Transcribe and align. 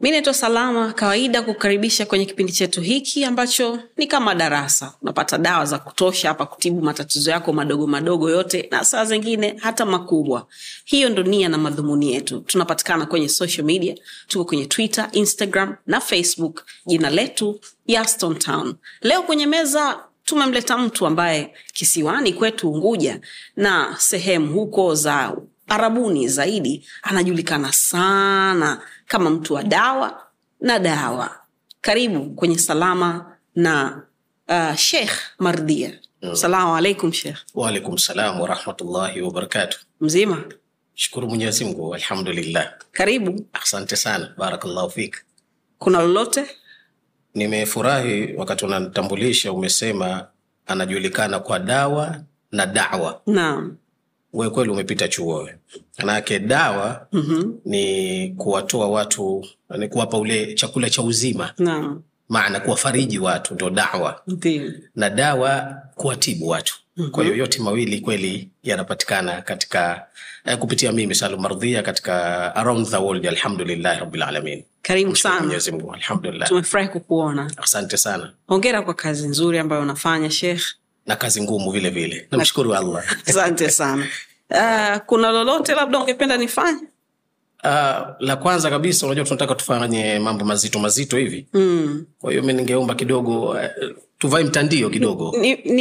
mi 0.00 0.10
naitwa 0.10 0.34
Salama. 0.34 0.92
Kawaida 0.92 1.42
kukaribisha 1.42 2.06
kwenye 2.06 2.24
kipindi 2.26 2.52
chetu 2.52 2.80
hiki 2.80 3.24
ambacho 3.24 3.78
ni 3.96 4.06
kama 4.06 4.34
darasa. 4.34 4.94
Unapata 5.02 5.38
dawa 5.38 5.64
za 5.64 5.78
kutosha 5.78 6.28
hapa 6.28 6.46
kutibu 6.46 6.80
matatizo 6.82 7.30
yako 7.30 7.52
madogo 7.52 7.86
madogo 7.86 8.30
yote, 8.30 8.68
na 8.70 8.84
saa 8.84 9.04
zingine 9.04 9.56
hata 9.60 9.84
makubwa. 9.86 10.46
Hiyo 10.84 11.08
ndo 11.08 11.22
nia 11.22 11.48
na 11.48 11.58
madhumuni 11.58 12.12
yetu. 12.12 12.40
Tunapatikana 12.40 13.06
kwenye 13.06 13.28
social 13.28 13.64
media, 13.64 13.94
tuko 14.28 14.44
kwenye 14.44 14.66
Twitter, 14.66 15.08
Instagram 15.12 15.76
na 15.86 16.00
Facebook. 16.00 16.64
Jina 16.86 17.10
letu 17.10 17.60
Yaston 17.86 18.36
Town. 18.38 18.74
Leo 19.00 19.22
kwenye 19.22 19.46
meza 19.46 19.98
tumemleta 20.24 20.78
mtu 20.78 21.06
ambaye 21.06 21.54
kisiwani 21.72 22.32
kwetu 22.32 22.70
Unguja 22.72 23.20
na 23.56 23.96
sehemu 23.98 24.52
huko 24.52 24.94
za 24.94 25.36
Arabuni 25.68 26.28
zaidi 26.28 26.86
anajulikana 27.02 27.72
sana 27.72 28.80
kama 29.08 29.30
mtu 29.30 29.54
wa 29.54 29.62
dawa 29.62 30.26
na 30.60 30.78
dawa. 30.78 31.30
Karibu 31.80 32.30
kwenye 32.30 32.58
Salama 32.58 33.36
na 33.54 34.02
uh, 34.48 34.74
Sheikh 34.74 35.12
Mardia. 35.38 35.98
Salamu 36.32 36.76
alaikum 36.76 37.12
shekh 37.12 37.36
Waalaikum 37.54 37.98
salam 37.98 38.40
warahmatullahi 38.40 39.20
wabarakatu 39.22 39.78
Mzima? 40.00 40.44
Shukuru 40.94 41.28
Mwenyezi 41.28 41.64
Mungu, 41.64 41.94
alhamdulillah. 41.94 42.72
Karibu. 42.92 43.46
Asante 43.52 43.96
sana, 43.96 44.34
barakallahu 44.38 44.90
fik. 44.90 45.16
Kuna 45.78 46.02
lolote? 46.02 46.46
Nimefurahi 47.34 48.34
wakati 48.36 48.64
unanitambulisha 48.64 49.52
umesema 49.52 50.26
anajulikana 50.66 51.38
kwa 51.40 51.58
dawa 51.58 52.16
na 52.52 52.66
dawa. 52.66 53.20
Naam. 53.26 53.76
We 54.32 54.50
kweli 54.50 54.70
umepita 54.70 55.08
chuo 55.08 55.42
we. 55.42 55.54
Manake 55.98 56.38
dawa 56.38 57.06
Mhm. 57.12 57.52
ni 57.64 58.28
kuwatoa 58.36 58.88
watu, 58.88 59.46
ni 59.78 59.88
kuwapa 59.88 60.18
ule 60.18 60.54
chakula 60.54 60.90
cha 60.90 61.02
uzima, 61.02 61.52
Naam. 61.58 62.02
maana 62.28 62.60
kuwafariji 62.60 63.18
watu 63.18 63.54
ndo 63.54 63.70
dawa, 63.70 64.22
Ndiyo. 64.26 64.72
na 64.94 65.10
dawa 65.10 65.76
kuwatibu 65.94 66.48
watu. 66.48 66.74
Kwa 67.10 67.24
hiyo 67.24 67.36
yote 67.36 67.58
mawili 67.62 68.00
kweli 68.00 68.50
yanapatikana 68.62 69.42
katika 69.42 70.06
eh, 70.44 70.58
kupitia 70.58 70.92
mimi 70.92 71.14
Salum 71.14 71.40
Mardhia 71.40 71.82
katika 71.82 72.14
around 72.56 72.86
the 72.88 72.96
world, 72.96 73.26
alhamdulillahi 73.26 74.00
rabilalamin. 74.00 74.64
Karibu 74.82 75.10
Mshukuru 75.10 75.60
sana. 75.60 75.94
Alhamdulillah. 75.94 76.48
Tumefurahi 76.48 76.88
kukuona. 76.88 77.50
Asante 77.56 77.96
sana, 77.96 78.32
Hongera 78.46 78.82
kwa 78.82 78.94
kazi 78.94 79.28
nzuri 79.28 79.58
ambayo 79.58 79.82
unafanya 79.82 80.30
Sheikh. 80.30 80.62
Na 81.08 81.16
kazi 81.16 81.42
ngumu 81.42 81.70
vile 81.70 81.90
vile, 81.90 82.28
namshukuru 82.30 82.74
Allah. 82.74 83.04
Asante 83.26 83.70
sana. 83.70 84.06
Uh, 84.50 84.98
kuna 85.06 85.30
lolote 85.30 85.74
labda 85.74 85.98
ungependa 85.98 86.36
nifanye? 86.36 86.80
Uh, 87.64 88.06
la 88.20 88.36
kwanza 88.36 88.70
kabisa, 88.70 89.06
unajua 89.06 89.24
tunataka 89.24 89.54
tufanye 89.54 90.18
mambo 90.18 90.44
mazito 90.44 90.78
mazito 90.78 91.16
hivi, 91.16 91.46
Mm. 91.54 92.06
kwa 92.18 92.30
hiyo 92.30 92.42
mi 92.42 92.52
ningeomba 92.52 92.94
kidogo 92.94 93.48
uh, 93.48 93.56
tuvae 94.18 94.44
mtandio 94.44 94.90
kidogo 94.90 95.34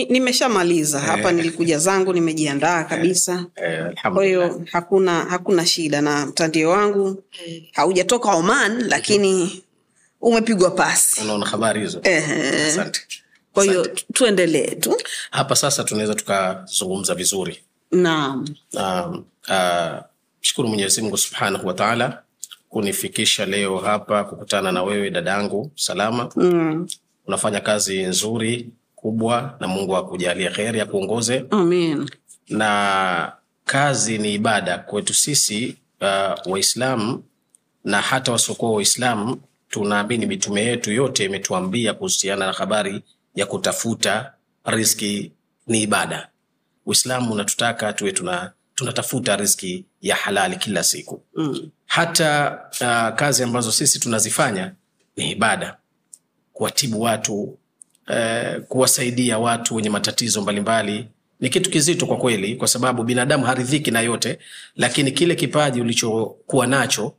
Nimeshamaliza 0.10 1.00
ni, 1.00 1.04
ni 1.06 1.10
hapa, 1.12 1.32
nilikuja 1.32 1.80
zangu 1.80 2.14
nimejiandaa 2.14 2.84
kabisa. 2.84 3.46
eh, 3.56 3.86
Kwa 4.14 4.26
hiyo 4.26 4.62
hakuna 4.72 5.20
hakuna 5.26 5.66
shida, 5.66 6.02
na 6.02 6.26
mtandio 6.26 6.70
wangu 6.70 7.24
haujatoka 7.74 8.32
Oman, 8.32 8.88
lakini 8.88 9.64
umepigwa 10.22 10.72
pasi. 10.72 11.22
Unaona 11.22 11.46
habari 11.46 11.82
hizo? 11.82 12.02
Asante. 12.68 13.02
Kwa 13.58 13.64
hiyo 13.66 13.88
tuendelee 14.14 14.68
tu. 14.76 14.98
Hapa 15.32 15.56
sasa 15.56 15.84
tunaweza 15.84 16.16
tukazungumza 16.16 17.16
vizuri. 17.16 17.60
Naam, 17.92 18.46
Um, 18.74 19.26
uh, 19.50 20.00
shukuru 20.42 20.68
Mwenyezi 20.70 21.02
Mungu 21.02 21.18
Subhanahu 21.18 21.68
wa 21.68 21.74
Ta'ala 21.74 22.22
kunifikisha 22.70 23.46
leo 23.46 23.78
hapa 23.78 24.24
kukutana 24.24 24.72
na 24.72 24.84
wewe 24.84 25.10
dadangu 25.10 25.72
salama. 25.76 26.30
mm. 26.36 26.88
Unafanya 27.28 27.60
kazi 27.60 28.04
nzuri 28.04 28.70
kubwa, 28.96 29.58
na 29.60 29.68
Mungu 29.68 29.98
akujalie 29.98 30.50
kheri, 30.50 30.82
akuongoze. 30.82 31.46
Amin. 31.50 32.10
Na 32.50 33.32
kazi 33.66 34.18
ni 34.18 34.34
ibada 34.34 34.78
kwetu 34.78 35.14
sisi 35.14 35.76
uh, 36.02 36.52
Waislamu 36.52 37.24
na 37.84 38.02
hata 38.02 38.32
wasiokuwa 38.32 38.72
Waislamu. 38.72 39.42
Tunaamini 39.70 40.26
mitume 40.26 40.62
yetu 40.62 40.92
yote 40.92 41.26
imetuambia 41.26 41.94
kuhusiana 41.94 42.46
na 42.46 42.52
habari 42.54 43.02
ya 43.38 43.46
kutafuta 43.46 44.34
riski 44.66 45.32
ni 45.68 45.82
ibada. 45.82 46.30
Uislamu 46.86 47.34
unatutaka 47.34 47.94
tuwe 47.94 48.12
tuna 48.12 48.52
tunatafuta 48.76 49.36
riski 49.36 49.86
ya 50.02 50.16
halali 50.16 50.56
kila 50.56 50.84
siku. 50.84 51.24
Mm. 51.36 51.70
Hata 51.86 52.60
uh, 52.82 53.16
kazi 53.20 53.44
ambazo 53.44 53.72
sisi 53.72 54.00
tunazifanya 54.00 54.74
ni 55.16 55.32
ibada, 55.32 55.78
kuwatibu 56.54 57.02
watu 57.02 57.42
uh, 58.08 58.62
kuwasaidia 58.68 59.38
watu 59.40 59.76
wenye 59.76 59.90
matatizo 59.90 60.42
mbalimbali 60.42 61.08
ni 61.40 61.50
kitu 61.50 61.70
kizito 61.70 62.06
kwa 62.06 62.18
kweli, 62.18 62.56
kwa 62.56 62.68
sababu 62.68 63.04
binadamu 63.04 63.46
haridhiki 63.46 63.92
na 63.92 64.02
yote, 64.02 64.40
lakini 64.76 65.12
kile 65.12 65.36
kipaji 65.36 65.82
ulichokuwa 65.82 66.68
nacho 66.68 67.14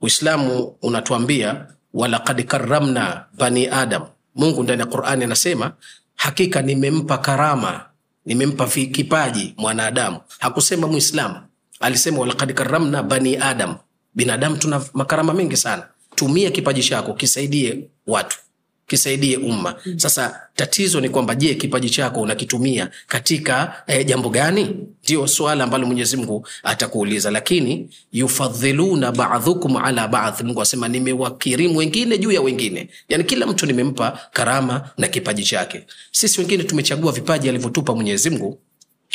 Uislamu 0.00 0.76
unatuambia 0.82 1.66
walaqad 1.94 2.44
karamna 2.44 3.24
bani 3.34 3.68
adam. 3.68 4.02
Mungu 4.36 4.62
ndani 4.62 4.80
ya 4.80 4.86
Qur'ani 4.86 5.24
anasema 5.24 5.72
hakika 6.16 6.62
nimempa 6.62 7.18
karama, 7.18 7.84
nimempa 8.26 8.66
kipaji 8.66 9.54
mwanadamu. 9.56 10.20
Hakusema 10.38 10.86
mwislam 10.86 11.34
alisema 11.80 12.18
walakad 12.18 12.54
karamna 12.54 13.02
bani 13.02 13.36
adam. 13.36 13.74
Binadamu 14.14 14.56
tuna 14.56 14.84
makarama 14.94 15.34
mengi 15.34 15.56
sana. 15.56 15.88
Tumia 16.14 16.50
kipaji 16.50 16.82
chako 16.82 17.12
kisaidie 17.14 17.84
watu, 18.06 18.38
kisaidie 18.86 19.36
umma. 19.36 19.74
Sasa 19.96 20.40
tatizo 20.54 21.00
ni 21.00 21.08
kwamba, 21.08 21.34
je, 21.34 21.54
kipaji 21.54 21.90
chako 21.90 22.20
unakitumia 22.20 22.90
katika 23.06 23.82
eh, 23.86 24.06
jambo 24.06 24.28
gani? 24.28 24.76
Ndio 25.04 25.26
swala 25.26 25.64
ambalo 25.64 25.86
Mwenyezi 25.86 26.16
Mungu 26.16 26.46
atakuuliza. 26.62 27.30
Lakini 27.30 27.88
yufadhiluna 28.12 29.12
ba'dhukum 29.12 29.76
ala 29.76 30.08
ba'dh, 30.08 30.40
Mungu 30.40 30.62
asema 30.62 30.88
nimewakirimu 30.88 31.78
wengine 31.78 32.18
juu 32.18 32.32
ya 32.32 32.40
wengine, 32.40 32.88
yani 33.08 33.24
kila 33.24 33.46
mtu 33.46 33.66
nimempa 33.66 34.18
karama 34.32 34.90
na 34.98 35.08
kipaji 35.08 35.44
chake. 35.44 35.86
Sisi 36.12 36.40
wengine 36.40 36.64
tumechagua 36.64 37.12
vipaji 37.12 37.48
alivyotupa 37.48 37.94
Mwenyezi 37.94 38.30
Mungu 38.30 38.58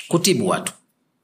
kutibu 0.07 0.47
watu, 0.47 0.73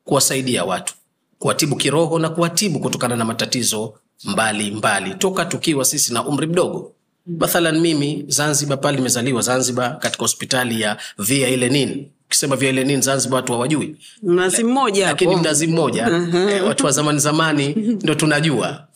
kuwasaidia 0.03 0.65
watu, 0.65 0.93
kuwatibu 1.39 1.75
kiroho 1.75 2.19
na 2.19 2.29
kuwatibu 2.29 2.79
kutokana 2.79 3.15
na 3.15 3.25
matatizo 3.25 3.93
mbalimbali 4.23 4.71
mbali, 4.71 5.13
toka 5.19 5.45
tukiwa 5.45 5.85
sisi 5.85 6.13
na 6.13 6.25
umri 6.25 6.47
mdogo. 6.47 6.93
Mathalan 7.27 7.79
mimi 7.79 8.25
Zanzibar 8.27 8.79
pale 8.81 8.97
nimezaliwa 8.97 9.41
Zanzibar, 9.41 9.99
katika 9.99 10.23
hospitali 10.23 10.81
ya 10.81 10.97
Via 11.19 11.47
Elenin. 11.47 12.07
Ukisema 12.25 12.55
Via 12.55 12.69
Elenin 12.69 13.01
Zanzibar 13.01 13.35
watu 13.35 13.53
hawajui, 13.53 13.95
Mnazi 14.23 14.63
mmoja 14.63 15.05
lakini 15.05 15.35
mnazi 15.35 15.67
mmoja. 15.67 16.07
Eh, 16.51 16.65
watu 16.65 16.85
wa 16.85 16.91
zamani 16.91 17.19
zamani 17.19 17.67
ndo 18.03 18.15
tunajua. 18.15 18.87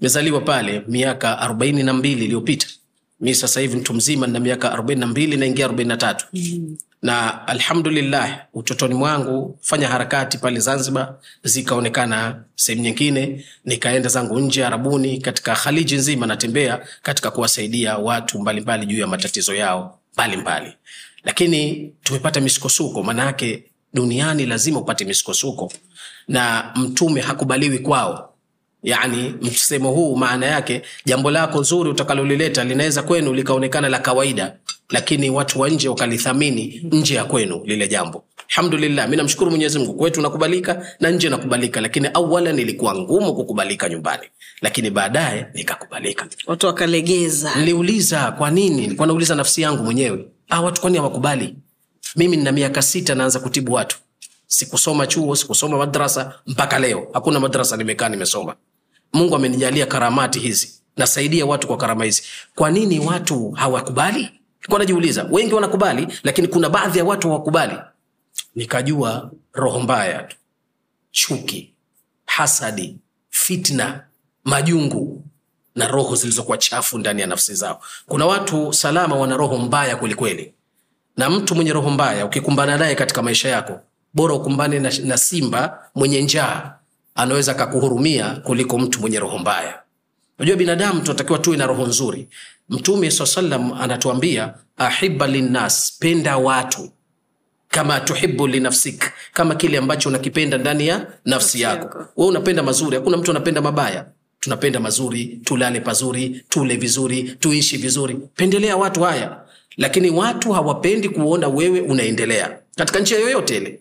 Nimezaliwa 0.00 0.40
pale 0.40 0.82
miaka 0.88 1.38
arobaini 1.38 1.82
na 1.82 1.92
mbili 1.94 2.24
iliyopita. 2.24 2.66
Mi 3.20 3.34
sasa 3.34 3.60
hivi 3.60 3.76
mtu 3.76 3.94
mzima 3.94 4.26
nina 4.26 4.40
miaka 4.40 4.72
arobaini 4.72 5.00
na 5.00 5.06
mbili 5.06 5.36
naingia 5.36 5.64
arobaini 5.64 5.88
na 5.88 5.96
tatu 5.96 6.26
na 7.02 7.46
alhamdulillah 7.48 8.46
utotoni 8.54 8.94
mwangu 8.94 9.58
fanya 9.60 9.88
harakati 9.88 10.38
pale 10.38 10.60
Zanzibar 10.60 11.14
zikaonekana 11.44 12.44
sehemu 12.54 12.82
nyingine, 12.82 13.44
nikaenda 13.64 14.08
zangu 14.08 14.40
nje 14.40 14.64
Arabuni, 14.66 15.18
katika 15.18 15.54
Khaliji 15.54 15.94
nzima 15.96 16.26
natembea 16.26 16.80
katika 17.02 17.30
kuwasaidia 17.30 17.98
watu 17.98 18.38
mbalimbali 18.40 18.86
juu 18.86 18.98
ya 18.98 19.06
matatizo 19.06 19.54
yao 19.54 19.98
mbalimbali, 20.14 20.72
lakini 21.24 21.92
tumepata 22.02 22.40
misukosuko, 22.40 23.02
maanayake 23.02 23.64
duniani 23.94 24.46
lazima 24.46 24.78
upate 24.80 25.04
misukosuko. 25.04 25.72
Na 26.28 26.72
mtume 26.76 27.20
hakubaliwi 27.20 27.78
kwao. 27.78 28.34
Yani 28.82 29.34
msemo 29.42 29.90
huu 29.92 30.16
maana 30.16 30.46
yake 30.46 30.82
jambo 31.04 31.30
lako 31.30 31.62
zuri 31.62 31.90
utakalolileta 31.90 32.64
linaweza 32.64 33.02
kwenu 33.02 33.32
likaonekana 33.34 33.88
la 33.88 33.98
kawaida 33.98 34.56
lakini 34.90 35.30
watu 35.30 35.60
wa 35.60 35.68
nje 35.68 35.88
wakalithamini 35.88 36.80
nje 36.92 37.14
ya 37.14 37.24
kwenu 37.24 37.62
lile 37.64 37.88
jambo. 37.88 38.24
Alhamdulillah 38.50 39.08
mi 39.08 39.16
namshukuru 39.16 39.50
mwenyezimngu 39.50 39.94
kwetu 39.94 40.20
nakubalika 40.22 40.86
na 41.00 41.10
nje 41.10 41.28
nakubalika 41.28 41.80
lakini 41.80 42.08
awala 42.14 42.52
nilikuwa 42.52 42.94
ngumu 42.94 43.34
kukubalika 43.34 43.88
nyumbani. 43.88 44.22
Lakini 44.62 44.90
baadaye 44.90 45.46
nikakubalika. 45.54 46.26
Watu 46.46 46.66
wakalegeza. 46.66 47.54
Niliuliza 47.56 48.32
kwa 48.32 48.50
nini? 48.50 48.76
Nilikuwa 48.80 49.06
nauliza 49.06 49.34
nafsi 49.34 49.62
yangu 49.62 49.82
mwenyewe. 49.84 50.24
Ah, 50.48 50.60
watu 50.60 50.80
kwani 50.80 50.96
hawakubali? 50.96 51.54
Mimi 52.16 52.36
nina 52.36 52.52
miaka 52.52 52.82
sita 52.82 53.14
naanza 53.14 53.40
kutibu 53.40 53.72
watu. 53.72 53.98
Sikusoma 54.46 55.06
chuo 55.06 55.36
sikusoma 55.36 55.78
madrasa 55.78 56.34
mpaka 56.46 56.78
leo. 56.78 57.08
Hakuna 57.12 57.40
madrasa 57.40 57.76
nimekaa 57.76 58.08
nimesoma. 58.08 58.54
Mungu 59.12 59.36
amenijalia 59.36 59.86
karamati 59.86 60.38
hizi. 60.38 60.72
Nasaidia 60.96 61.46
watu 61.46 61.66
kwa 61.66 61.76
karama 61.76 62.04
hizi. 62.04 62.22
Kwa 62.54 62.70
nini 62.70 62.98
watu 63.00 63.50
hawakubali 63.50 64.28
najiuliza 64.78 65.26
wengi 65.30 65.54
wanakubali 65.54 66.08
lakini 66.22 66.48
kuna 66.48 66.68
baadhi 66.68 66.98
ya 66.98 67.04
watu 67.04 67.28
hawakubali. 67.28 67.76
Nikajua 68.54 69.30
roho 69.52 69.80
mbaya 69.80 70.22
tu. 70.22 70.36
Chuki 71.10 71.74
hasadi 72.26 72.96
fitna 73.30 74.04
majungu 74.44 75.24
na 75.74 75.88
roho 75.88 76.14
zilizokuwa 76.16 76.58
chafu 76.58 76.98
ndani 76.98 77.20
ya 77.20 77.26
nafsi 77.26 77.54
zao. 77.54 77.82
Kuna 78.06 78.26
watu 78.26 78.72
salama 78.72 79.16
wana 79.16 79.36
roho 79.36 79.58
mbaya 79.58 79.96
kwelikweli 79.96 80.54
na 81.16 81.30
mtu 81.30 81.54
mwenye 81.54 81.72
roho 81.72 81.90
mbaya 81.90 82.26
ukikumbana 82.26 82.76
naye 82.76 82.94
katika 82.94 83.22
maisha 83.22 83.48
yako 83.48 83.80
bora 84.14 84.34
ukumbane 84.34 84.78
na, 84.78 84.92
na 85.04 85.16
simba 85.18 85.90
mwenye 85.94 86.22
njaa. 86.22 86.74
Anaweza 87.14 87.52
akakuhurumia 87.52 88.30
kuliko 88.30 88.78
mtu 88.78 89.00
mwenye 89.00 89.18
roho 89.18 89.38
mbaya. 89.38 89.82
Unajua 90.38 90.56
binadamu 90.56 91.00
tunatakiwa 91.00 91.38
tuwe 91.38 91.56
na 91.56 91.66
roho 91.66 91.86
nzuri 91.86 92.28
mtume 92.68 93.10
saa 93.10 93.26
salam 93.26 93.72
anatuambia 93.72 94.54
ahiba 94.76 95.26
linnas 95.26 95.98
penda 95.98 96.36
watu 96.36 96.90
kama 97.68 98.00
tuhibu 98.00 98.46
linafsik 98.46 99.04
kama 99.32 99.54
kile 99.54 99.78
ambacho 99.78 100.08
unakipenda 100.08 100.58
ndani 100.58 100.86
ya 100.86 101.06
nafsi 101.24 101.60
yako. 101.60 101.98
we 102.16 102.26
unapenda 102.26 102.62
mazuri 102.62 102.96
hakuna 102.96 103.16
mtu 103.16 103.30
anapenda 103.30 103.60
mabaya. 103.60 104.06
Tunapenda 104.40 104.80
mazuri 104.80 105.40
tulale 105.44 105.80
pazuri 105.80 106.44
tule 106.48 106.76
vizuri 106.76 107.22
tuishi 107.40 107.76
vizuri. 107.76 108.16
Pendelea 108.34 108.76
watu 108.76 109.02
haya. 109.02 109.40
Lakini 109.76 110.10
watu 110.10 110.52
hawapendi 110.52 111.08
kuona 111.08 111.48
wewe 111.48 111.80
unaendelea. 111.80 112.58
Katika 112.76 112.98
njia 112.98 113.18
yoyote 113.18 113.56
ile. 113.56 113.80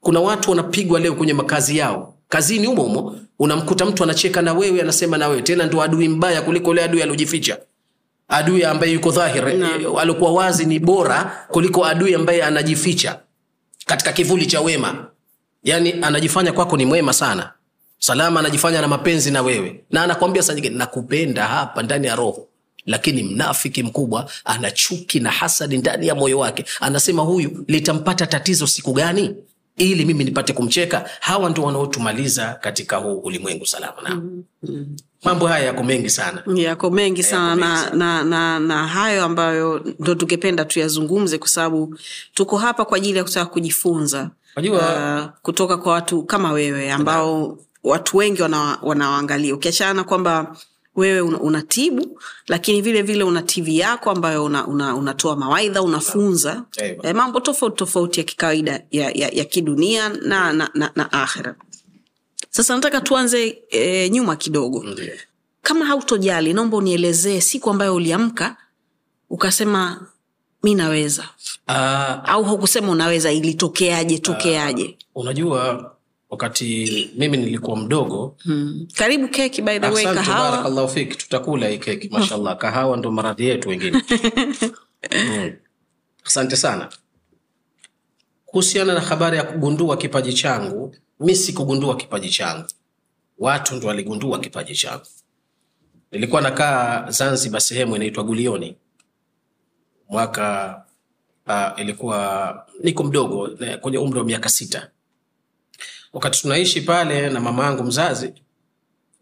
Kuna 0.00 0.20
watu 0.20 0.50
wanapigwa 0.50 1.00
leo 1.00 1.14
kwenye 1.14 1.32
makazi 1.32 1.78
yao. 1.78 2.14
Kazini 2.28 2.66
humo 2.66 2.82
humo 2.82 3.20
unamkuta 3.38 3.84
mtu 3.86 4.02
anacheka 4.04 4.42
na 4.42 4.52
wewe 4.54 4.80
anasema 4.80 5.18
na 5.18 5.28
wewe. 5.28 5.42
Tena 5.42 5.66
ndo 5.66 5.82
adui 5.82 6.08
mbaya 6.08 6.42
kuliko 6.42 6.70
ule 6.70 6.84
adui 6.84 7.02
aliojificha 7.02 7.58
adui 8.28 8.64
ambaye 8.64 8.92
yuko 8.92 9.10
dhahiri 9.10 9.52
eh, 9.60 10.00
aliokuwa 10.00 10.32
wazi 10.32 10.64
ni 10.66 10.78
bora 10.78 11.46
kuliko 11.48 11.86
adui 11.86 12.14
ambaye 12.14 12.42
anajificha 12.44 13.20
katika 13.86 14.12
kivuli 14.12 14.46
cha 14.46 14.60
wema. 14.60 15.06
Yaani 15.64 15.92
anajifanya 16.02 16.52
kwako 16.52 16.76
ni 16.76 16.86
mwema 16.86 17.12
sana. 17.12 17.52
Salama 17.98 18.40
anajifanya 18.40 18.80
na 18.80 18.88
mapenzi 18.88 19.30
na 19.30 19.42
wewe. 19.42 19.84
Na 19.90 20.02
anakwambia 20.02 20.42
saa 20.42 20.54
nyingine 20.54 20.76
nakupenda 20.76 21.44
hapa 21.46 21.82
ndani 21.82 22.06
ya 22.06 22.16
roho 22.16 22.48
lakini 22.86 23.22
mnafiki 23.22 23.82
mkubwa 23.82 24.30
ana 24.44 24.70
chuki 24.70 25.20
na 25.20 25.30
hasadi 25.30 25.78
ndani 25.78 26.06
ya 26.06 26.14
moyo 26.14 26.38
wake. 26.38 26.64
Anasema 26.80 27.22
huyu 27.22 27.64
litampata 27.68 28.26
tatizo 28.26 28.66
siku 28.66 28.92
gani? 28.92 29.34
Ili 29.76 30.04
mimi 30.04 30.24
nipate 30.24 30.52
kumcheka. 30.52 31.10
Hawa 31.20 31.50
ndo 31.50 31.62
wanaotumaliza 31.62 32.54
katika 32.54 32.96
huu 32.96 33.18
ulimwengu 33.18 33.66
salama. 33.66 34.02
Na 34.02 34.22
mambo 35.24 35.46
haya 35.46 35.64
yako 35.66 35.82
mengi 35.84 36.10
sana. 36.10 36.42
Yako 36.54 36.90
mengi 36.90 37.22
sana 37.22 37.56
mengi 37.56 37.96
na, 37.96 38.22
na, 38.22 38.24
na, 38.24 38.60
na 38.60 38.86
hayo 38.86 39.24
ambayo 39.24 39.84
ndo 39.98 40.14
tungependa 40.14 40.64
tuyazungumze 40.64 41.38
kwa 41.38 41.48
sababu 41.48 41.98
tuko 42.34 42.56
hapa 42.58 42.84
kwa 42.84 42.96
ajili 42.96 43.18
ya 43.18 43.24
kutaka 43.24 43.46
kujifunza 43.46 44.30
Unajua- 44.56 45.20
uh, 45.24 45.30
kutoka 45.42 45.76
kwa 45.76 45.92
watu 45.92 46.22
kama 46.22 46.52
wewe 46.52 46.92
ambao 46.92 47.58
watu 47.84 48.16
wengi 48.16 48.42
wana- 48.42 48.78
ukiachana 49.52 50.04
kwamba 50.04 50.56
wewe 50.96 51.20
una- 51.20 51.40
unatibu 51.40 52.20
lakini 52.48 52.82
vile 52.82 53.02
vile 53.02 53.24
una 53.24 53.42
tv 53.42 53.78
yako 53.78 54.10
ambayo 54.10 54.44
una, 54.44 54.66
una, 54.66 54.94
unatoa 54.96 55.36
mawaidha 55.36 55.82
unafunza 55.82 56.62
eh, 57.02 57.14
mambo 57.14 57.40
tofauti 57.40 57.76
tofauti 57.76 58.20
ya 58.20 58.24
kikawaida 58.24 58.82
ya, 58.90 59.10
ya, 59.10 59.28
ya 59.28 59.44
kidunia 59.44 60.08
na, 60.08 60.52
na, 60.52 60.70
na, 60.74 60.90
na 60.96 61.12
akhira 61.12 61.54
sasa 62.58 62.74
nataka 62.74 63.00
tuanze 63.00 63.58
e, 63.70 64.08
nyuma 64.10 64.36
kidogo. 64.36 64.84
Ndiye. 64.84 65.18
kama 65.62 65.84
hautojali 65.84 66.52
naomba 66.52 66.76
unielezee 66.76 67.40
siku 67.40 67.70
ambayo 67.70 67.94
uliamka 67.94 68.56
ukasema 69.30 70.06
mi 70.62 70.74
naweza. 70.74 71.22
Uh, 71.68 72.30
au 72.30 72.44
hukusema 72.44 72.92
unaweza 72.92 73.32
ilitokeaje 73.32 74.18
tokeaje? 74.18 74.98
unajua 75.14 75.92
wakati 76.30 77.10
mimi 77.16 77.36
nilikuwa 77.36 77.76
mdogo 77.76 78.36
hmm. 78.42 78.86
karibu 78.94 79.28
keki 79.28 79.62
by 79.62 79.78
the 79.78 79.88
way 79.88 80.04
kahawa. 80.04 80.88
fik 80.88 81.18
tutakula 81.18 81.68
hii 81.68 81.78
keki 81.78 82.08
mashallah. 82.08 82.56
Kahawa 82.62 82.96
ndo 82.96 83.10
maradhi 83.10 83.46
yetu 83.46 83.68
wengine. 83.68 84.02
Hmm. 85.10 85.52
asante 86.24 86.56
sana. 86.56 86.88
Kuhusiana 88.46 88.94
na 88.94 89.00
habari 89.00 89.36
ya 89.36 89.42
kugundua 89.44 89.96
kipaji 89.96 90.32
changu 90.32 90.94
mi 91.20 91.36
sikugundua 91.36 91.96
kipaji 91.96 92.30
changu. 92.30 92.66
Watu 93.38 93.74
ndo 93.74 93.88
waligundua 93.88 94.38
kipaji 94.40 94.74
changu. 94.74 95.06
Nilikuwa 96.12 96.40
nakaa 96.42 97.10
zanzibar 97.10 97.60
sehemu 97.60 97.96
inaitwa 97.96 98.24
gulioni. 98.24 98.76
Mwaka 100.08 100.76
uh, 101.46 101.80
ilikuwa 101.80 102.66
niko 102.82 103.04
mdogo 103.04 103.50
kwenye 103.80 103.98
umri 103.98 104.18
wa 104.18 104.24
miaka 104.24 104.48
sita. 104.48 104.90
Wakati 106.12 106.40
tunaishi 106.40 106.80
pale 106.80 107.30
na 107.30 107.40
mama 107.40 107.64
yangu 107.64 107.82
mzazi 107.84 108.32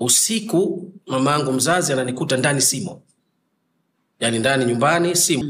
usiku 0.00 0.92
mama 1.06 1.31
yangu 1.31 1.52
mzazi 1.52 1.92
ananikuta 1.92 2.37
ndani 2.37 2.60
simo 2.60 3.02
yaani 4.20 4.38
ndani 4.38 4.64
nyumbani 4.64 5.16
simo 5.16 5.44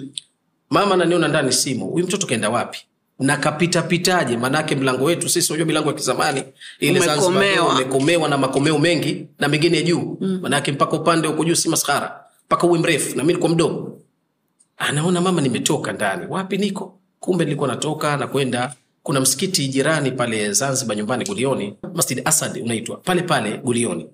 mama 0.71 0.95
ananiona 0.95 1.29
ndani 1.29 1.53
simo 1.53 1.87
huyu 1.87 2.07
mtoto 2.07 2.27
kaenda 2.27 2.51
wapi 2.51 2.79
na 3.19 3.37
kapitapitaje 3.37 4.37
manake 4.37 4.77
mlango 4.77 5.05
wetu 5.05 5.29
sisi 5.29 5.53
unajua 5.53 5.67
milango 5.67 5.89
ya 5.89 5.95
kizamani 5.95 6.43
ile 6.81 7.01
Umekomewa. 7.01 8.29
na 8.29 8.39
makomeo 8.39 8.79
mengi 8.79 9.27
na 9.39 9.49
mengine 9.49 9.83
juu. 9.83 10.17
Mm. 10.21 10.39
manake 10.43 10.73
mpaka 10.73 10.97
upande 10.97 11.29
huko 11.29 11.45
juu 11.45 11.55
si 11.55 11.69
maskhara 11.69 12.25
mpaka 12.47 12.67
uwe 12.67 12.79
mrefu 12.79 13.17
na 13.17 13.25
mi 13.25 13.35
mdogo. 13.35 13.99
Anaona 14.77 15.21
mama 15.21 15.41
nimetoka 15.41 15.93
ndani. 15.93 16.27
Wapi 16.29 16.59
niko? 16.59 16.99
Kumbe 17.21 17.45
nilikuwa 17.45 17.69
natoka 17.69 18.17
na 18.17 18.27
kwenda. 18.27 18.75
Kuna 19.03 19.21
msikiti 19.21 19.69
jirani 19.69 20.11
pale 20.13 20.53
zanzibar 20.53 20.97
nyumbani 20.97 21.25
gulioni 21.25 21.75
masjid 21.95 22.23
asad 22.25 22.59
unaitwa 22.63 22.97
pale 22.97 23.23
pale 23.23 23.59
gulioni. 23.59 24.07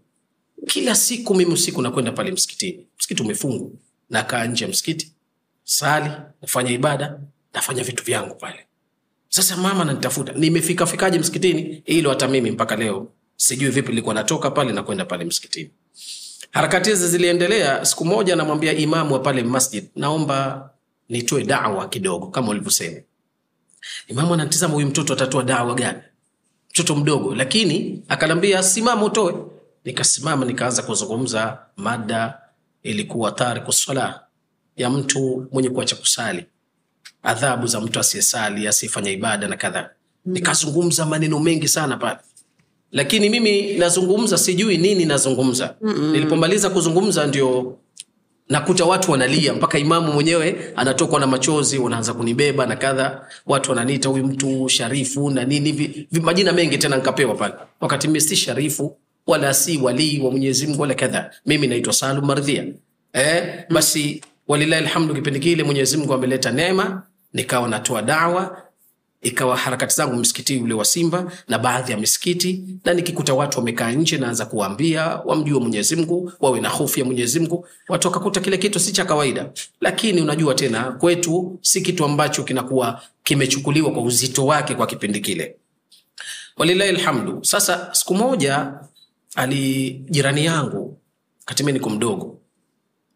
Kila 0.67 0.95
siku 0.95 1.35
mimi 1.35 1.53
usiku 1.53 1.83
nakwenda 1.83 2.13
pale 2.13 2.31
msikitini. 2.31 2.87
Msikiti 2.99 3.23
umefungwa. 3.23 3.69
Nakaa 4.11 4.45
nje 4.45 4.65
ya 4.65 4.71
msikiti 4.71 5.13
sali 5.65 6.11
nafanya 6.43 6.71
ibada 6.71 7.21
nafanya 7.55 7.85
vitu 7.85 8.05
vyangu 8.05 8.35
pale 8.35 8.67
sasa 9.35 9.57
mama 9.57 9.85
nanitafuta 9.85 10.33
nimefikafikaje 10.33 11.19
mskitini 11.19 11.83
hilo 11.85 12.11
hata 12.11 12.29
mimi 12.29 12.51
mpaka 12.51 12.77
leo. 12.77 13.09
Sijui 13.37 13.71
vipi 13.71 13.89
nilikuwa 13.89 14.15
natoka 14.15 14.51
pale 14.51 14.73
na 14.73 15.05
pale 15.05 15.25
msikitini. 15.25 15.71
Harakati 16.51 16.91
hizi 16.91 17.09
ziliendelea 17.09 17.85
siku 17.85 18.05
moja 18.05 18.37
namwambia 18.37 18.73
imamu 18.73 19.13
wa 19.15 19.19
pale 19.21 19.43
masjid 19.43 19.85
naomba 19.97 20.71
nitoe 21.09 21.45
dawa 21.45 21.89
kidogo 21.89 22.27
kama 22.27 22.49
ulivyosema. 22.49 23.01
Imamu 24.09 24.35
anatizama 24.35 24.75
huyu 24.75 24.87
mtoto 24.87 25.13
atatoa 25.13 25.43
dawa 25.43 25.75
gani? 25.75 25.99
Mtoto 26.71 26.95
mdogo. 26.97 27.35
Lakini 27.35 28.03
akanambia 28.09 28.63
simama 28.63 29.05
utoe. 29.05 29.35
Nikasimama 29.85 30.45
nikaanza 30.47 30.83
kuzungumza. 30.83 31.59
Mada 31.77 32.39
ilikuwa 32.83 33.33
tariku 33.33 33.73
sala 33.73 34.21
ya 34.77 34.91
mtu 34.91 35.49
mwenye 35.53 35.71
kuacha 35.71 35.97
kusali 35.97 36.45
adhabu 37.23 37.67
za 37.67 37.81
mtu 37.81 38.01
asiyesali 38.01 38.69
asiyefanya 38.69 39.11
ibada 39.11 39.49
na 39.49 39.57
kadhaa 39.57 39.89
nikazungumza 40.25 41.07
maneno 41.07 41.39
mengi 41.41 41.69
sana 41.69 41.97
pale. 41.97 42.19
Lakini 42.93 43.29
mimi 43.31 43.75
nazungumza 43.75 44.39
sijui 44.39 44.77
nini 44.79 45.05
nazungumza. 45.05 45.75
Mm-mm. 45.81 46.13
nilipomaliza 46.13 46.71
kuzungumza 46.71 47.27
ndio 47.27 47.79
nakuta 48.49 48.85
watu 48.85 49.11
wanalia 49.13 49.55
mpaka 49.55 49.79
imamu 49.79 50.13
mwenyewe 50.13 50.73
anatokwa 50.77 51.21
na 51.21 51.27
machozi 51.27 51.79
wanaanza 51.79 52.15
kunibeba 52.15 52.67
na 52.67 52.77
kadha. 52.77 53.27
Watu 53.47 53.71
wananiita 53.71 54.09
huyu 54.09 54.25
mtu 54.27 54.69
sharifu 54.69 55.31
na 55.31 55.45
nini 55.45 55.73
vi, 55.73 56.07
vi, 56.13 56.21
majina 56.21 56.53
mengi 56.53 56.79
tena 56.79 56.97
nkapewa 56.97 57.35
pale. 57.35 57.55
Wakati 57.81 58.07
mimi 58.07 58.21
si 58.21 58.37
sharifu 58.37 58.97
wala 59.27 59.55
si 59.55 59.79
walii 59.79 60.21
wa 60.21 60.31
mwenyezi 60.31 60.67
mungu 60.67 60.83
wala 60.83 60.95
kadha. 60.95 61.31
Mimi 61.47 61.67
naitwa 61.67 61.93
salum 61.93 62.25
mardhia. 62.25 62.65
Eh, 63.13 63.65
basi 63.71 64.23
walilahi 64.49 64.85
lhamdu 64.85 65.15
kipindi 65.15 65.41
kile 65.41 65.63
mwenyezi 65.63 65.97
mungu 65.97 66.15
ameleta 66.15 66.51
neema 66.51 67.03
nikawa 67.33 67.69
natoa 67.69 68.03
dawa 68.03 68.63
ikawa 69.23 69.57
harakati 69.57 69.95
zangu 69.95 70.15
msikiti 70.17 70.59
ule 70.59 70.75
wa 70.75 70.85
Simba 70.85 71.33
na 71.49 71.59
baadhi 71.59 71.93
ya 71.93 71.99
misikiti, 71.99 72.65
na 72.85 72.95
nikikuta 72.95 73.35
watu 73.35 73.59
wamekaa 73.59 73.91
nje, 73.93 74.19
naanza 74.19 74.47
kuwaambia 74.47 75.07
wamjue 75.25 75.61
mwenyezimgu 75.61 76.33
wawe 76.41 76.61
na 76.61 76.69
hofu 76.69 76.99
ya 76.99 77.05
mwenyezimngu 77.05 77.67
Watu 77.89 78.09
wakakuta 78.09 78.41
kile 78.41 78.59
kitu 78.59 78.81
si 78.81 78.93
cha 78.93 79.05
kawaida, 79.05 79.51
lakini 79.81 80.21
unajua 80.21 80.55
tena 80.55 80.93
kwetu 80.93 81.59
si 81.63 81.81
kitu 81.81 82.05
ambacho 82.05 82.45
kinakuwa 82.45 83.03
kimechukuliwa 83.25 83.91
kwa 83.93 84.03
uzito 84.03 84.47
wake 84.47 84.75
kwa 84.75 84.87
kipindi 84.87 85.21
kile. 85.21 85.57
walilahi 86.57 86.93
lhamdu 86.93 87.45
Sasa 87.45 87.89
siku 87.95 88.15
moja 88.15 88.73
ali 89.35 89.91
jirani 90.11 90.45
yangu 90.45 90.99
katimi 91.45 91.73
niko 91.73 91.91
mdogo 91.91 92.39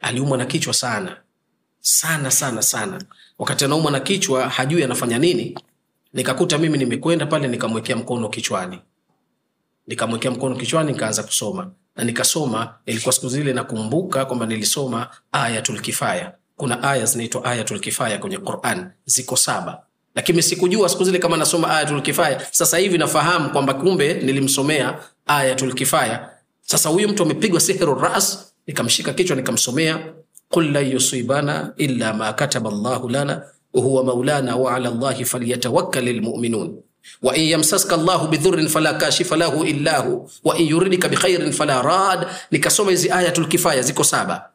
aliumwa 0.01 0.39
na 0.39 0.47
kichwa 0.47 0.75
sana 0.75 1.17
sana 1.81 2.31
sana 2.31 2.63
sana. 2.63 3.01
Wakati 3.39 3.65
anaumwa 3.65 3.91
na 3.93 4.01
kichwa 4.01 4.49
hajui 4.49 4.85
anafanya 4.85 5.19
nini, 5.19 5.59
nikakuta 6.13 6.59
mimi 6.59 6.79
nimekwenda 6.79 7.27
pale 7.27 7.49
nikamwekea 7.49 7.97
mkono 7.97 8.29
kichwani, 8.29 8.79
nikamwekea 9.87 10.31
mkono 10.31 10.57
kichwani, 10.57 10.93
nikaanza 10.93 11.23
kusoma 11.23 11.71
na 11.97 12.05
nikasoma. 12.05 12.75
Ilikuwa 12.87 13.13
siku 13.13 13.29
zile 13.29 13.53
nakumbuka 13.53 14.25
kwamba 14.25 14.47
nilisoma 14.47 15.09
Ayatul 15.33 15.81
Kifaya. 15.81 16.33
Kuna 16.57 16.83
aya 16.83 17.07
zinaitwa 17.07 17.45
Ayatul 17.45 17.81
Kifaya 17.81 18.19
kwenye 18.19 18.39
Quran, 18.39 18.91
ziko 19.07 19.37
saba 19.37 19.83
lakini 20.15 20.43
sikujua 20.43 20.89
siku 20.89 21.05
zile 21.05 21.19
kama 21.19 21.37
nasoma 21.37 21.71
Ayatul 21.77 22.03
Kifaya. 22.03 22.47
Sasa 22.51 22.79
hivi 22.79 22.99
nafahamu 22.99 23.51
kwamba 23.51 23.75
kumbe 23.75 24.15
nilimsomea 24.15 24.99
Ayatul 25.27 25.75
Kifaya. 25.75 26.31
Sasa 26.61 26.89
huyu 26.89 27.09
mtu 27.09 27.23
amepigwa 27.23 27.61
sihru 27.61 27.95
ras, 27.95 28.53
nikamshika 28.67 29.13
kichwa 29.13 29.37
nikamsomea 29.37 30.13
qul 30.51 30.73
lan 30.73 30.87
yusibana 30.91 31.73
illa 31.77 32.13
ma 32.15 32.33
kataba 32.33 32.71
Allahu 32.71 33.09
lana 33.09 33.43
huwa 33.73 34.05
maulana 34.05 34.57
wa 34.57 34.75
ala 34.75 34.89
Allahi 34.89 35.25
falyatawakkal 35.25 36.05
lmuminun 36.17 36.77
wa 37.23 37.37
in 37.37 37.45
yamsaska 37.51 37.95
Allahu 37.95 38.29
bidhurin 38.29 38.69
fala 38.69 38.95
kashifa 38.95 39.37
lahu 39.37 39.65
illa 39.65 39.99
hu 39.99 40.31
wa 40.45 40.57
in 40.59 40.67
yuridika 40.69 41.09
bikhairin 41.09 41.53
fala 41.53 41.83
rad. 41.83 42.27
Nikasoma 42.51 42.91
hizi 42.91 43.11
Ayatul 43.11 43.49
Kifaya, 43.49 43.83
ziko 43.83 44.05
saba. 44.05 44.51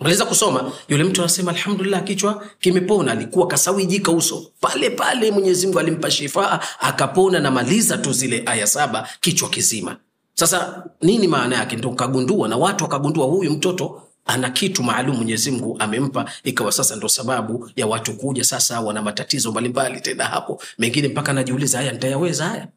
Maliza 0.00 0.24
kusoma, 0.24 0.72
yule 0.88 1.04
mtu 1.04 1.20
anasema 1.20 1.50
alhamdulillah, 1.50 2.04
kichwa 2.04 2.44
kimepona. 2.60 3.12
Alikuwa 3.12 3.46
kasawijika 3.46 4.12
uso 4.12 4.46
pale 4.60 4.90
pale, 4.90 5.30
Mwenyezi 5.30 5.66
Mungu 5.66 5.78
alimpa 5.78 6.10
shifaa 6.10 6.60
akapona, 6.80 7.40
na 7.40 7.50
maliza 7.50 7.98
tu 7.98 8.12
zile 8.12 8.42
aya 8.46 8.66
saba, 8.66 9.08
kichwa 9.20 9.48
kizima. 9.48 9.96
Sasa 10.34 10.84
nini 11.02 11.28
maana 11.28 11.56
yake? 11.56 11.76
Ndo 11.76 11.90
kagundua 11.90 12.48
na 12.48 12.56
watu 12.56 12.84
wakagundua 12.84 13.26
huyu 13.26 13.50
mtoto 13.50 14.02
ana 14.26 14.50
kitu 14.50 14.82
maalum 14.82 15.16
Mwenyezi 15.16 15.50
Mungu 15.50 15.76
amempa, 15.78 16.30
ikawa 16.44 16.72
sasa 16.72 16.96
ndo 16.96 17.08
sababu 17.08 17.70
ya 17.76 17.86
watu 17.86 18.16
kuja 18.16 18.44
sasa, 18.44 18.80
wana 18.80 19.02
matatizo 19.02 19.50
mbalimbali 19.50 20.00
tena 20.00 20.24
hapo 20.24 20.62
mengine, 20.78 21.08
mpaka 21.08 21.30
anajiuliza 21.30 21.78
haya 21.78 21.92
nitayaweza 21.92 22.44
haya? 22.48 22.68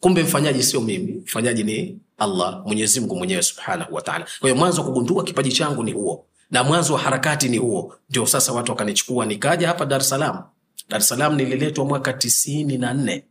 Kumbe 0.00 0.22
mfanyaji 0.22 0.62
sio 0.62 0.80
mimi, 0.80 1.12
mfanyaji 1.12 1.64
ni 1.64 1.98
Allah, 2.18 2.62
Mwenyezi 2.66 3.00
Mungu 3.00 3.16
mwenyewe 3.16 3.42
subhanahu 3.42 3.94
wa 3.94 4.02
ta'ala. 4.02 4.26
Kwa 4.40 4.48
hiyo 4.50 4.56
mwanzo 4.60 4.80
wa 4.80 4.86
kugundua 4.86 5.24
kipaji 5.24 5.52
changu 5.52 5.82
ni 5.82 5.92
huo 5.92 6.24
na 6.50 6.64
mwanzo 6.64 6.94
wa 6.94 7.00
harakati 7.00 7.48
ni 7.48 7.56
huo, 7.58 7.94
ndio 8.10 8.26
sasa 8.26 8.52
watu 8.52 8.72
wakanichukua 8.72 9.26
nikaja 9.26 9.68
hapa 9.68 9.86
Dar 9.86 10.00
es 10.00 10.08
Salaam. 10.08 10.42
Dar 10.88 11.00
es 11.00 11.08
Salaam 11.08 11.36
nililetwa 11.36 11.84
mwaka 11.84 12.12
tisini 12.12 12.78
na 12.78 12.94
nne 12.94 13.24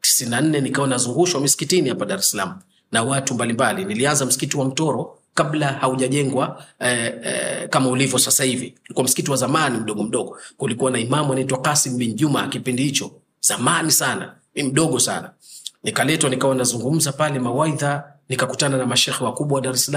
tisini 0.00 0.30
na 0.30 0.40
nne 0.40 0.60
nikawa 0.60 0.88
nazungushwa 0.88 1.40
misikitini 1.40 1.88
hapa 1.88 2.04
Dar 2.06 2.18
es 2.18 2.30
Salaam 2.30 2.58
na 2.92 3.02
watu 3.02 3.34
mbalimbali. 3.34 3.84
Nilianza 3.84 4.26
msikiti 4.26 4.56
wa 4.56 4.64
Mtoro 4.64 5.18
kabla 5.34 5.66
haujajengwa 5.66 6.64
eh, 6.80 7.12
eh, 7.24 7.68
kama 7.68 7.88
ulivyo 7.88 8.18
sasa 8.18 8.44
hivi. 8.44 8.74
Ulikuwa 8.84 9.04
msikiti 9.04 9.30
wa 9.30 9.36
zamani 9.36 9.78
mdogo 9.78 10.02
mdogo, 10.02 10.38
kulikuwa 10.56 10.90
na 10.90 10.98
imamu 10.98 11.32
anaitwa 11.32 11.60
Kasim 11.60 11.96
bin 11.96 12.14
Juma 12.14 12.48
kipindi 12.48 12.82
hicho, 12.82 13.10
zamani 13.40 13.90
sana, 13.90 14.34
mi 14.56 14.62
mdogo 14.62 15.00
sana. 15.00 15.30
Nikaletwa 15.84 16.30
nikawa 16.30 16.54
nazungumza 16.54 17.12
pale 17.12 17.38
mawaidha 17.38 18.04
nikakutana 18.28 18.76
na 18.76 18.86
mashekhe 18.86 19.24
wakubwa 19.24 19.56
wa 19.56 19.60
Dar 19.62 19.74
es 19.74 19.90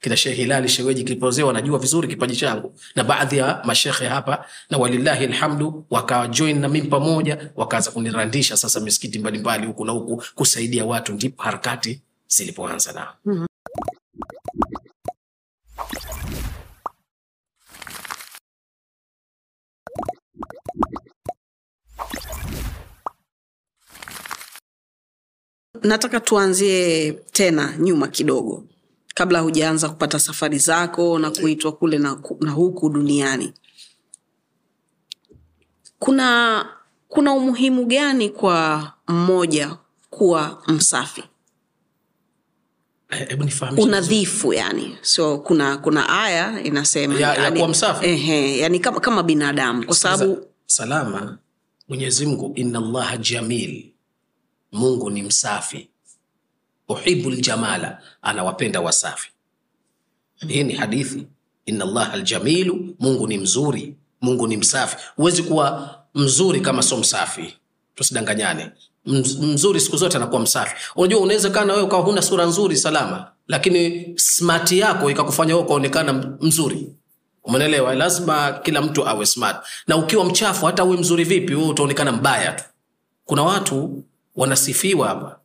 kina 0.00 0.16
Shehe 0.16 0.34
Hilali 0.36 0.68
Sheweji 0.68 1.04
Kilipozee, 1.04 1.42
wanajua 1.42 1.78
vizuri 1.78 2.08
kipaji 2.08 2.36
changu 2.36 2.74
na 2.94 3.04
baadhi 3.04 3.36
ya 3.36 3.60
mashekhe 3.64 4.06
hapa, 4.06 4.44
na 4.70 4.78
walillahi 4.78 5.24
alhamdu, 5.24 5.84
wakajoin 5.90 6.60
na 6.60 6.68
mimi 6.68 6.88
pamoja, 6.88 7.50
wakaanza 7.56 7.90
kunirandisha 7.90 8.56
sasa 8.56 8.80
misikiti 8.80 9.18
mbalimbali 9.18 9.66
huku 9.66 9.84
na 9.84 9.92
huku 9.92 10.22
kusaidia 10.34 10.84
watu, 10.84 11.12
ndipo 11.12 11.42
harakati 11.42 12.00
zilipoanza 12.28 12.92
nao. 12.92 13.14
Nataka 25.82 26.20
tuanzie 26.20 27.12
tena 27.12 27.74
nyuma 27.78 28.08
kidogo, 28.08 28.64
kabla 29.14 29.40
hujaanza 29.40 29.88
kupata 29.88 30.18
safari 30.18 30.58
zako 30.58 31.18
na 31.18 31.30
kuitwa 31.30 31.72
kule 31.72 31.98
na, 31.98 32.20
na 32.40 32.50
huku 32.50 32.88
duniani. 32.90 33.52
Kuna 35.98 36.66
kuna 37.08 37.32
umuhimu 37.32 37.84
gani 37.86 38.30
kwa 38.30 38.92
mmoja 39.08 39.76
kuwa 40.10 40.62
msafi, 40.66 41.24
Eh, 43.10 43.38
unadhifu? 43.78 44.52
Yani 44.52 44.98
so 45.02 45.38
kuna 45.38 45.76
kuna 45.76 46.08
aya 46.22 46.62
inasema 46.64 47.14
Ya- 47.20 47.34
ya 47.34 47.42
yani, 47.42 47.56
kuwa 47.56 47.68
msafi? 47.68 48.06
ehe, 48.06 48.58
yani 48.58 48.80
kama, 48.80 49.00
kama 49.00 49.22
binadamu 49.22 49.86
kwa 49.86 49.94
sababu 49.96 50.46
salama 50.66 51.38
Mwenyezi 51.88 52.26
Mungu, 52.26 52.52
inna 52.54 52.80
llaha 52.80 53.16
jamil, 53.16 53.84
Mungu 54.72 55.10
ni 55.10 55.22
msafi, 55.22 55.88
uhibu 56.88 57.30
ljamala, 57.30 58.02
anawapenda 58.22 58.80
wasafi. 58.80 59.30
Hii 60.48 60.64
ni 60.64 60.72
hadithi, 60.72 61.26
inna 61.66 61.84
Allaha 61.84 62.12
aljamilu, 62.12 62.94
Mungu 62.98 63.26
ni 63.28 63.38
mzuri, 63.38 63.94
Mungu 64.20 64.46
ni 64.48 64.56
msafi. 64.56 64.96
Huwezi 65.16 65.42
kuwa 65.42 65.94
mzuri 66.14 66.60
kama 66.60 66.82
sio 66.82 66.96
msafi, 66.96 67.56
tusidanganyane. 67.94 68.70
Mz- 69.06 69.42
Mzuri 69.42 69.80
siku 69.80 69.96
zote 69.96 70.16
anakuwa 70.16 70.40
msafi. 70.40 70.74
Unajua, 70.96 71.20
unaweza 71.20 71.50
kana 71.50 71.72
wewe 71.72 71.84
ukawa 71.84 72.02
huna 72.02 72.22
sura 72.22 72.44
nzuri 72.46 72.76
salama, 72.76 73.32
lakini 73.48 74.12
smart 74.18 74.72
yako 74.72 75.10
ikakufanya 75.10 75.54
wewe 75.54 75.66
ukaonekana 75.66 76.12
mzuri. 76.40 76.94
Umenelewa? 77.44 77.94
Lazima 77.94 78.52
kila 78.52 78.82
mtu 78.82 79.08
awe 79.08 79.26
smart, 79.26 79.66
na 79.86 79.96
ukiwa 79.96 80.24
mchafu, 80.24 80.66
hata 80.66 80.84
uwe 80.84 80.96
mzuri 80.96 81.24
vipi, 81.24 81.54
wewe 81.54 81.68
utaonekana 81.68 82.12
mbaya 82.12 82.52
tu. 82.52 82.64
Kuna 83.24 83.42
watu 83.42 84.04
wanasifiwa 84.38 85.08
hapa 85.08 85.38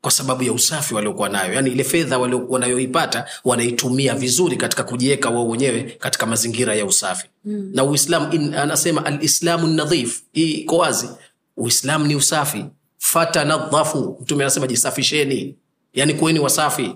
kwa 0.00 0.10
sababu 0.10 0.42
ya 0.42 0.52
usafi 0.52 0.94
waliokuwa 0.94 1.28
nayo, 1.28 1.52
yaani 1.54 1.70
ile 1.70 1.84
fedha 1.84 2.18
wanayoipata 2.48 3.26
wanaitumia 3.44 4.14
vizuri 4.14 4.56
katika 4.56 4.82
kujiweka 4.84 5.30
wao 5.30 5.48
wenyewe 5.48 5.82
katika 5.82 6.26
mazingira 6.26 6.74
ya 6.74 6.84
usafi 6.86 7.26
mm. 7.44 7.70
na 7.74 7.84
uislam 7.84 8.32
in- 8.32 8.54
anasema 8.54 9.06
alislamu 9.06 9.66
nadhif, 9.66 10.22
hii 10.32 10.50
iko 10.52 10.76
wazi. 10.78 11.08
uislam 11.56 12.06
ni 12.06 12.14
usafi, 12.16 12.64
fatanadhafu, 12.98 14.18
Mtume 14.22 14.44
anasema 14.44 14.66
jisafisheni, 14.66 15.56
yaani 15.94 16.14
kuweni 16.14 16.38
wasafi 16.38 16.94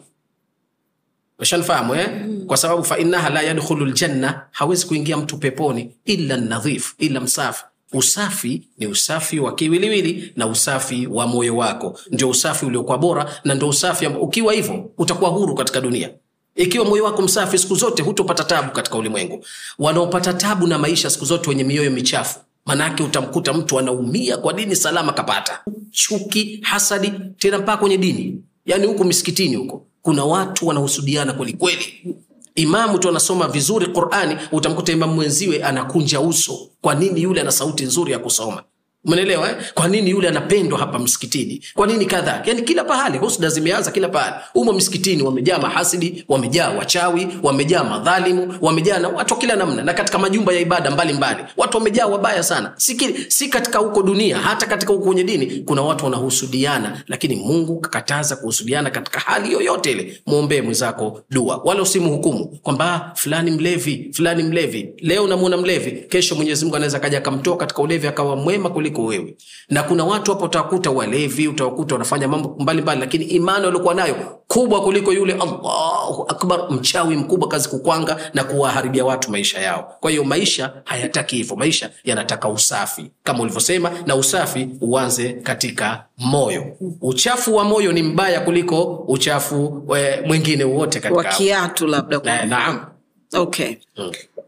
shanfahamu 1.42 1.94
eh? 1.94 2.08
Mm. 2.26 2.46
Kwa 2.46 2.56
sababu 2.56 2.84
fainaha 2.84 3.30
la 3.30 3.42
yadkhulu 3.42 3.86
ljanna, 3.86 4.42
hawezi 4.50 4.86
kuingia 4.86 5.16
mtu 5.16 5.38
peponi 5.38 5.96
illa 6.04 6.36
nadhif, 6.36 6.94
ila 6.98 7.20
msafi. 7.20 7.64
Usafi 7.92 8.62
ni 8.78 8.86
usafi 8.86 9.40
wa 9.40 9.54
kiwiliwili 9.54 10.32
na 10.36 10.46
usafi 10.46 11.06
wa 11.06 11.26
moyo 11.26 11.56
wako, 11.56 11.98
ndio 12.10 12.28
usafi 12.30 12.66
uliokuwa 12.66 12.98
bora, 12.98 13.40
na 13.44 13.54
ndio 13.54 13.68
usafi 13.68 14.06
ambao 14.06 14.22
ukiwa 14.22 14.52
hivyo 14.52 14.90
utakuwa 14.98 15.30
huru 15.30 15.54
katika 15.54 15.80
dunia. 15.80 16.10
Ikiwa 16.56 16.84
moyo 16.84 17.04
wako 17.04 17.22
msafi, 17.22 17.58
siku 17.58 17.74
zote 17.74 18.02
hutopata 18.02 18.44
tabu 18.44 18.70
katika 18.72 18.98
ulimwengu. 18.98 19.44
Wanaopata 19.78 20.32
tabu 20.32 20.66
na 20.66 20.78
maisha 20.78 21.10
siku 21.10 21.24
zote 21.24 21.50
wenye 21.50 21.64
mioyo 21.64 21.90
michafu, 21.90 22.38
manake 22.66 23.02
utamkuta 23.02 23.52
mtu 23.52 23.78
anaumia 23.78 24.36
kwa 24.36 24.52
dini 24.52 24.76
salama 24.76 25.12
kapata 25.12 25.60
chuki, 25.90 26.58
hasadi, 26.62 27.12
tena 27.38 27.58
mpaka 27.58 27.76
kwenye 27.76 27.96
dini, 27.96 28.42
yaani 28.66 28.86
huku 28.86 29.04
misikitini 29.04 29.56
huko 29.56 29.86
kuna 30.02 30.24
watu 30.24 30.66
wanahusudiana 30.66 31.32
kwelikweli. 31.32 32.16
Imamu 32.60 32.98
tu 32.98 33.08
anasoma 33.08 33.48
vizuri 33.48 33.86
Qurani, 33.86 34.36
utamkuta 34.52 34.92
imamu 34.92 35.14
mwenziwe 35.14 35.62
anakunja 35.64 36.20
uso. 36.20 36.58
Kwa 36.80 36.94
nini? 36.94 37.22
Yule 37.22 37.40
ana 37.40 37.52
sauti 37.52 37.84
nzuri 37.84 38.12
ya 38.12 38.18
kusoma. 38.18 38.62
Umenelewa 39.04 39.48
eh? 39.50 39.56
Kwa 39.74 39.88
nini 39.88 40.10
yule 40.10 40.28
anapendwa 40.28 40.78
hapa 40.78 40.98
msikitini? 40.98 41.62
Kwa 41.74 41.86
nini 41.86 42.06
kadha 42.06 42.42
Yani 42.46 42.62
kila 42.62 42.84
pahali 42.84 43.18
husda 43.18 43.48
zimeanza 43.48 43.90
kila 43.90 44.08
pahali. 44.08 44.34
Umo 44.54 44.72
msikitini 44.72 45.22
wamejaa 45.22 45.58
mahasidi, 45.58 46.24
wamejaa 46.28 46.68
wachawi, 46.70 47.28
wamejaa 47.42 47.84
madhalimu, 47.84 48.54
wamejaa 48.60 48.98
na 48.98 49.08
watu 49.08 49.36
kila 49.36 49.56
namna, 49.56 49.82
na 49.82 49.94
katika 49.94 50.18
majumba 50.18 50.52
ya 50.52 50.60
ibada 50.60 50.90
mbalimbali 50.90 51.34
mbali. 51.34 51.52
Watu 51.56 51.76
wamejaa 51.76 52.06
wabaya 52.06 52.42
sana, 52.42 52.72
si, 52.76 52.98
si 53.28 53.48
katika 53.48 53.78
huko 53.78 54.02
dunia, 54.02 54.38
hata 54.38 54.66
katika 54.66 54.92
huko 54.92 55.04
kwenye 55.06 55.24
dini 55.24 55.46
kuna 55.46 55.82
watu 55.82 56.04
wanahusudiana, 56.04 57.02
lakini 57.08 57.36
Mungu 57.36 57.80
kakataza 57.80 58.36
kuhusudiana 58.36 58.90
katika 58.90 59.20
hali 59.20 59.52
yoyote 59.52 59.90
ile. 59.92 60.20
Mwombee 60.26 60.60
mwenzako 60.62 61.20
dua, 61.30 61.60
wala 61.64 61.82
usimhukumu 61.82 62.46
kwamba 62.62 62.94
"Ah, 62.94 63.14
fulani 63.16 63.50
mlevi, 63.50 64.10
fulani 64.12 64.42
mlevi. 64.42 64.88
Leo 64.98 65.26
namuona 65.26 65.56
mlevi, 65.56 65.90
kesho 65.90 66.34
Mwenyezi 66.34 66.64
Mungu 66.64 66.76
anaweza 66.76 67.00
kaja 67.00 67.18
akamtoa 67.18 67.56
katika 67.56 67.82
ulevi 67.82 68.06
akawa 68.06 68.36
mwema 68.36 68.70
kuliko 68.70 68.89
kuliko 68.90 69.04
wewe. 69.04 69.36
Na 69.68 69.82
kuna 69.82 70.04
watu 70.04 70.30
hapo 70.32 70.44
utawakuta 70.44 70.90
walevi 70.90 71.48
utawakuta 71.48 71.94
wanafanya 71.94 72.28
mambo 72.28 72.48
mbalimbali 72.48 72.82
mbali, 72.82 73.00
lakini 73.00 73.24
imani 73.24 73.64
waliokuwa 73.66 73.94
nayo 73.94 74.14
kubwa 74.48 74.82
kuliko 74.82 75.12
yule 75.12 75.32
allahu 75.32 76.24
akbar 76.28 76.70
mchawi 76.70 77.16
mkubwa 77.16 77.48
kazi 77.48 77.68
kukwanga 77.68 78.30
na 78.34 78.44
kuwaharibia 78.44 79.04
watu 79.04 79.30
maisha 79.30 79.58
yao. 79.60 79.96
Kwa 80.00 80.10
hiyo 80.10 80.24
maisha 80.24 80.72
hayataki 80.84 81.36
hivyo 81.36 81.56
maisha 81.56 81.90
yanataka 82.04 82.48
usafi. 82.48 83.10
Kama 83.22 83.42
ulivyosema 83.42 83.90
na 84.06 84.16
usafi 84.16 84.68
uanze 84.80 85.32
katika 85.32 86.04
moyo. 86.18 86.66
Uchafu 87.00 87.56
wa 87.56 87.64
moyo 87.64 87.92
ni 87.92 88.02
mbaya 88.02 88.40
kuliko 88.40 89.04
uchafu 89.08 89.82
we, 89.86 90.20
mwingine 90.26 90.64
wote 90.64 91.00
katika 91.00 91.24
kiatu 91.24 91.86
labda. 91.86 92.20
Kwa... 92.20 92.44
na, 92.44 92.86
okay. 93.32 93.76
okay. 93.96 94.22
Mm, 94.36 94.44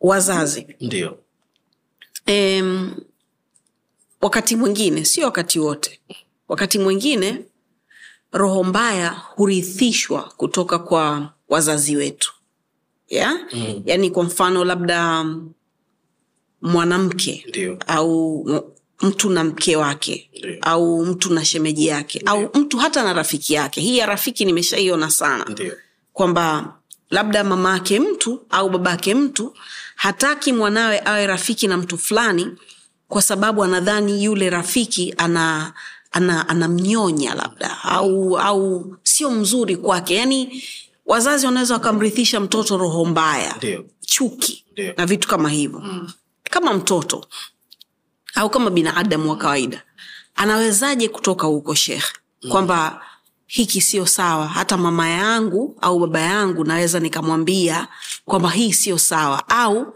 wazazi. 0.00 0.66
Ndio. 0.80 1.18
Em, 2.26 2.94
wakati 4.24 4.56
mwingine 4.56 5.04
sio 5.04 5.24
wakati 5.24 5.58
wote 5.58 6.00
wakati 6.48 6.78
mwingine 6.78 7.44
roho 8.32 8.64
mbaya 8.64 9.08
hurithishwa 9.10 10.22
kutoka 10.36 10.78
kwa 10.78 11.32
wazazi 11.48 11.96
wetu 11.96 12.32
yeah? 13.08 13.38
mm. 13.52 13.82
yaani 13.86 14.10
kwa 14.10 14.24
mfano 14.24 14.64
labda 14.64 15.24
mwanamke 16.62 17.44
Ndiyo. 17.48 17.78
au 17.86 18.44
mtu 19.00 19.30
na 19.30 19.44
mke 19.44 19.76
wake 19.76 20.30
Ndiyo. 20.38 20.58
au 20.62 21.06
mtu 21.06 21.32
na 21.34 21.44
shemeji 21.44 21.86
yake 21.86 22.22
au 22.26 22.50
mtu 22.54 22.78
hata 22.78 23.02
na 23.02 23.12
rafiki 23.12 23.54
yake 23.54 23.80
hii 23.80 23.98
ya 23.98 24.06
rafiki 24.06 24.44
nimeshaiona 24.44 25.10
sana 25.10 25.46
kwamba 26.12 26.74
labda 27.10 27.44
mama 27.44 27.72
yake 27.72 28.00
mtu 28.00 28.46
au 28.50 28.68
baba 28.70 28.90
yake 28.90 29.14
mtu 29.14 29.54
hataki 29.96 30.52
mwanawe 30.52 31.00
awe 31.04 31.26
rafiki 31.26 31.66
na 31.66 31.76
mtu 31.76 31.98
fulani 31.98 32.46
kwa 33.08 33.22
sababu 33.22 33.64
anadhani 33.64 34.24
yule 34.24 34.50
rafiki 34.50 35.14
ana 35.18 35.72
ana 36.12 36.48
anamnyonya 36.48 37.34
labda 37.34 37.82
au 37.82 38.38
au 38.38 38.96
sio 39.02 39.30
mzuri 39.30 39.76
kwake 39.76 40.14
yani 40.14 40.64
wazazi 41.06 41.46
wanaweza 41.46 41.74
wakamrithisha 41.74 42.40
mtoto 42.40 42.76
roho 42.76 43.04
mbaya 43.04 43.56
Deo. 43.60 43.84
chuki 44.00 44.64
Deo. 44.74 44.94
na 44.96 45.06
vitu 45.06 45.28
kama 45.28 45.50
hivyo 45.50 45.80
mm. 45.80 46.10
kama 46.42 46.74
mtoto 46.74 47.26
au 48.34 48.50
kama 48.50 48.70
binadamu 48.70 49.30
wa 49.30 49.36
kawaida 49.36 49.82
anawezaje 50.34 51.08
kutoka 51.08 51.46
huko 51.46 51.74
shekh 51.74 52.04
kwamba 52.48 53.02
hiki 53.46 53.80
sio 53.80 54.06
sawa 54.06 54.46
hata 54.48 54.76
mama 54.76 55.08
yangu 55.08 55.78
au 55.80 55.98
baba 55.98 56.20
yangu 56.20 56.64
naweza 56.64 57.00
nikamwambia 57.00 57.88
kwamba 58.24 58.50
hii 58.50 58.72
sio 58.72 58.98
sawa 58.98 59.48
au 59.48 59.94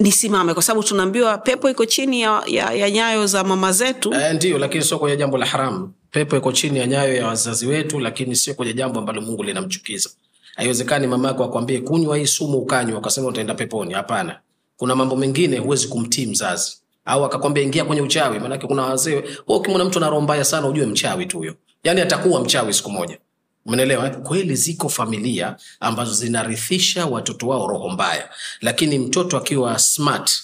nisimame 0.00 0.54
kwa 0.54 0.62
sababu 0.62 0.86
tunaambiwa 0.86 1.38
pepo 1.38 1.70
iko 1.70 1.86
chini 1.86 2.20
ya, 2.20 2.42
ya, 2.46 2.72
ya 2.72 2.90
nyayo 2.90 3.26
za 3.26 3.44
mama 3.44 3.72
zetu. 3.72 4.14
E, 4.14 4.32
ndio 4.32 4.58
lakini 4.58 4.84
sio 4.84 4.98
kwenye 4.98 5.16
jambo 5.16 5.38
la 5.38 5.46
haramu 5.46 5.92
pepo 6.10 6.36
iko 6.36 6.52
chini 6.52 6.78
ya 6.78 6.86
nyayo 6.86 7.14
ya 7.14 7.26
wazazi 7.26 7.66
wetu 7.66 8.00
lakini 8.00 8.36
sio 8.36 8.54
kwenye 8.54 8.72
jambo 8.72 8.98
ambalo 9.00 9.20
mungu 9.20 9.42
linamchukiza. 9.42 10.10
Haiwezekani 10.56 11.06
mamako 11.06 11.44
akwambie 11.44 11.78
kunywa 11.80 12.16
hii 12.16 12.26
sumu 12.26 12.58
ukanywa 12.58 12.98
ukasema 12.98 13.28
utaenda 13.28 13.54
peponi. 13.54 13.94
Hapana. 13.94 14.40
Kuna 14.76 14.96
mambo 14.96 15.16
mengine 15.16 15.58
huwezi 15.58 15.88
kumtii 15.88 16.26
mzazi. 16.26 16.76
Au 17.04 17.24
akakwambia 17.24 17.62
ingia 17.62 17.84
kwenye 17.84 18.02
uchawi. 18.02 18.38
Maanake 18.38 18.66
kuna 18.66 18.82
wazee 18.82 19.22
ukimwona 19.48 19.84
mtu 19.84 19.98
ana 19.98 20.08
roho 20.08 20.20
mbaya 20.20 20.44
sana 20.44 20.66
ujue 20.68 20.86
mchawi 20.86 21.26
tu 21.26 21.38
huyo. 21.38 21.54
Yaani 21.84 22.00
atakuwa 22.00 22.40
mchawi 22.40 22.72
siku 22.74 22.90
moja 22.90 23.18
umenelewa 23.66 24.06
eh? 24.06 24.16
kweli 24.22 24.56
ziko 24.56 24.88
familia 24.88 25.56
ambazo 25.80 26.14
zinarithisha 26.14 27.06
watoto 27.06 27.48
wao 27.48 27.66
roho 27.66 27.88
mbaya 27.88 28.28
lakini 28.60 28.98
mtoto 28.98 29.36
akiwa 29.36 29.78
smart 29.78 30.42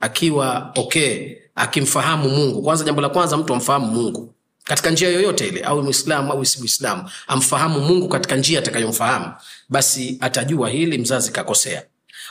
akiwa 0.00 0.72
okay 0.76 1.36
akimfahamu 1.54 2.28
mungu 2.28 2.62
kwanza 2.62 2.84
jambo 2.84 3.00
la 3.00 3.08
kwanza 3.08 3.36
mtu 3.36 3.54
amfahamu 3.54 3.86
mungu 3.86 4.34
katika 4.64 4.90
njia 4.90 5.08
yoyote 5.08 5.48
ile 5.48 5.60
au 5.60 5.82
mwislamu 5.82 6.32
au 6.32 6.44
si 6.44 6.58
mwislamu 6.58 7.10
amfahamu 7.26 7.80
mungu 7.80 8.08
katika 8.08 8.36
njia 8.36 8.58
atakayomfahamu 8.58 9.32
basi 9.68 10.18
atajua 10.20 10.68
hili 10.70 10.98
mzazi 10.98 11.32
kakosea 11.32 11.82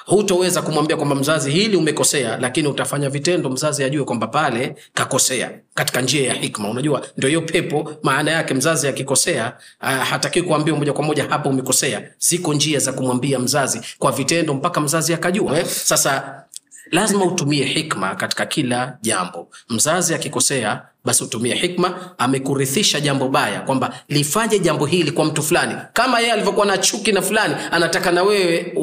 hutoweza 0.06 0.62
kumwambia 0.62 0.98
kwamba 0.98 1.16
mzazi 1.16 1.52
hili 1.52 1.78
umekosea 1.78 2.38
lakini 2.38 2.68
utafanya 2.68 3.10
vitendo 3.10 3.50
mzazi 3.50 3.84
ajue 3.84 4.04
kwamba 4.06 4.28
pale 4.28 4.76
kakosea 4.94 5.52
katika 5.74 6.02
njia 6.02 6.28
ya 6.28 6.34
hikma 6.34 6.70
unajua 6.70 7.06
ndio 7.18 7.28
hiyo 7.30 7.42
pepo 7.42 7.92
maana 8.04 8.32
yake 8.32 8.54
mzazi 8.54 8.88
akikosea 8.88 9.54
uh, 9.82 9.90
hatakiwi 9.90 10.46
kuambiwa 10.48 10.78
moja 10.78 10.94
kwa 10.94 11.04
moja 11.04 11.26
hapa 11.30 11.50
umekosea 11.50 12.02
ziko 12.20 12.54
njia 12.54 12.80
za 12.80 12.94
kumwambia 12.94 13.40
mzazi 13.40 13.82
kwa 14.00 14.12
vitendo 14.12 14.54
mpaka 14.54 14.82
mzazi 14.82 15.14
akajua 15.14 15.60
eh? 15.60 15.66
sasa 15.66 16.44
lazima 16.92 17.26
utumie 17.26 17.66
hikma 17.66 18.16
katika 18.16 18.46
kila 18.46 18.98
jambo. 19.02 19.48
Mzazi 19.70 20.14
akikosea 20.16 20.82
basi 21.06 21.24
utumie 21.24 21.56
hikma. 21.56 22.14
Amekurithisha 22.18 23.00
jambo 23.02 23.28
baya 23.30 23.62
kwamba 23.62 24.00
lifanye 24.10 24.60
jambo 24.60 24.86
hili 24.86 25.12
kwa 25.12 25.26
mtu 25.26 25.44
fulani. 25.44 25.76
Kama 25.94 26.20
yeye 26.20 26.32
alivyokuwa 26.34 26.66
na 26.66 26.78
chuki 26.78 27.12
na 27.12 27.22
fulani 27.22 27.56
anataka 27.72 28.12
na 28.12 28.24
wewe 28.24 28.74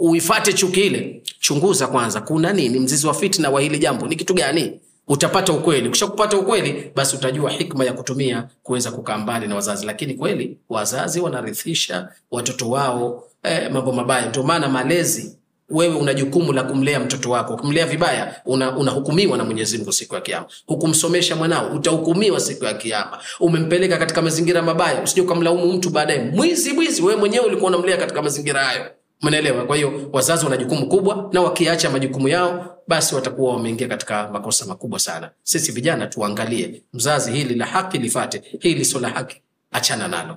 uifate 0.00 0.52
chuki 0.52 0.80
ile. 0.80 1.22
Chunguza 1.40 1.86
kwanza 1.86 2.20
kuna 2.20 2.52
nini? 2.52 2.78
Mzizi 2.80 3.06
wa 3.06 3.14
fitna 3.14 3.50
wa 3.50 3.60
hili 3.60 3.78
jambo 3.78 4.06
ni 4.06 4.16
kitu 4.16 4.34
gani? 4.34 4.80
Utapata 5.08 5.52
ukweli. 5.52 5.88
Ukishakupata 5.88 6.36
ukweli 6.36 6.90
basi 6.94 7.16
utajua 7.16 7.50
hikma 7.50 7.84
ya 7.84 7.92
kutumia 7.92 8.48
kuweza 8.62 8.90
kukaa 8.90 9.18
mbali 9.18 9.46
na 9.46 9.54
wazazi. 9.54 9.86
Lakini 9.86 10.14
kweli 10.14 10.58
wazazi 10.68 11.20
wanarithisha 11.20 12.08
watoto 12.30 12.70
wao 12.70 13.24
eh, 13.42 13.70
mambo 13.72 13.92
mabaya. 13.92 14.26
Ndio 14.28 14.42
maana 14.42 14.68
malezi 14.68 15.38
wewe 15.72 15.94
una 15.94 16.14
jukumu 16.14 16.52
la 16.52 16.62
kumlea 16.62 17.00
mtoto 17.00 17.30
wako. 17.30 17.54
Ukimlea 17.54 17.86
vibaya 17.86 18.40
una- 18.44 18.76
unahukumiwa 18.76 19.38
na 19.38 19.44
mwenyezi 19.44 19.78
mungu 19.78 19.92
siku 19.92 20.14
ya 20.14 20.20
kiama 20.20 20.46
hukumsomesha 20.66 21.36
mwanao 21.36 21.72
utahukumiwa 21.74 22.40
siku 22.40 22.64
ya 22.64 22.74
kiama 22.74 23.18
umempeleka 23.40 23.98
katika 23.98 24.22
mazingira 24.22 24.62
mabaya 24.62 25.02
usije 25.02 25.20
ukamlaumu 25.20 25.72
mtu 25.72 25.90
baadaye. 25.90 26.18
Mwizi 26.30 26.72
mwizi 26.72 27.02
wewe 27.02 27.16
mwenyewe 27.16 27.44
ulikuwa 27.46 27.68
unamlea 27.70 27.96
katika 27.96 28.22
mazingira 28.22 28.64
hayo. 28.64 28.84
Mnaelewa? 29.22 29.64
kwa 29.64 29.76
hiyo 29.76 30.08
wazazi 30.12 30.44
wana 30.44 30.56
jukumu 30.56 30.88
kubwa 30.88 31.28
na 31.32 31.40
wakiacha 31.42 31.90
majukumu 31.90 32.28
yao 32.28 32.76
basi 32.88 33.14
watakuwa 33.14 33.52
wameingia 33.54 33.88
katika 33.88 34.28
makosa 34.32 34.66
makubwa 34.66 34.98
sana. 34.98 35.30
Sisi 35.42 35.72
vijana 35.72 36.06
tuangalie 36.06 36.82
mzazi 36.92 37.32
hili 37.32 37.54
la 37.54 37.66
haki 37.66 37.98
lifate 37.98 38.42
hili 38.60 38.84
sio 38.84 39.00
la 39.00 39.08
haki. 39.08 39.42
Achana 39.72 40.08
nalo. 40.08 40.36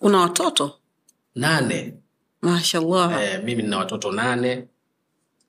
Una 0.00 0.18
watoto? 0.20 0.72
Nane 1.34 1.94
mashallah. 2.42 3.22
Eh, 3.22 3.40
mimi 3.44 3.62
nina 3.62 3.78
watoto 3.78 4.12
nane 4.12 4.64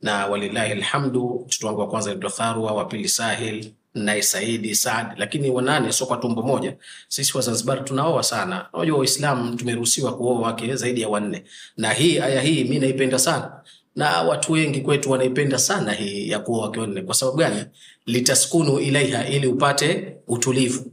na 0.02 0.26
walilahi 0.28 0.72
alhamdu 0.72 1.44
mtoto 1.48 1.68
wangu 1.68 1.80
wa 1.80 1.88
kwanza 1.88 2.10
naitwa 2.10 2.30
tharwa 2.30 2.72
wa 2.74 3.08
sahil 3.08 3.72
naye 3.94 4.22
saidi 4.22 4.76
saad. 4.76 5.08
Lakini 5.18 5.50
wanane 5.50 5.92
sio 5.92 6.06
kwa 6.08 6.18
tumbo 6.18 6.42
moja. 6.42 6.76
Sisi 7.08 7.38
wazanzibar 7.38 7.86
tunaoa 7.86 8.24
sana. 8.24 8.66
Unajua 8.74 8.98
waislamu 8.98 9.56
tumeruhusiwa 9.56 10.18
kuoa 10.18 10.40
wake 10.42 10.76
zaidi 10.76 11.02
ya 11.02 11.10
wanne. 11.10 11.44
Na 11.78 11.94
hii 11.94 12.20
aya 12.20 12.42
hii 12.42 12.64
mi 12.64 12.80
naipenda 12.80 13.20
sana. 13.20 13.52
Na 13.96 14.22
watu 14.22 14.52
wengi 14.52 14.82
kwetu 14.82 15.12
wanaipenda 15.12 15.58
sana 15.60 15.92
hii 15.94 16.30
ya 16.30 16.40
kuoa 16.40 16.62
wake 16.66 16.80
wanne. 16.80 17.02
Kwa 17.02 17.16
sababu 17.16 17.38
gani? 17.38 17.66
Litaskunu 18.06 18.80
ilaiha 18.80 19.28
ili 19.28 19.48
upate 19.48 20.16
utulivu. 20.28 20.92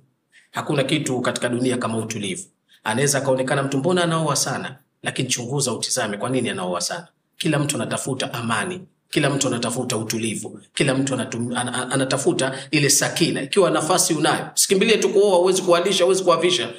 Hakuna 0.50 0.84
kitu 0.84 1.20
katika 1.20 1.48
dunia 1.48 1.76
kama 1.76 1.96
utulivu. 1.98 2.44
Anaweza 2.84 3.18
akaonekana 3.18 3.62
mtu 3.62 3.78
mbona 3.78 4.04
anaoa 4.04 4.36
sana 4.36 4.76
lakini 5.02 5.28
chunguza 5.28 5.72
utizame 5.72 6.16
kwa 6.16 6.30
nini 6.30 6.50
anaoa 6.50 6.80
sana. 6.80 7.06
Kila 7.36 7.58
mtu 7.58 7.76
anatafuta 7.76 8.34
amani 8.34 8.80
kila 9.10 9.30
mtu 9.30 9.48
anatafuta 9.48 9.96
utulivu 9.96 10.60
kila 10.74 10.94
mtu 10.94 11.14
anatum, 11.14 11.56
an, 11.56 11.68
an, 11.68 11.92
anatafuta 11.92 12.58
ile 12.70 12.90
sakina. 12.90 13.42
Ikiwa 13.42 13.70
nafasi 13.70 14.14
unayo 14.14 14.46
sikimbilie 14.54 14.96
tu 14.98 15.08
kuoa 15.08 15.38
uwezi 15.38 15.62
kualisha, 15.62 16.04
uwezi 16.06 16.24
kuavisha, 16.24 16.70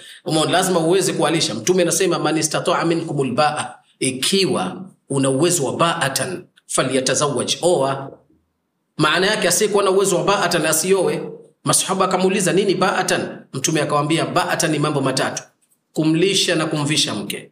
lazima 0.50 0.80
uweze 0.80 1.14
kualisha. 1.14 1.54
mtume 1.56 1.82
anasema 1.82 2.20
man 2.20 2.38
istataa 2.38 2.86
minkum 2.86 3.24
lbaa 3.32 3.74
ikiwa 4.00 4.82
una 5.10 5.30
uwezo 5.30 5.66
wa 5.66 5.74
baatan 5.78 6.44
falyatazawaj 6.68 7.54
oa. 7.62 8.12
Maana 8.98 9.28
yake 9.28 9.48
asiyekuwa 9.48 9.84
na 9.84 9.92
uwezo 9.92 10.16
wa 10.18 10.24
baatan 10.24 10.66
asioe. 10.66 11.22
masahaba 11.64 12.06
akamuuliza 12.06 12.54
nini 12.54 12.76
baatan? 12.76 13.38
Mtume 13.54 13.82
akawambia 13.82 14.26
baatan 14.26 14.72
ni 14.72 14.80
mambo 14.80 15.02
matatu. 15.02 15.44
Kumlisha 15.94 16.56
na 16.56 16.66
kumvisha 16.66 17.16
mke 17.16 17.52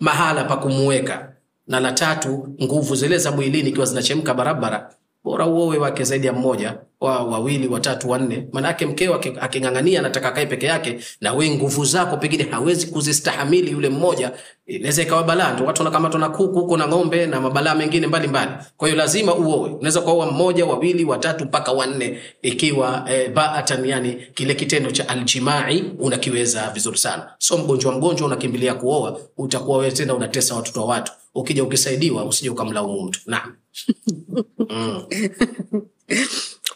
mahala 0.00 0.44
pa 0.44 0.56
kumuweka. 0.56 1.32
Na 1.66 1.80
la 1.80 1.92
tatu 1.92 2.48
nguvu 2.62 2.94
zile 2.94 3.18
za 3.18 3.30
mwilini 3.32 3.68
ikiwa 3.68 3.86
zinachemka 3.86 4.34
barabara 4.34 4.94
bora 5.24 5.46
uowe 5.46 5.78
wake 5.78 6.04
zaidi 6.04 6.26
ya 6.26 6.32
mmoja 6.32 6.78
wa 7.00 7.22
wawili 7.24 7.68
watatu 7.68 8.10
wanne. 8.10 8.48
Manake 8.52 8.86
mkeo 8.86 9.14
aking'ang'ania 9.40 9.98
anataka 10.00 10.30
kae 10.30 10.46
peke 10.46 10.66
yake 10.66 10.98
na 11.20 11.32
we 11.32 11.50
nguvu 11.50 11.84
zako 11.84 12.16
pengine 12.16 12.44
hawezi 12.50 12.86
kuzistahamili 12.86 13.70
yule 13.70 13.88
mmoja. 13.88 14.32
Inaweza 14.66 15.02
ikawa 15.02 15.22
balaa 15.22 15.52
ndo 15.52 15.64
watu 15.64 15.80
wanakamatwa 15.82 16.20
na 16.20 16.28
kuku 16.28 16.60
huko 16.60 16.76
na 16.76 16.88
ng'ombe 16.88 17.26
na 17.26 17.40
mabalaa 17.40 17.74
mengine 17.74 18.06
mbalimbali. 18.06 18.50
Kwa 18.76 18.88
hiyo 18.88 18.98
lazima 18.98 19.34
uowe 19.34 19.70
unaweza 19.70 20.00
kuoa 20.00 20.30
mmoja 20.30 20.66
wawili 20.66 21.04
watatu 21.04 21.44
mpaka 21.44 21.72
wanne. 21.72 22.18
Ikiwa 22.42 23.04
eh, 23.10 23.32
baatan 23.32 23.84
yani 23.88 24.16
kile 24.34 24.54
kitendo 24.54 24.90
cha 24.90 25.08
aljimai 25.08 25.84
unakiweza 25.98 26.70
vizuri 26.70 26.98
sana. 26.98 27.30
So 27.38 27.58
mgonjwa 27.58 27.92
mgonjwa 27.92 28.26
unakimbilia 28.26 28.74
kuoa 28.74 29.20
utakuwa 29.36 29.90
tena 29.90 30.14
unatesa 30.14 30.54
watoto 30.54 30.80
wa 30.80 30.86
watu. 30.86 31.12
Ukija 31.34 31.64
ukisaidiwa 31.64 32.24
usije 32.24 32.50
ukamlaumu 32.50 33.02
mtu. 33.02 33.20
Naam 33.26 33.54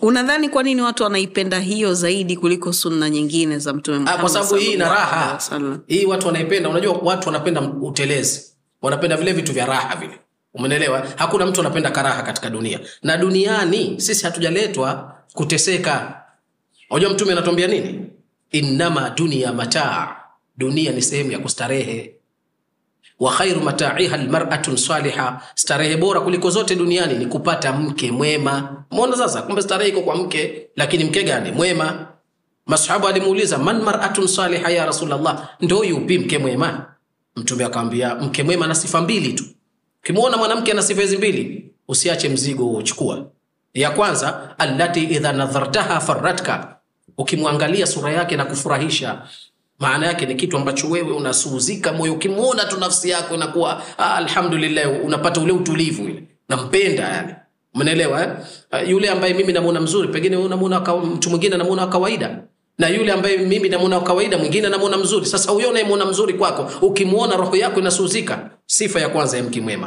unadhani 0.01 0.49
kwa 0.49 0.63
nini 0.63 0.83
watu 0.83 1.03
wanaipenda 1.03 1.61
hiyo 1.61 1.95
zaidi 1.95 2.37
kuliko 2.37 2.73
sunna 2.73 3.11
nyingine 3.11 3.59
za 3.59 3.73
mtume 3.73 4.11
Ah, 4.11 4.19
kwa 4.19 4.29
sababu 4.29 4.55
hii 4.55 4.73
ina 4.73 4.89
raha. 4.89 5.39
hii 5.87 6.05
watu 6.07 6.27
wanaipenda 6.27 6.69
unajua 6.69 6.93
watu 6.93 7.29
wanapenda 7.29 7.61
utelezi. 7.61 8.43
Wanapenda 8.83 9.17
vile 9.17 9.33
vitu 9.33 9.53
vya 9.53 9.67
raha 9.67 9.97
vile. 9.97 10.19
Umenelewa 10.55 11.07
hakuna 11.17 11.47
mtu 11.47 11.61
anapenda 11.61 11.91
karaha 11.91 12.23
katika 12.23 12.51
dunia. 12.51 12.81
Na 13.03 13.17
duniani 13.17 14.01
sisi 14.01 14.25
hatujaletwa 14.25 15.17
kuteseka. 15.33 16.23
Unajua 16.91 17.11
mtume 17.11 17.33
anatuambia 17.33 17.67
nini? 17.67 18.07
Innama 18.51 19.11
dunia 19.11 19.53
mataa. 19.53 20.17
Dunia 20.57 20.93
ni 20.93 21.03
sehemu 21.03 21.33
ya 21.33 21.39
kustarehe 21.39 22.15
wa 23.23 23.31
khairu 23.33 23.61
mataiha 23.63 24.15
almar'atu 24.19 24.75
saliha, 24.79 25.41
starehe 25.55 25.97
bora 25.97 26.21
kuliko 26.21 26.51
zote 26.51 26.75
duniani 26.75 27.15
ni 27.19 27.27
kupata 27.27 27.73
mke 27.73 28.11
mwema. 28.13 28.85
mona 28.91 29.17
sasa, 29.17 29.43
kumbe 29.43 29.63
starehe 29.63 29.91
iko 29.91 30.01
kwa 30.03 30.17
mke, 30.17 30.67
lakini 30.77 31.05
mke 31.05 31.23
gani? 31.23 31.53
Mwema. 31.53 32.07
Masahaba 32.67 33.09
alimuuliza 33.09 33.59
man 33.59 33.83
mar'atun 33.83 34.27
saliha 34.27 34.71
ya 34.71 34.87
Rasulullah, 34.87 35.49
ndo 35.61 35.85
yupi 35.85 36.19
mke 36.19 36.39
mwema? 36.39 36.87
Mtume 37.37 37.65
akamwambia 37.65 38.15
mke 38.15 38.43
mwema 38.43 38.67
na 38.67 38.75
sifa 38.75 39.01
mbili 39.01 39.33
tu. 39.33 39.45
Ukimwona 40.03 40.37
mwanamke 40.37 40.73
ana 40.73 40.83
sifa 40.83 41.01
hizi 41.03 41.17
mbili, 41.17 41.71
usiache 41.89 42.29
mzigo 42.29 42.71
uchukua. 42.71 43.27
Ya 43.75 43.91
kwanza, 43.91 44.55
allati 44.59 45.05
idha 45.05 45.33
nadhartaha 45.33 46.01
faratka, 46.01 46.77
ukimwangalia 47.19 47.87
sura 47.87 48.13
yake 48.13 48.37
na 48.37 48.45
kufurahisha 48.45 49.23
maana 49.83 50.07
yake 50.07 50.27
ni 50.27 50.35
kitu 50.35 50.57
ambacho 50.57 50.89
wewe 50.89 51.13
unasuhuzika 51.13 51.93
moyo 51.93 52.13
ukimwona 52.15 52.65
tu 52.65 52.81
nafsi 52.81 53.11
yako 53.11 53.35
inakuwa 53.35 53.83
ah, 53.99 54.15
alhamdulillah 54.15 55.05
unapata 55.05 55.41
ule 55.41 55.53
utulivu 55.53 56.03
ile. 56.03 56.23
Nampenda 56.49 57.03
yani. 57.09 57.35
Umeelewa 57.75 58.23
eh? 58.23 58.29
Uh, 58.73 58.89
yule 58.91 59.09
ambaye 59.11 59.35
mimi 59.35 59.53
namuona 59.53 59.81
mzuri 59.81 60.09
pengine 60.09 60.37
unamuona 60.37 60.81
mtu 60.81 61.31
mwingine 61.31 61.57
namuona 61.57 61.83
wa 61.83 61.89
kawaida. 61.89 62.39
Na 62.79 62.89
yule 62.89 63.13
ambaye 63.13 63.37
mimi 63.37 63.69
namuona 63.69 64.01
kawaida 64.01 64.39
mwingine 64.39 64.69
namuona 64.69 64.97
mzuri. 64.99 65.27
Sasa 65.27 65.53
huyo 65.53 65.71
unayemuona 65.71 66.05
mzuri 66.05 66.35
kwako 66.35 66.87
ukimwona 66.87 67.37
roho 67.37 67.57
yako 67.57 67.81
inasuhuzika 67.81 68.51
sifa 68.67 69.01
ya 69.01 69.09
kwanza 69.09 69.37
ya 69.37 69.43
mke 69.43 69.79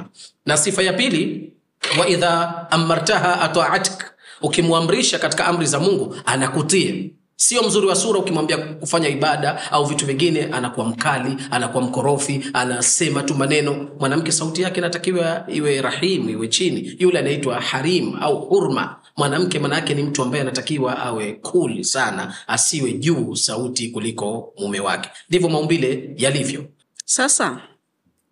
na 0.45 0.57
sifa 0.57 0.83
ya 0.83 0.93
pili 0.93 1.53
wa 1.99 2.07
idha 2.07 2.65
amartaha 2.71 3.41
ataatik 3.41 4.05
ukimwamrisha 4.41 5.19
katika 5.19 5.45
amri 5.45 5.65
za 5.65 5.79
mungu 5.79 6.15
anakutii 6.25 7.13
sio 7.35 7.63
mzuri 7.63 7.87
wa 7.87 7.95
sura 7.95 8.19
ukimwambia 8.19 8.57
kufanya 8.57 9.09
ibada 9.09 9.71
au 9.71 9.85
vitu 9.85 10.05
vingine 10.05 10.43
anakuwa 10.43 10.85
mkali 10.85 11.37
anakuwa 11.51 11.83
mkorofi 11.83 12.45
anasema 12.53 13.23
tu 13.23 13.35
maneno. 13.35 13.89
Mwanamke 13.99 14.31
sauti 14.31 14.61
yake 14.61 14.77
inatakiwa 14.79 15.45
iwe 15.47 15.81
rahimu 15.81 16.29
iwe 16.29 16.47
chini. 16.47 16.95
Yule 16.99 17.19
anaitwa 17.19 17.61
harim 17.61 18.15
au 18.21 18.39
hurma. 18.45 18.99
Mwanamke 19.17 19.59
manaake 19.59 19.93
ni 19.93 20.03
mtu 20.03 20.21
ambaye 20.23 20.41
anatakiwa 20.41 20.97
awe 20.99 21.33
kuli 21.33 21.83
sana 21.83 22.35
asiwe 22.47 22.93
juu 22.93 23.35
sauti 23.35 23.89
kuliko 23.89 24.53
mume 24.59 24.79
wake. 24.79 25.09
Ndivyo 25.29 25.49
maumbile 25.49 26.13
yalivyo. 26.17 26.65
Sasa 27.05 27.61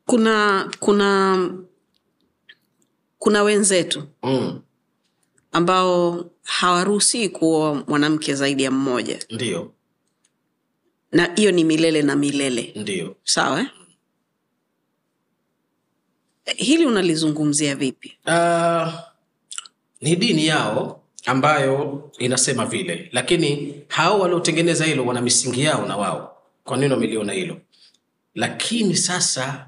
kuna 0.05 0.69
kuna 0.79 1.49
kuna 3.17 3.43
wenzetu 3.43 4.03
mm, 4.23 4.61
ambao 5.51 6.25
hawaruhusii 6.43 7.29
kuoa 7.29 7.83
mwanamke 7.87 8.35
zaidi 8.35 8.63
ya 8.63 8.71
mmoja. 8.71 9.19
Ndio. 9.29 9.71
Na 11.11 11.33
hiyo 11.35 11.51
ni 11.51 11.63
milele 11.63 12.01
na 12.01 12.15
milele. 12.15 12.73
Ndio. 12.75 13.15
Sawa? 13.23 13.59
Eh? 13.61 13.67
hili 16.57 16.85
unalizungumzia 16.85 17.75
vipi? 17.75 18.17
Uh, 18.25 18.93
ni 20.01 20.15
dini 20.15 20.47
yao 20.47 21.03
ambayo 21.25 22.09
inasema 22.17 22.65
vile, 22.65 23.09
lakini 23.11 23.81
hao 23.87 24.19
waliotengeneza 24.19 24.85
hilo 24.85 25.05
wana 25.05 25.21
misingi 25.21 25.63
yao 25.63 25.85
na 25.87 25.97
wao, 25.97 26.37
kwa 26.63 26.77
nini 26.77 26.93
wameliona 26.93 27.33
hilo. 27.33 27.61
Lakini 28.35 28.95
sasa 28.95 29.67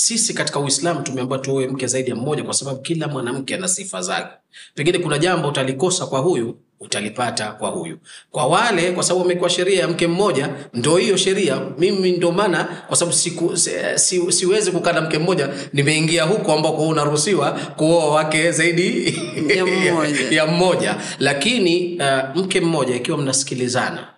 sisi 0.00 0.34
katika 0.34 0.58
Uislamu 0.60 1.02
tumeambiwa 1.02 1.38
tuoe 1.38 1.66
mke 1.68 1.86
zaidi 1.86 2.10
ya 2.10 2.16
mmoja, 2.16 2.42
kwa 2.42 2.54
sababu 2.54 2.80
kila 2.80 3.08
mwanamke 3.08 3.54
ana 3.54 3.68
sifa 3.68 4.02
zake. 4.02 4.28
Pengine 4.74 4.98
kuna 4.98 5.18
jambo 5.18 5.48
utalikosa 5.48 6.06
kwa 6.06 6.20
huyu 6.20 6.56
utalipata 6.80 7.52
kwa 7.52 7.70
huyu. 7.70 7.98
Kwa 8.30 8.46
wale, 8.46 8.92
kwa 8.92 9.02
sababu 9.02 9.20
wamekuwa 9.22 9.50
sheria 9.50 9.80
ya 9.80 9.88
mke 9.88 10.06
mmoja, 10.06 10.54
ndo 10.74 10.96
hiyo 10.96 11.16
sheria. 11.16 11.60
Mimi 11.78 12.12
ndo 12.12 12.32
maana, 12.32 12.64
kwa 12.64 12.96
sababu 12.96 13.16
siku, 13.16 13.56
si, 13.56 13.70
si, 13.96 14.32
siwezi 14.32 14.70
kukaa 14.72 14.92
na 14.92 15.00
mke 15.00 15.18
mmoja, 15.18 15.48
nimeingia 15.72 16.22
huko 16.24 16.52
ambako 16.52 16.88
unaruhusiwa 16.88 17.52
kuoa 17.52 18.14
wake 18.14 18.52
zaidi 18.52 19.14
Ya 19.56 19.66
mmoja. 19.92 20.30
ya 20.30 20.46
mmoja. 20.46 20.96
Lakini 21.18 22.00
uh, 22.00 22.36
mke 22.36 22.60
mmoja, 22.60 22.96
ikiwa 22.96 23.18
mnasikilizana, 23.18 24.08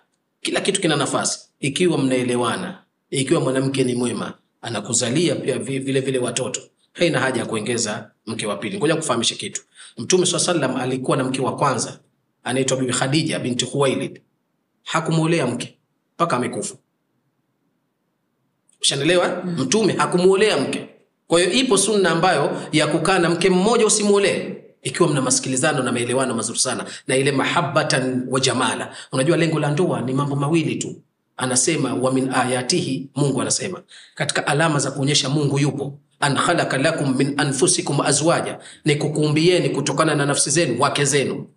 kila 0.41 0.61
kitu 0.61 0.81
kina 0.81 0.95
nafasi, 0.95 1.39
ikiwa 1.59 1.97
mnaelewana, 1.97 2.77
ikiwa 3.09 3.41
mwanamke 3.41 3.83
ni 3.83 3.95
mwema, 3.95 4.33
anakuzalia 4.61 5.35
pia 5.35 5.59
vi- 5.59 5.79
vile 5.79 5.99
vile 6.01 6.19
watoto, 6.19 6.61
haina 6.93 7.19
haja 7.19 7.39
ya 7.39 7.45
kuongeza 7.45 8.11
mke 8.25 8.47
wa 8.47 8.55
pili. 8.57 8.77
Ngoja 8.77 8.95
kufahamisha 8.95 9.35
kitu. 9.35 9.61
Mtume 9.97 10.25
swalla 10.25 10.45
sallam 10.45 10.75
alikuwa 10.75 11.17
na 11.17 11.23
mke 11.23 11.41
wa 11.41 11.55
kwanza 11.55 11.99
anaitwa 12.43 12.77
Bibi 12.77 12.93
Khadija 12.93 13.39
binti 13.39 13.65
Khuwailid, 13.65 14.21
hakumwolea 14.83 15.47
mke 15.47 15.77
mpaka 16.15 16.35
amekufa. 16.37 16.75
Ushanelewa? 18.81 19.41
mm. 19.45 19.55
Mtume 19.61 19.93
hakumwolea 19.93 20.57
mke. 20.57 20.87
Kwa 21.27 21.39
hiyo 21.39 21.51
ipo 21.51 21.77
sunna 21.77 22.11
ambayo 22.11 22.61
ya 22.71 22.87
kukaa 22.87 23.19
na 23.19 23.29
mke 23.29 23.49
mmoja 23.49 23.85
usimwolee 23.85 24.55
ikiwa 24.83 25.09
mna 25.09 25.21
masikilizano 25.21 25.83
na 25.83 25.91
maelewano 25.91 26.33
mazuri 26.35 26.59
sana 26.59 26.85
na 27.07 27.15
ile 27.17 27.31
mahabbatan 27.31 28.27
wa 28.29 28.39
jamala. 28.39 28.95
Unajua 29.11 29.37
lengo 29.37 29.59
la 29.59 29.71
ndoa 29.71 30.01
ni 30.01 30.13
mambo 30.13 30.35
mawili 30.35 30.75
tu. 30.75 30.95
Anasema 31.41 31.93
wa 31.93 32.13
min 32.13 32.29
ayatihi, 32.33 33.09
Mungu 33.15 33.41
anasema 33.41 33.81
katika 34.15 34.47
alama 34.47 34.79
za 34.79 34.91
kuonyesha 34.91 35.29
Mungu 35.29 35.59
yupo, 35.59 35.93
an 36.19 36.35
khalaqa 36.37 36.77
lakum 36.77 37.15
min 37.17 37.33
anfusikum 37.37 38.01
azwaja, 38.01 38.59
ni 38.85 38.95
kukuumbieni 38.95 39.69
kutokana 39.69 40.15
na 40.15 40.25
nafsi 40.25 40.49
zenu 40.49 40.81
wake 40.81 41.05
zenu. 41.05 41.47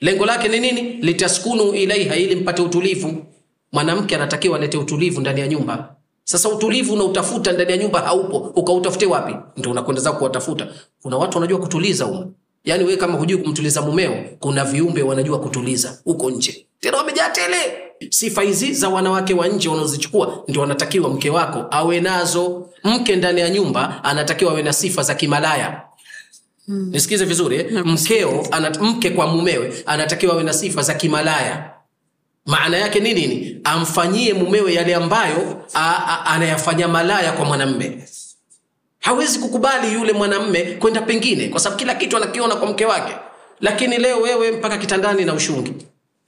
Lengo 0.00 0.26
lake 0.26 0.48
ni 0.48 0.60
nini? 0.60 0.82
Litaskunu 0.82 1.74
ilaiha 1.74 2.16
ili 2.16 2.36
mpate 2.36 2.62
utulivu. 2.62 3.24
Mwanamke 3.72 4.16
anatakiwa 4.16 4.58
alete 4.58 4.78
utulivu 4.78 5.20
ndani 5.20 5.40
ya 5.40 5.48
nyumba. 5.48 5.94
Sasa 6.24 6.48
utulivu 6.48 6.92
unautafuta 6.94 7.52
ndani 7.52 7.70
ya 7.70 7.76
nyumba 7.76 8.00
haupo. 8.00 8.36
Ukautafute 8.38 9.06
wapi? 9.06 9.34
Ndio 9.56 9.70
unakwenda 9.70 10.02
zako 10.02 10.18
kuwatafuta. 10.18 10.68
Kuna 11.02 11.16
watu 11.16 11.36
wanajua 11.38 11.58
kutuliza 11.60 12.06
umu 12.06 12.34
yaani 12.64 12.84
wewe 12.84 12.96
kama 12.96 13.18
hujui 13.18 13.38
kumtuliza 13.38 13.82
mumeo 13.82 14.24
kuna 14.40 14.64
viumbe 14.64 15.02
wanajua 15.02 15.40
kutuliza 15.40 15.98
huko 16.04 16.30
nje. 16.30 16.66
Tena 16.80 16.96
wamejaa 16.96 17.30
tele 17.30 17.56
sifa 18.10 18.42
hizi 18.42 18.74
za 18.74 18.88
wanawake 18.88 19.34
wa 19.34 19.48
nje 19.48 19.68
wanaozichukua 19.68 20.42
ndio 20.48 20.60
wanatakiwa 20.60 21.10
mke 21.10 21.30
wako 21.30 21.66
awe 21.70 22.00
nazo. 22.00 22.68
Mke 22.84 23.16
ndani 23.16 23.40
ya 23.40 23.50
nyumba 23.50 24.04
anatakiwa 24.04 24.52
awe 24.52 24.62
na 24.62 24.72
sifa 24.72 25.02
za 25.02 25.14
kimalaya. 25.14 25.82
Nisikize 26.68 27.24
vizuri 27.24 27.56
eh? 27.56 27.84
mkeo 27.84 28.46
anat, 28.50 28.80
mke 28.80 29.10
kwa 29.10 29.26
mumewe 29.26 29.82
anatakiwa 29.86 30.32
awe 30.34 30.42
na 30.42 30.52
sifa 30.52 30.82
za 30.82 30.94
kimalaya. 30.94 31.70
Maana 32.46 32.76
yake 32.76 33.00
ni 33.00 33.14
nini? 33.14 33.60
Amfanyie 33.64 34.34
mumewe 34.34 34.74
yale 34.74 34.94
ambayo 34.94 35.62
a, 35.74 35.94
a, 36.06 36.24
anayafanya 36.26 36.88
malaya 36.88 37.32
kwa 37.32 37.44
mwanamme. 37.44 38.04
Hawezi 39.00 39.38
kukubali 39.38 39.92
yule 39.92 40.12
mwanamme 40.12 40.62
kwenda 40.62 41.00
pengine 41.02 41.48
kwa 41.48 41.60
sababu 41.60 41.78
kila 41.80 41.94
kitu 41.94 42.16
anakiona 42.16 42.56
kwa 42.56 42.68
mke 42.68 42.86
wake. 42.86 43.12
Lakini 43.60 43.98
leo 43.98 44.20
wewe 44.20 44.50
mpaka 44.52 44.78
kitandani 44.78 45.24
na 45.24 45.34
ushungi. 45.34 45.72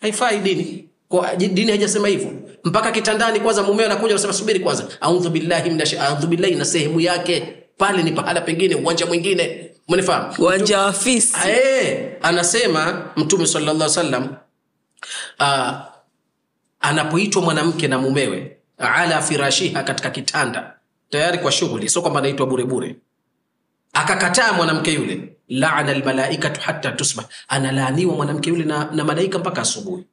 Haifai 0.01 0.39
dini 0.39 0.89
kwa 1.15 1.37
dini 1.37 1.71
haijasema 1.71 2.09
hivyo. 2.09 2.33
Mpaka 2.65 2.93
kitandani 2.93 3.41
kwanza 3.41 3.63
mumeo 3.63 3.87
anakuja 3.87 4.11
anasema 4.15 4.33
subiri 4.33 4.61
kwanza. 4.61 4.85
Audhu 5.01 5.31
billahi 5.31 5.71
minash 5.71 5.95
audhu 5.95 6.27
billahi 6.27 6.55
na 6.55 6.65
sehemu 6.65 7.01
yake. 7.01 7.55
Pale 7.79 8.03
ni 8.03 8.13
pahala 8.13 8.41
pengine 8.41 8.75
uwanja 8.75 9.07
mwingine. 9.07 9.71
Uwanja 10.39 10.81
wa 10.81 10.93
fisi 10.93 11.37
Ae, 11.45 12.17
anasema 12.23 13.11
mtume 13.17 13.47
sallallahu 13.47 13.77
alaihi 13.77 13.99
wasallam 13.99 14.37
uh, 15.41 15.75
anapoitwa 16.81 17.43
mwanamke 17.43 17.89
na 17.89 17.99
mumewe 17.99 18.57
ala 18.79 19.23
firashiha 19.23 19.83
katika 19.83 20.11
kitanda 20.11 20.75
tayari 21.11 21.39
kwa 21.39 21.53
shughuli 21.53 21.89
sio 21.89 22.03
kwamba 22.03 22.21
anaitwa 22.21 22.47
burebure 22.47 22.97
akakataa 23.93 24.53
mwanamke 24.53 24.93
yule 24.93 25.37
laana 25.49 25.95
lmalaikatu 25.95 26.61
hata 26.61 26.93
tusbah. 26.93 27.25
Analaaniwa 27.49 28.15
mwanamke 28.15 28.51
yule 28.51 28.65
na, 28.65 28.91
na 28.93 29.05
malaika 29.05 29.39
mpaka 29.39 29.63
asubuhi 29.63 30.05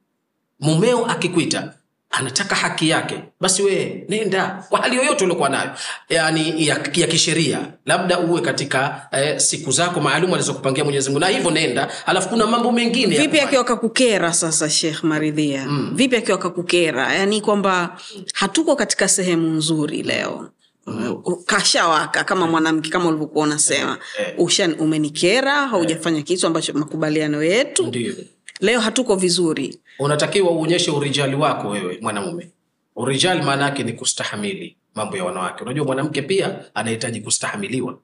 mumeo 0.62 1.06
akikuita 1.06 1.72
anataka 2.12 2.54
haki 2.54 2.88
yake. 2.88 3.18
Basi 3.40 3.62
wee 3.62 4.04
nenda 4.08 4.64
kwa 4.68 4.80
hali 4.80 4.96
yoyote 4.96 5.24
uliokuwa 5.24 5.48
nayo. 5.48 5.70
Yani 6.08 6.66
ya, 6.66 6.80
ya 6.94 7.06
kisheria. 7.06 7.58
Labda 7.86 8.18
uwe 8.18 8.40
katika 8.40 9.08
eh, 9.12 9.40
siku 9.40 9.70
zako 9.72 10.00
maalum 10.00 10.34
alizokupangia 10.34 10.84
mwenyezimungu 10.84 11.20
na 11.20 11.28
hivyo 11.28 11.50
nenda. 11.50 11.88
Alafu 12.06 12.28
kuna 12.28 12.46
mambo 12.46 12.72
mengine 12.72 13.16
vipi 13.18 13.40
akiwa 13.40 13.64
kakukera 13.64 14.32
sasa 14.32 14.70
shekh 14.70 15.02
maridhia? 15.04 15.66
Mm. 15.66 15.90
vipi 15.94 16.16
akiwa 16.16 16.38
kakukera 16.38 17.14
yani 17.14 17.40
kwamba 17.40 17.98
hatuko 18.34 18.76
katika 18.76 19.08
sehemu 19.08 19.48
nzuri 19.48 20.02
leo. 20.02 20.48
Mm. 20.86 21.22
kashawaka 21.46 22.24
kama 22.24 22.46
mwanamke 22.46 22.90
kama 22.90 23.08
ulivyokuwa 23.08 23.44
unasema. 23.44 23.98
Eh. 24.18 24.34
eh. 24.58 24.80
umenikera 24.80 25.52
haujafanya 25.68 26.22
kitu 26.22 26.46
ambacho 26.46 26.72
makubaliano 26.72 27.42
yetu. 27.42 27.86
Ndiyo. 27.86 28.14
leo 28.60 28.80
hatuko 28.80 29.16
vizuri 29.16 29.78
unatakiwa 29.98 30.50
uonyeshe 30.50 30.90
urijali 30.90 31.36
wako 31.36 31.68
wewe 31.68 31.98
mwanamume. 32.02 32.50
Urijali 32.96 33.42
maana 33.42 33.64
yake 33.64 33.82
ni 33.82 33.92
kustahamili 33.92 34.76
mambo 34.94 35.16
ya 35.16 35.24
wanawake. 35.24 35.64
Unajua 35.64 35.84
mwanamke 35.84 36.22
pia 36.22 36.74
anahitaji 36.74 37.20
kustahamiliwa. 37.20 37.98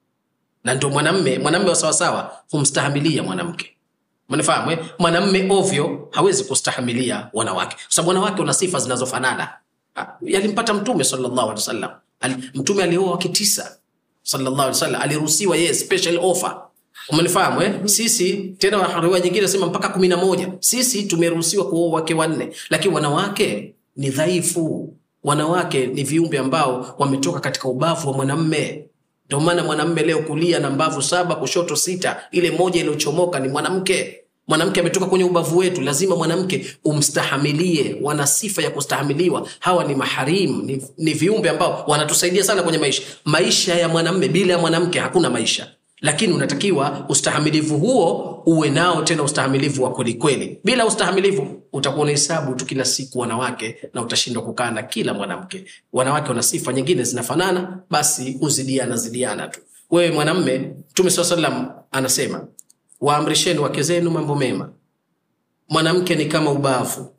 Na 0.63 0.73
ndio 0.73 0.89
mwanamme 0.89 1.39
mwanamme 1.39 1.69
wa 1.69 1.75
sawasawa 1.75 2.33
humstahamilia 2.51 3.23
mwanamke. 3.23 3.75
Mnafahamu 4.29 4.71
eh? 4.71 4.79
mwanamme 4.99 5.47
ovyo 5.51 6.07
hawezi 6.11 6.43
kustahamilia 6.43 7.29
wanawake. 7.33 7.75
Kwa 7.75 7.85
sababu 7.89 8.09
wanawake 8.09 8.39
wana 8.41 8.53
sifa 8.53 8.79
zinazofanana. 8.79 9.53
Ah, 9.95 10.05
yalimpata 10.21 10.73
mtume 10.73 11.03
sallallahu 11.03 11.39
alaihi 11.39 11.51
wasallam. 11.55 11.91
Mtume 12.53 12.83
alioa 12.83 13.11
wake 13.11 13.29
tisa. 13.29 13.77
Sallallahu 14.23 14.55
alaihi 14.55 14.69
wasallam. 14.73 15.01
Aliruhusiwa 15.01 15.57
yeye 15.57 15.73
special 15.73 16.19
offer 16.21 16.61
umenifahamu 17.11 17.61
eh? 17.61 17.71
sisi 17.85 18.33
tena 18.57 18.99
riwaya 19.01 19.23
nyingine 19.23 19.41
nasema 19.41 19.67
mpaka 19.67 19.89
kumi 19.89 20.07
na 20.07 20.17
moja. 20.17 20.51
Sisi 20.59 21.03
tumeruhusiwa 21.03 21.65
kuoa 21.69 21.93
wake 21.93 22.13
wanne 22.13 22.49
lakini 22.69 22.93
wanawake 22.95 23.73
ni 23.97 24.09
dhaifu. 24.09 24.93
Wanawake 25.23 25.87
ni 25.87 26.03
viumbe 26.03 26.37
ambao 26.37 26.95
wametoka 26.99 27.39
katika 27.39 27.67
ubavu 27.67 28.07
wa 28.09 28.13
mwanamme. 28.15 28.85
Ndio 29.25 29.39
maana 29.39 29.63
mwanamme 29.63 30.03
leo 30.03 30.19
kulia 30.19 30.59
na 30.59 30.69
mbavu 30.69 31.01
saba 31.01 31.35
kushoto 31.35 31.75
sita 31.75 32.17
ile 32.31 32.51
moja 32.51 32.79
iliyochomoka 32.79 33.39
ni 33.39 33.47
mwanamke. 33.47 34.15
Mwanamke 34.47 34.79
ametoka 34.79 35.05
kwenye 35.05 35.23
ubavu 35.25 35.57
wetu 35.57 35.81
lazima 35.81 36.15
mwanamke 36.15 36.65
umstahamilie. 36.85 37.95
Wana 38.01 38.27
sifa 38.27 38.61
ya 38.61 38.69
kustahamiliwa 38.69 39.47
hawa 39.59 39.83
ni 39.83 39.95
maharimu 39.95 40.61
ni, 40.63 40.83
ni 40.97 41.13
viumbe 41.13 41.49
ambao 41.49 41.83
wanatusaidia 41.87 42.43
sana 42.43 42.63
kwenye 42.63 42.77
maisha. 42.77 43.01
Maisha 43.25 43.75
ya 43.75 43.89
mwanamme 43.89 44.27
bila 44.27 44.53
ya 44.53 44.59
mwanamke 44.59 44.99
hakuna 44.99 45.29
maisha 45.29 45.67
lakini 46.01 46.33
unatakiwa 46.33 47.05
ustahamilivu 47.09 47.77
huo 47.77 48.41
uwe 48.45 48.69
nao 48.69 49.01
tena 49.03 49.23
ustahamilivu 49.23 49.83
wa 49.83 49.91
kwelikweli 49.91 50.59
bila 50.63 50.85
ustahamilivu 50.85 51.61
utakuwa 51.73 52.01
unahesabu 52.03 52.55
tu 52.55 52.65
kila 52.65 52.85
siku 52.85 53.19
wanawake 53.19 53.77
na 53.93 54.01
utashindwa 54.01 54.43
kukaa 54.43 54.71
na 54.71 54.83
kila 54.83 55.13
mwanamke. 55.13 55.65
Wanawake 55.93 56.29
wana 56.29 56.43
sifa 56.43 56.73
nyingine 56.73 57.03
zinafanana 57.03 57.79
basi 57.89 58.37
uzidiana 58.41 58.95
zidiana 58.97 59.47
tu. 59.47 59.59
Wewe 59.91 60.11
mwanamme 60.11 60.57
mtume 60.91 61.09
saa 61.09 61.23
salam 61.23 61.71
anasema 61.91 62.47
waamrisheni 63.01 63.59
wake 63.59 63.81
zenu 63.83 64.11
mambo 64.11 64.35
mema. 64.35 64.69
Mwanamke 65.69 66.15
ni 66.15 66.25
kama 66.25 66.51
ubavu. 66.51 67.13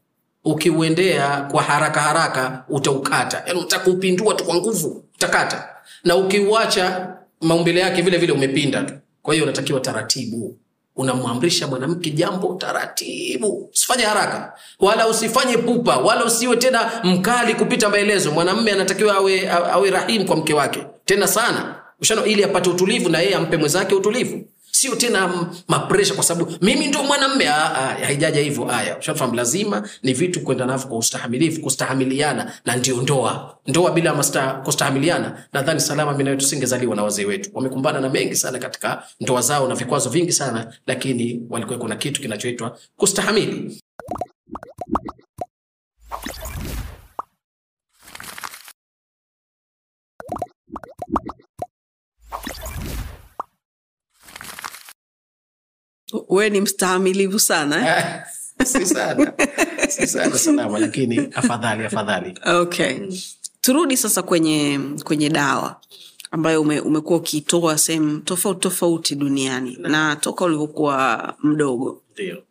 Ukiuendea 0.44 1.40
kwa 1.40 1.62
haraka 1.62 2.00
haraka 2.00 2.64
utaukata. 2.68 3.42
Yani 3.46 3.60
utakuupindua 3.60 4.34
tu 4.34 4.44
kwa 4.44 4.54
nguvu 4.54 5.04
utakata. 5.14 5.68
Na 6.04 6.16
ukiuacha 6.16 7.16
maumbile 7.40 7.80
yake 7.80 8.02
vile 8.02 8.18
vile 8.18 8.32
umepinda 8.32 8.82
tu. 8.82 8.94
Kwa 9.22 9.34
hiyo 9.34 9.44
unatakiwa 9.46 9.80
taratibu. 9.80 10.56
Unamwamrisha 10.96 11.66
mwanamke 11.66 12.10
jambo 12.10 12.54
taratibu. 12.54 13.68
Usifanye 13.72 14.04
haraka. 14.04 14.52
Wala 14.80 15.08
usifanye 15.08 15.56
pupa. 15.56 15.96
Wala 15.96 16.24
usiwe 16.24 16.56
tena 16.56 16.90
mkali 17.04 17.54
kupita 17.54 17.88
maelezo. 17.88 18.30
Mwanamme 18.30 18.72
anatakiwa 18.72 19.14
awe, 19.16 19.50
awe 19.50 19.90
rahimu 19.90 20.24
kwa 20.24 20.36
mke 20.36 20.54
wake. 20.54 20.86
Tena 21.04 21.26
sana. 21.28 21.74
Ushano 22.00 22.26
ili 22.26 22.44
apate 22.44 22.70
utulivu 22.70 23.08
na 23.08 23.18
yeye 23.20 23.34
ampe 23.34 23.56
mwenzake 23.56 23.94
utulivu 23.94 24.44
sio 24.80 24.96
tena 24.96 25.46
mapresha 25.68 26.14
kwa 26.14 26.24
sababu 26.24 26.52
mimi 26.62 26.86
ndo 26.86 27.02
mwanamme. 27.02 27.48
Ah, 27.48 27.74
ah, 27.74 28.04
haijaja 28.06 28.40
hivyo. 28.40 28.72
Aya 28.74 28.98
ushafahamu 28.98 29.34
lazima 29.36 29.88
ni 30.02 30.12
vitu 30.12 30.40
kwenda 30.40 30.66
navyo 30.66 30.88
kwa 30.88 30.98
ustahamilifu 30.98 31.60
kustahamiliana 31.60 32.52
na 32.64 32.76
ndio 32.76 32.96
ndoa. 33.02 33.56
Ndoa 33.66 33.90
bila 33.90 34.14
masta, 34.14 34.52
kustahamiliana 34.52 35.44
nadhani 35.52 35.80
salama 35.80 36.12
minayo 36.12 36.36
tusingezaliwa 36.36 36.96
na 36.96 37.02
wazee 37.02 37.24
wetu. 37.24 37.50
Wamekumbana 37.54 38.00
na 38.00 38.08
mengi 38.08 38.36
sana 38.36 38.58
katika 38.58 39.02
ndoa 39.20 39.40
zao 39.42 39.68
na 39.68 39.74
vikwazo 39.74 40.10
vingi 40.10 40.32
sana 40.32 40.72
lakini 40.86 41.42
walikuwa 41.50 41.78
kuna 41.78 41.96
kitu 41.96 42.20
kinachoitwa 42.20 42.78
kustahamili 42.96 43.80
we 56.30 56.50
ni 56.50 56.60
mstahamilivu 56.60 57.40
sana 57.40 57.98
eh? 57.98 58.22
si 58.66 58.86
sana. 58.86 59.32
Si 59.88 60.06
sana 60.06 60.38
salama 60.38 60.78
lakini 60.78 61.18
afadhali 61.34 61.84
afadhali. 61.84 62.34
Okay. 62.44 62.98
Turudi 63.60 63.96
sasa 63.96 64.22
kwenye 64.22 64.80
kwenye 65.04 65.28
dawa 65.28 65.80
ambayo 66.30 66.60
ume, 66.62 66.80
umekuwa 66.80 67.18
ukiitoa 67.18 67.78
sehemu 67.78 68.20
tofauti 68.20 68.60
tofauti 68.60 69.14
duniani 69.14 69.76
na 69.80 70.16
toka 70.16 70.44
ulivyokuwa 70.44 71.34
mdogo. 71.42 72.02
Ndio. 72.12 72.42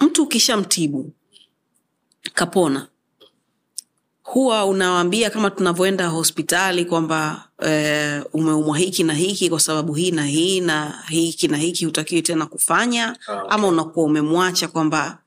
Mtu 0.00 0.22
ukishamtibu 0.22 1.12
kapona 2.34 2.86
huwa 4.32 4.64
unawaambia 4.66 5.30
kama 5.30 5.50
tunavyoenda 5.50 6.06
hospitali 6.06 6.84
kwamba 6.84 7.48
e, 7.66 8.20
umeumwa 8.32 8.78
hiki 8.78 9.04
na 9.04 9.14
hiki 9.14 9.50
kwa 9.50 9.60
sababu 9.60 9.94
hii 9.94 10.10
na 10.10 10.26
hii 10.26 10.60
na 10.60 11.02
hiki 11.08 11.48
na 11.48 11.56
hiki 11.56 11.84
hutakiwi 11.84 12.22
tena 12.22 12.46
kufanya 12.46 13.16
Ah, 13.26 13.32
okay. 13.32 13.46
ama 13.50 13.68
unakuwa 13.68 14.06
umemwacha 14.06 14.68
kwamba 14.68 15.18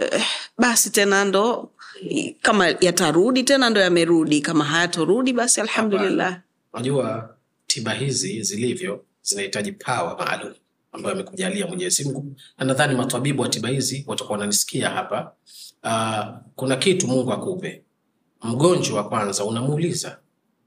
e, 0.00 0.22
basi 0.58 0.90
tena 0.90 1.24
ndo 1.24 1.70
kama 2.42 2.68
yatarudi 2.68 3.42
tena 3.42 3.70
ndo 3.70 3.80
yamerudi 3.80 4.40
kama 4.40 4.64
hayatorudi 4.64 5.32
basi 5.32 5.60
alhamdulillah. 5.60 6.40
Unajua 6.72 7.34
tiba 7.66 7.92
hizi 7.92 8.42
zilivyo 8.42 9.04
zinahitaji 9.22 9.72
pawa 9.72 10.16
maalum 10.18 10.52
ambayo 10.92 11.14
amekujalia 11.14 11.66
mwenyezi 11.66 12.04
mungu. 12.04 12.36
Na 12.58 12.64
nadhani 12.66 12.94
matabibu 12.94 13.42
wa 13.42 13.48
tiba 13.48 13.68
hizi 13.68 14.04
watakuwa 14.06 14.38
wananisikia 14.38 14.90
hapa. 14.90 15.32
Uh, 15.84 16.36
kuna 16.56 16.76
kitu 16.76 17.06
mungu 17.08 17.32
akupe 17.32 17.82
mgonjwa 18.42 19.08
kwanza 19.08 19.44
unamuuliza 19.44 20.18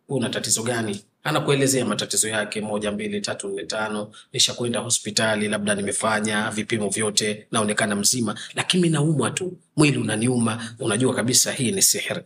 una 0.10 0.30
tatizo 0.30 0.64
gani? 0.64 1.02
Anakuelezea 1.24 1.86
matatizo 1.86 2.30
yake 2.30 2.62
moja 2.62 2.92
mbili 2.92 3.22
tatu 3.22 3.48
nne 3.50 3.64
tano 3.66 4.12
nishakwenda 4.34 4.80
hospitali 4.80 5.48
labda 5.48 5.76
nimefanya 5.76 6.52
vipimo 6.52 6.90
vyote 6.90 7.48
naonekana 7.52 7.96
mzima 7.96 8.36
lakini 8.56 8.90
naumwa 8.90 9.32
tu. 9.32 9.54
Mwili 9.78 9.98
unaniuma 9.98 10.76
unajua 10.80 11.14
kabisa 11.14 11.52
hii 11.52 11.72
ni 11.72 11.82
sihiri 11.82 12.22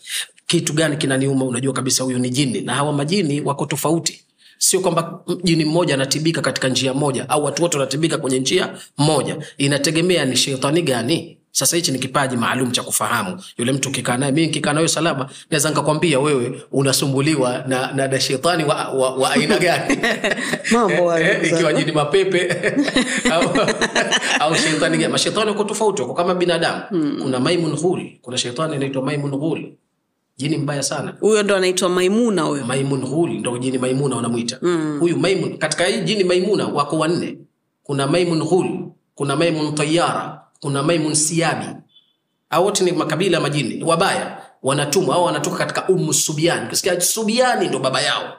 kitu 0.48 0.74
gani 0.74 0.98
kinaniuma? 0.98 1.46
Unajua 1.46 1.74
kabisa 1.74 2.04
huyu 2.04 2.20
ni 2.20 2.30
jini. 2.30 2.62
Na 2.62 2.74
hawa 2.76 2.94
majini 2.94 3.42
wako 3.42 3.66
tofauti. 3.66 4.26
Sio 4.58 4.80
kwamba 4.80 5.24
jini 5.44 5.66
mmoja 5.66 5.94
anatibika 5.94 6.42
katika 6.42 6.68
njia 6.70 6.94
moja 6.94 7.30
au 7.30 7.44
watu 7.46 7.64
wote 7.64 7.78
wanatibika 7.78 8.18
kwenye 8.18 8.40
njia 8.40 8.78
moja. 8.98 9.38
Inategemea 9.58 10.26
ni 10.26 10.36
shetani 10.36 10.82
gani 10.82 11.38
sasa 11.52 11.76
hichi 11.76 11.92
ni 11.92 12.00
kipaji 12.00 12.38
maalum 12.38 12.72
cha 12.72 12.84
kufahamu. 12.84 13.42
Yule 13.58 13.72
mtu 13.72 13.92
kikaa 13.92 14.18
naye 14.18 14.32
mi 14.32 14.42
nikikaa 14.42 14.74
nayo 14.74 14.88
salama 14.88 15.30
naweza 15.52 15.70
nkakwambia 15.70 16.20
wewe 16.20 16.62
unasumbuliwa 16.72 17.64
na, 17.68 17.92
na, 17.92 18.08
na 18.08 18.20
shetani 18.20 18.64
wa, 18.64 18.76
wa, 18.88 19.16
wa 19.16 19.32
aina 19.32 19.58
gani? 19.60 19.98
Ikiwa 21.54 21.74
jini 21.74 21.92
mapepe. 21.92 22.56
Au, 23.34 23.44
au 24.40 24.56
shetani 24.56 24.98
gani? 24.98 25.12
Mashetani 25.12 25.50
wako 25.50 25.64
tofauti 25.64 26.02
wako 26.02 26.14
kama 26.14 26.36
binadamu. 26.36 26.82
Kuna 27.22 27.40
maimun 27.40 27.76
ghul. 27.76 28.02
Kuna 28.22 28.38
shetani 28.38 28.76
inaitwa 28.76 29.02
maimun 29.04 29.32
ghul. 29.32 29.66
Jini 30.38 30.58
mbaya 30.58 30.84
sana. 30.84 31.14
Huyo 31.20 31.44
ndo 31.44 31.56
anaitwa 31.56 31.90
maimuna 31.90 32.42
huyo. 32.42 32.66
Maimun 32.66 33.02
hul 33.02 33.30
ndo 33.30 33.58
jini 33.58 33.78
maimuna 33.78 34.16
wanamwita. 34.16 34.60
Huyu 35.00 35.18
maimun 35.18 35.58
katika 35.58 35.86
hii 35.86 36.02
jini 36.02 36.24
maimuna 36.24 36.68
wako 36.68 36.98
wanne. 37.00 37.38
Kuna 37.84 38.08
maimun 38.08 38.42
hul 38.42 38.68
kuna 39.16 39.36
maimun 39.36 39.76
tayara 39.76 40.42
kuna 40.60 40.84
maimun 40.84 41.16
siabi 41.16 41.66
au 42.50 42.66
wote 42.66 42.84
ni 42.84 42.92
makabila 42.92 43.38
ya 43.38 43.42
majini. 43.44 43.76
Ni 43.76 43.84
wabaya. 43.84 44.38
Wanatumwa. 44.64 45.16
Au 45.16 45.26
wanatoka 45.26 45.58
katika 45.58 45.88
umu 45.88 46.14
subiani. 46.14 46.66
Ukisikia 46.68 47.02
subiani 47.02 47.68
ndo 47.68 47.80
baba 47.80 48.02
yao. 48.02 48.34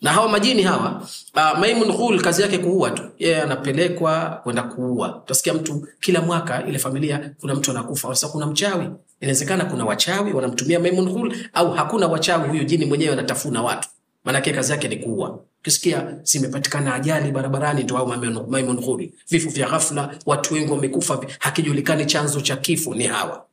Na 0.00 0.12
hawa 0.12 0.28
majini 0.28 0.62
hawa 0.62 1.02
uh, 1.34 1.58
maimun 1.58 1.92
hul 1.92 2.20
kazi 2.22 2.42
yake 2.42 2.58
kuua 2.58 2.90
tu. 2.90 3.02
Yeye 3.18 3.42
anapelekwa 3.42 4.40
kwenda 4.42 4.62
kuua. 4.62 5.16
Utasikia 5.16 5.54
mtu 5.54 5.88
kila 6.00 6.20
mwaka 6.20 6.66
ile 6.66 6.78
familia 6.78 7.30
kuna 7.40 7.54
mtu 7.54 7.70
anakufa. 7.70 8.08
Sasa 8.08 8.28
kuna 8.28 8.46
mchawi. 8.46 8.88
Inawezekana 9.20 9.64
kuna 9.64 9.84
wachawi 9.84 10.32
wanamtumia 10.32 10.80
maimun 10.80 11.08
hul 11.10 11.36
au 11.52 11.72
hakuna 11.72 12.06
wachawi 12.08 12.48
huyo 12.48 12.64
jini 12.64 12.84
mwenyewe 12.86 13.12
anatafuna 13.12 13.62
watu. 13.62 13.88
Maanake 14.24 14.52
kazi 14.52 14.72
yake 14.72 14.88
ni 14.88 14.96
kuua 14.96 15.38
ukisikia 15.62 16.14
zimepatikana 16.22 16.94
ajali 16.94 17.32
barabarani 17.32 17.82
ndo 17.82 17.98
au 17.98 18.06
maimun 18.48 19.10
vifo 19.30 19.50
vya 19.50 19.68
ghafla 19.68 20.14
watu 20.26 20.54
wengi 20.54 20.72
wamekufa 20.72 21.20
hakijulikani 21.38 22.06
chanzo 22.06 22.40
cha 22.40 22.56
kifo 22.56 22.94
ni 22.94 23.06
hawa. 23.06 23.44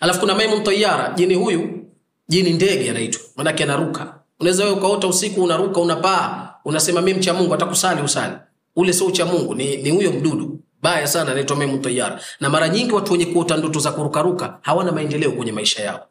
Alafu 0.00 0.20
kuna 0.20 0.34
maimun 0.34 0.62
tayara 0.64 1.12
jini 1.16 1.34
huyu 1.34 1.84
jini 2.28 2.50
ndege 2.52 2.90
anaitwa 2.90 3.20
manake 3.36 3.62
anaruka. 3.64 4.14
Unaweza 4.40 4.64
wewe 4.64 4.76
ukaota 4.76 5.06
usiku 5.08 5.42
unaruka 5.42 5.80
unapaa 5.80 6.54
unasema 6.64 7.00
mi 7.00 7.14
mcha 7.14 7.34
mungu 7.34 7.54
atakusali 7.54 8.02
usali. 8.02 8.34
Ule 8.76 8.92
sio 8.92 9.06
ucha 9.06 9.24
mungu 9.26 9.54
ni, 9.54 9.76
ni 9.76 9.90
huyo 9.90 10.12
mdudu. 10.12 10.60
Baya 10.82 11.06
sana 11.06 11.32
anaitwa 11.32 11.56
maimun 11.56 11.82
tayara 11.82 12.20
na 12.40 12.48
mara 12.48 12.68
nyingi 12.68 12.92
watu 12.92 13.12
wenye 13.12 13.26
kuota 13.26 13.56
ndoto 13.56 13.80
za 13.80 13.92
kurukaruka 13.92 14.58
hawana 14.62 14.92
maendeleo 14.92 15.32
kwenye 15.32 15.52
maisha 15.52 15.82
yao 15.82 16.06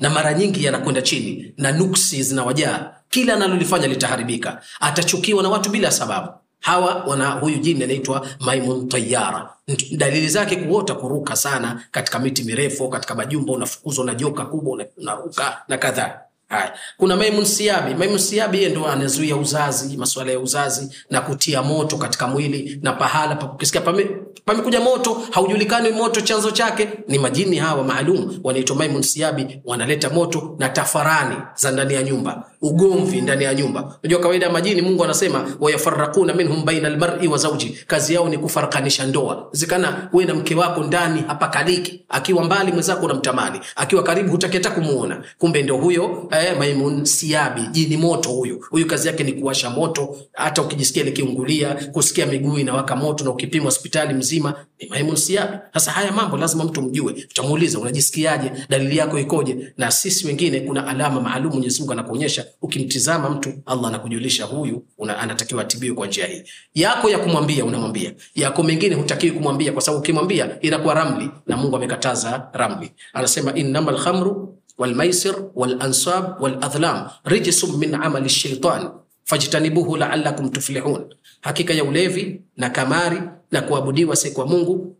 na 0.00 0.10
mara 0.10 0.34
nyingi 0.34 0.64
yanakwenda 0.64 1.02
chini 1.02 1.54
na 1.56 1.72
nuksi 1.72 2.22
zinawajaa. 2.22 2.90
Kila 3.10 3.34
analolifanya 3.34 3.86
litaharibika. 3.86 4.60
Atachukiwa 4.80 5.42
na 5.42 5.48
watu 5.48 5.70
bila 5.70 5.90
sababu. 5.90 6.28
Hawa 6.60 6.94
wana 6.94 7.30
huyu 7.30 7.58
jini 7.58 7.84
anaitwa 7.84 8.26
maimun 8.40 8.88
tayara 8.88 9.50
dalili 9.96 10.28
zake 10.28 10.56
kuota 10.56 10.94
kuruka 10.94 11.36
sana 11.36 11.82
katika 11.90 12.18
miti 12.18 12.44
mirefu 12.44 12.88
katika 12.88 13.14
majumba 13.14 13.52
unafukuzwa 13.52 14.04
na 14.04 14.14
joka 14.14 14.44
kubwa 14.44 14.86
unaruka 14.96 15.62
na 15.68 15.78
kadhaa 15.78 16.18
haya 16.50 16.72
kuna 16.96 17.16
maimun 17.16 17.44
siabi. 17.44 17.94
Maimun 17.94 18.18
siabi 18.18 18.58
yeye 18.58 18.70
ndo 18.70 18.86
anazuia 18.86 19.36
uzazi 19.36 19.96
masuala 19.96 20.32
ya 20.32 20.40
uzazi 20.40 20.88
na 21.10 21.20
kutia 21.20 21.62
moto 21.62 21.96
katika 21.96 22.26
mwili 22.26 22.78
na 22.82 22.92
pahala 22.92 23.34
pa 23.34 23.46
kukisikia 23.46 23.80
pame, 23.80 24.06
pamekuja 24.44 24.80
moto 24.80 25.22
haujulikani 25.30 25.90
moto 25.90 26.20
chanzo 26.20 26.50
chake. 26.50 26.88
Ni 27.08 27.18
majini 27.18 27.56
hawa 27.56 27.84
maalum 27.84 28.40
wanaitwa 28.44 28.76
maimun 28.76 29.02
siabi 29.02 29.60
wanaleta 29.64 30.10
moto 30.10 30.56
na 30.58 30.68
tafarani 30.68 31.36
za 31.54 31.70
ndani 31.70 31.94
ya 31.94 32.02
nyumba 32.02 32.44
ugomvi 32.62 33.20
ndani 33.20 33.44
ya 33.44 33.54
nyumba. 33.54 33.96
Unajua 34.02 34.20
kawaida 34.20 34.46
ya 34.46 34.52
majini 34.52 34.82
mungu 34.82 35.04
anasema 35.04 35.56
wayafarakuna 35.60 36.34
minhum 36.34 36.64
baina 36.64 36.88
almar'i 36.88 37.28
wa 37.28 37.38
zawji, 37.38 37.78
kazi 37.86 38.14
yao 38.14 38.28
ni 38.28 38.38
kufarakanisha 38.38 39.06
ndoa. 39.06 39.48
Zikana 39.52 40.08
wewe 40.12 40.24
na 40.24 40.34
mke 40.34 40.54
wako 40.54 40.82
ndani 40.82 41.24
hapakaliki. 41.26 42.00
Akiwa 42.08 42.44
mbali 42.44 42.72
mwenzako 42.72 43.04
unamtamani. 43.06 43.60
Akiwa 43.76 44.02
karibu 44.02 44.30
hutaki 44.30 44.56
hata 44.56 44.70
kumuona. 44.70 45.22
Kumbe 45.38 45.62
ndio 45.62 45.76
huyo 45.76 46.28
eh, 46.30 46.39
maimun 46.58 47.04
siabi 47.04 47.62
jini 47.72 47.96
moto 47.96 48.30
huyu. 48.30 48.64
Huyu 48.70 48.86
kazi 48.86 49.08
yake 49.08 49.24
ni 49.24 49.32
kuwasha 49.32 49.70
moto. 49.70 50.16
Hata 50.32 50.62
ukijisikia 50.62 51.04
likiungulia 51.04 51.74
kusikia 51.92 52.26
miguu 52.26 52.58
inawaka 52.58 52.96
moto 52.96 53.24
na 53.24 53.30
ukipima 53.30 53.64
hospitali 53.64 54.14
mzima 54.14 54.54
ni 54.78 54.88
maimun 54.88 55.16
siabi. 55.16 55.56
Sasa 55.74 55.90
haya 55.90 56.12
mambo 56.12 56.36
lazima 56.36 56.64
mtu 56.64 56.82
mjue. 56.82 57.12
Utamuuliza 57.30 57.78
unajisikiaje? 57.78 58.52
Dalili 58.68 58.96
yako 58.96 59.18
ikoje? 59.18 59.72
Na 59.76 59.90
sisi 59.90 60.26
wengine 60.26 60.60
kuna 60.60 60.86
alama 60.86 61.20
maalum 61.20 61.52
mwenyezi 61.52 61.78
mungu 61.80 61.92
anakuonyesha. 61.92 62.44
Ukimtizama 62.62 63.30
mtu 63.30 63.52
allah 63.66 63.86
anakujulisha 63.88 64.44
huyu 64.44 64.84
una, 64.98 65.18
anatakiwa 65.18 65.62
atibiwe 65.62 65.94
kwa 65.94 66.06
njia 66.06 66.26
hii. 66.26 66.42
Yako 66.74 67.10
ya 67.10 67.18
kumwambia 67.18 67.64
unamwambia. 67.64 68.12
Yako 68.34 68.62
mengine 68.62 68.94
hutakiwi 68.94 69.32
kumwambia 69.32 69.72
kwa 69.72 69.82
sababu 69.82 70.00
ukimwambia 70.02 70.60
inakuwa 70.60 70.94
ramli 70.94 71.30
na 71.46 71.56
mungu 71.56 71.76
amekataza 71.76 72.48
ramli. 72.52 72.90
Anasema 73.12 73.54
innamal 73.54 73.94
lkhamru 73.94 74.56
walmaisir 74.80 75.34
walansab 75.54 76.40
waladhlam 76.42 76.98
rijsum 77.24 77.76
min 77.78 77.94
amali 77.94 78.28
shaitan 78.28 78.90
fajtanibuhu 79.24 79.96
laalakum 79.96 80.48
tuflihun 80.50 81.14
hakika 81.40 81.74
ya 81.74 81.84
ulevi 81.84 82.40
na 82.56 82.70
kamari 82.70 83.20
na 83.50 83.62
kuabudiwa 83.62 84.16
si 84.16 84.30
kwa 84.30 84.46
mungu 84.46 84.96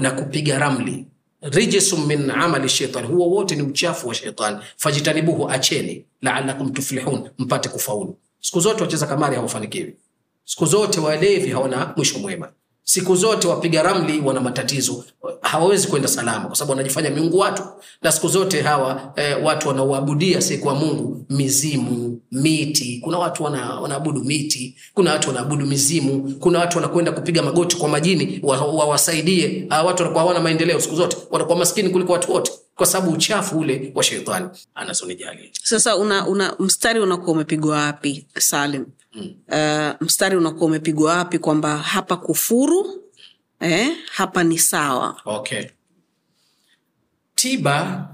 na 0.00 0.10
kupiga 0.10 0.58
ramli. 0.58 1.06
rijsum 1.40 2.06
min 2.06 2.30
amali 2.30 2.68
shaitan 2.68 3.06
huo 3.06 3.30
wote 3.30 3.54
ni 3.56 3.62
uchafu 3.62 4.08
wa 4.08 4.14
shaitan 4.14 4.60
fajtanibuhu 4.76 5.48
acheni. 5.50 6.04
laalakum 6.22 6.72
tuflihun 6.72 7.30
mpate 7.38 7.68
kufaulu. 7.68 8.18
Siku 8.40 8.60
zote 8.60 8.82
wacheza 8.82 9.06
kamari 9.06 9.36
hawafanikiwi. 9.36 9.96
Siku 10.44 10.66
zote 10.66 11.00
walevi 11.00 11.50
hawana 11.50 11.92
mwisho 11.96 12.18
mwema 12.18 12.52
siku 12.84 13.16
zote 13.16 13.48
wapiga 13.48 13.82
ramli 13.82 14.20
wana 14.20 14.40
matatizo. 14.40 15.04
Hawawezi 15.40 15.86
kwenda 15.88 16.08
salama 16.08 16.46
kwa 16.46 16.56
sababu 16.56 16.70
wanajifanya 16.70 17.10
miungu 17.10 17.38
watu. 17.38 17.62
Na 18.02 18.12
siku 18.12 18.28
zote 18.28 18.62
hawa 18.62 19.12
eh, 19.16 19.38
watu 19.44 19.68
wanaoabudia 19.68 20.40
sikuwa 20.40 20.74
mungu 20.74 21.26
mizimu 21.30 22.20
miti. 22.32 23.00
Kuna 23.04 23.18
watu 23.18 23.44
wana, 23.44 23.80
wanaabudu 23.80 24.24
miti 24.24 24.76
kuna 24.94 25.12
watu 25.12 25.28
wanaabudu 25.28 25.66
mizimu 25.66 26.34
kuna 26.40 26.58
watu 26.58 26.76
wanakwenda 26.78 27.12
kupiga 27.12 27.42
magoti 27.42 27.76
kwa 27.76 27.88
majini 27.88 28.40
wawasaidie. 28.42 29.66
Wa, 29.70 29.76
wa 29.76 29.82
watu 29.82 30.02
wanakuwa 30.02 30.22
hawana 30.22 30.40
maendeleo 30.40 30.80
siku 30.80 30.96
zote. 30.96 31.16
Wanakuwa 31.30 31.58
maskini 31.58 31.88
kuliko 31.88 32.12
watu 32.12 32.32
wote 32.32 32.52
kwa 32.76 32.86
sababu 32.86 33.12
uchafu 33.12 33.58
ule 33.58 33.92
wa 33.94 34.02
sheitani. 34.02 34.48
Anazonijali 34.74 35.50
sasa 35.62 35.96
una, 35.96 36.26
una 36.28 36.56
mstari 36.58 37.00
unakuwa 37.00 37.32
umepigwa 37.32 37.76
wapi 37.76 38.26
salim. 38.38 38.86
Uh, 39.16 39.90
mstari 40.00 40.36
unakuwa 40.36 40.66
umepigwa 40.66 41.16
wapi 41.16 41.38
kwamba 41.38 41.78
hapa 41.78 42.16
kufuru 42.16 43.02
eh, 43.60 43.96
hapa 44.12 44.44
ni 44.44 44.58
sawa? 44.58 45.20
Okay. 45.24 45.64
Tiba 47.34 48.08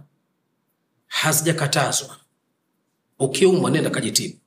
hazijakatazwa. 1.06 2.16
Ukiumwa 3.18 3.70
nenda 3.70 3.90
kajitibu. 3.90 4.38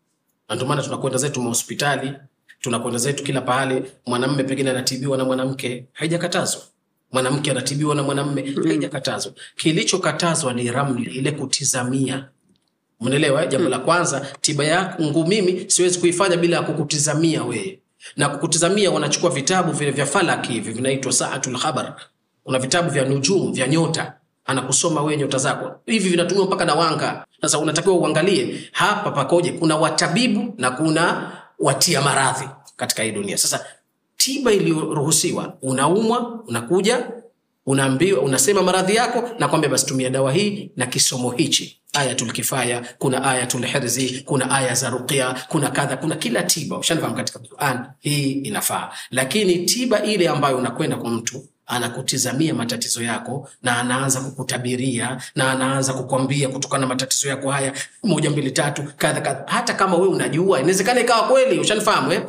Na 0.50 0.56
ndio 0.56 0.68
maana 0.68 0.84
tunakwenda 0.84 1.18
zetu 1.20 1.42
mahospitali 1.42 2.14
tunakwenda 2.62 3.00
zetu 3.00 3.24
kila 3.24 3.42
pahali 3.42 3.84
mwanamme 4.06 4.44
pengine 4.44 4.70
anatibiwa 4.70 5.18
na 5.18 5.26
mwanamke 5.26 5.86
haijakatazwa. 5.94 6.62
Mwanamke 7.12 7.52
anatibiwa 7.52 7.96
na 7.96 8.04
mwanamme 8.04 8.56
haijakatazwa. 8.68 9.34
Kilichokatazwa 9.56 10.54
ni 10.54 10.72
ramli 10.72 11.12
ile 11.16 11.32
kutizamia 11.32 12.30
mnaelewa 13.02 13.46
jambo 13.46 13.70
la 13.70 13.80
kwanza 13.80 14.28
tiba 14.42 14.64
yangu 14.66 15.26
mimi 15.28 15.66
siwezi 15.68 16.00
kuifanya 16.00 16.38
bila 16.38 16.58
ya 16.58 16.64
kukutizamia 16.64 17.44
wewe. 17.44 17.80
Na 18.18 18.30
kukutizamia 18.30 18.92
wanachukua 18.92 19.30
vitabu 19.30 19.72
vile 19.72 19.92
vya 19.92 20.06
falaki 20.06 20.54
hivi 20.54 20.72
vinaitwa 20.72 21.12
saatul 21.14 21.58
khabar. 21.60 21.96
Kuna 22.44 22.60
vitabu 22.60 22.90
vya 22.90 23.06
nujum 23.06 23.54
vya 23.54 23.68
nyota. 23.68 24.14
Anakusoma 24.46 25.02
wewe 25.02 25.18
nyota 25.18 25.38
zako. 25.38 25.72
Hivi 25.86 26.10
vinatumiwa 26.10 26.46
mpaka 26.48 26.66
na 26.66 26.74
wanga. 26.76 27.26
Sasa 27.42 27.60
unatakiwa 27.60 27.96
uangalie 27.96 28.70
hapa 28.72 29.12
pakoje? 29.12 29.52
Kuna 29.52 29.78
watabibu 29.78 30.54
na 30.58 30.72
kuna 30.72 31.32
watia 31.60 32.02
maradhi 32.02 32.46
katika 32.76 33.04
hii 33.04 33.12
dunia. 33.12 33.38
Sasa 33.38 33.66
tiba 34.18 34.52
iliyoruhusiwa 34.52 35.54
unaumwa 35.62 36.40
unakuja 36.48 37.08
unaambiwa 37.66 38.22
unasema 38.22 38.64
maradhi 38.64 38.96
yako 38.96 39.30
na 39.40 39.48
kwambia 39.48 39.70
basi 39.70 39.86
tumia 39.86 40.10
dawa 40.10 40.32
hii 40.34 40.72
na 40.76 40.86
kisomo 40.86 41.32
hichi 41.32 41.81
ayatul 41.94 42.32
kuna 42.98 43.24
ayatul 43.24 43.66
hirzi 43.66 44.24
kuna 44.26 44.52
aya 44.52 44.74
za 44.76 44.90
ruqya 44.90 45.36
kuna 45.50 45.70
kadha 45.70 45.98
kuna 45.98 46.16
kila 46.16 46.44
tiba. 46.44 46.78
Ushanifahamu 46.78 47.16
katika 47.18 47.40
quran 47.40 47.86
hii 48.00 48.32
inafaa. 48.32 48.90
Lakini 49.12 49.58
tiba 49.58 50.04
ile 50.04 50.28
ambayo 50.30 50.58
unakwenda 50.58 50.96
kwa 50.98 51.10
mtu 51.10 51.46
anakutizamia 51.66 52.54
matatizo 52.54 53.04
yako 53.04 53.50
na 53.64 53.78
anaanza 53.80 54.22
kukutabiria 54.22 55.22
na 55.36 55.52
anaanza 55.52 55.94
kukwambia 55.94 56.50
kutokana 56.50 56.82
na 56.82 56.88
matatizo 56.88 57.30
yako 57.30 57.52
haya 57.52 57.74
moja 58.04 58.30
mbili 58.30 58.52
tatu 58.52 58.84
kadha 58.98 59.22
kadha. 59.22 59.44
Hata 59.48 59.74
kama 59.74 59.98
we 59.98 60.08
unajua 60.08 60.60
inawezekana 60.60 61.00
ikawa 61.02 61.28
kweli 61.28 61.60
ushanifahamu 61.60 62.12
eh? 62.12 62.22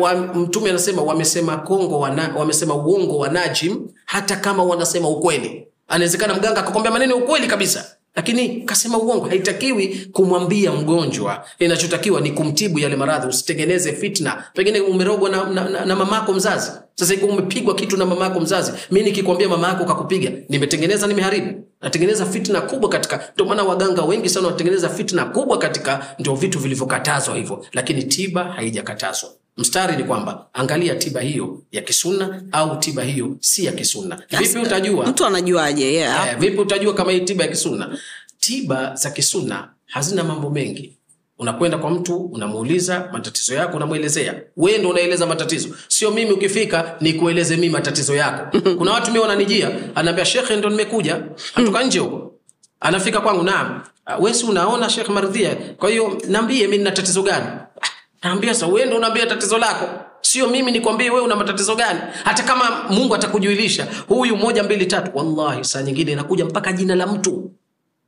wa, 0.00 0.14
mtume 0.14 0.70
anasema 0.70 1.02
wamesema 1.02 1.56
kongo 1.56 2.00
wana, 2.00 2.34
wamesema 2.36 2.74
uongo 2.74 3.18
wa 3.18 3.28
najim 3.28 3.88
hata 4.06 4.36
kama 4.36 4.62
wanasema 4.64 5.08
ukweli. 5.08 5.66
Anawezekana 5.88 6.34
mganga 6.34 6.60
akakwambia 6.60 6.90
maneno 6.92 7.16
ukweli 7.16 7.46
kabisa 7.46 7.93
lakini 8.16 8.48
kasema 8.62 8.98
uongo 8.98 9.26
haitakiwi 9.28 9.88
kumwambia 10.12 10.72
mgonjwa. 10.72 11.44
Inachotakiwa 11.58 12.20
ni 12.20 12.30
kumtibu 12.30 12.78
yale 12.78 12.96
maradhi. 12.96 13.26
Usitengeneze 13.28 13.92
fitna. 13.92 14.44
Pengine 14.54 14.80
umerogwa 14.80 15.30
na, 15.30 15.44
na, 15.44 15.68
na, 15.68 15.84
na 15.84 15.96
mamako 15.96 16.32
mzazi. 16.32 16.70
Sasa 16.94 17.14
ikiwa 17.14 17.30
umepigwa 17.32 17.74
kitu 17.74 17.96
na 17.96 18.06
mamako 18.06 18.40
mzazi. 18.40 18.72
Mi 18.90 19.02
nikikwambia 19.02 19.48
yako 19.48 19.84
kakupiga 19.84 20.32
nimetengeneza 20.48 21.06
nimeharibu. 21.06 21.64
Natengeneza 21.80 22.26
fitna 22.26 22.60
kubwa 22.60 22.88
katika 22.88 23.30
ndio 23.34 23.46
maana 23.46 23.62
waganga 23.62 24.02
wengi 24.02 24.28
sana 24.28 24.46
wanatengeneza 24.46 24.88
fitna 24.88 25.24
kubwa 25.24 25.58
katika 25.58 26.14
ndio 26.18 26.34
vitu 26.34 26.58
vilivyokatazwa 26.58 27.36
hivyo. 27.36 27.66
Lakini 27.72 28.02
tiba 28.02 28.44
haijakatazwa 28.44 29.30
mstari 29.56 29.96
ni 29.96 30.04
kwamba 30.04 30.46
angalia 30.52 30.94
tiba 30.94 31.20
hiyo 31.20 31.62
ya 31.72 31.82
kisunna 31.82 32.42
au 32.52 32.78
tiba 32.78 33.02
hiyo 33.02 33.36
si 33.40 33.64
ya 33.64 33.72
kisunna. 33.72 34.22
Vipi 34.38 34.58
utajua? 34.58 35.06
Mtu 35.06 35.26
anajuaje? 35.26 35.92
Yeah. 35.92 36.28
Eh, 36.28 36.38
vipi 36.38 36.58
utajua 36.60 36.94
kama 36.94 37.12
hii 37.12 37.20
tiba 37.20 37.44
ya 37.44 37.50
kisunna? 37.50 37.98
Tiba 38.40 38.94
za 38.94 39.10
kisunna 39.10 39.68
hazina 39.86 40.24
mambo 40.24 40.50
mengi. 40.50 40.98
Unakwenda 41.38 41.78
kwa 41.78 41.90
mtu 41.90 42.16
unamuuliza 42.16 43.08
matatizo 43.12 43.54
yako 43.54 43.76
unamwelezea 43.76 44.34
wee 44.56 44.78
ndo 44.78 44.88
unaeleza 44.90 45.26
matatizo. 45.26 45.68
Sio 45.88 46.10
mimi 46.10 46.30
ukifika 46.32 46.96
nikueleze 47.00 47.56
mi 47.56 47.68
matatizo 47.70 48.14
yako. 48.14 48.60
Kuna 48.78 48.92
watu 48.92 49.10
mi 49.12 49.18
wananijia 49.18 49.70
anaambia 49.94 50.24
shekhe 50.24 50.56
ndo 50.56 50.70
nimekuja. 50.70 51.22
Atoka 51.54 51.82
nje 51.84 51.98
huko. 51.98 52.34
Anafika 52.80 53.20
kwangu 53.20 53.42
naam. 53.42 53.82
Wesi 54.20 54.46
unaona 54.46 54.90
shekh 54.90 55.08
mardhia 55.08 55.54
kwa 55.76 55.90
hiyo 55.90 56.22
naambie 56.28 56.66
mi 56.66 56.78
nina 56.78 56.90
tatizo 56.90 57.22
gani 57.22 57.46
naambia 58.24 58.54
sa 58.54 58.66
wewe 58.66 58.94
unaambia 58.94 59.26
tatizo 59.26 59.58
lako? 59.58 59.88
Sio 60.20 60.48
mimi 60.48 60.72
nikwambie 60.72 61.10
wewe 61.10 61.22
una 61.22 61.36
matatizo 61.36 61.74
gani? 61.76 62.00
Hata 62.24 62.42
kama 62.42 62.84
mungu 62.90 63.14
atakujuilisha 63.14 63.86
huyu 64.08 64.36
moja 64.36 64.62
mbili 64.62 64.86
tatu 64.86 65.10
wallahi 65.14 65.64
saa 65.64 65.82
nyingine 65.82 66.12
inakuja 66.12 66.44
mpaka 66.44 66.72
jina 66.72 66.94
la 66.94 67.06
mtu. 67.06 67.50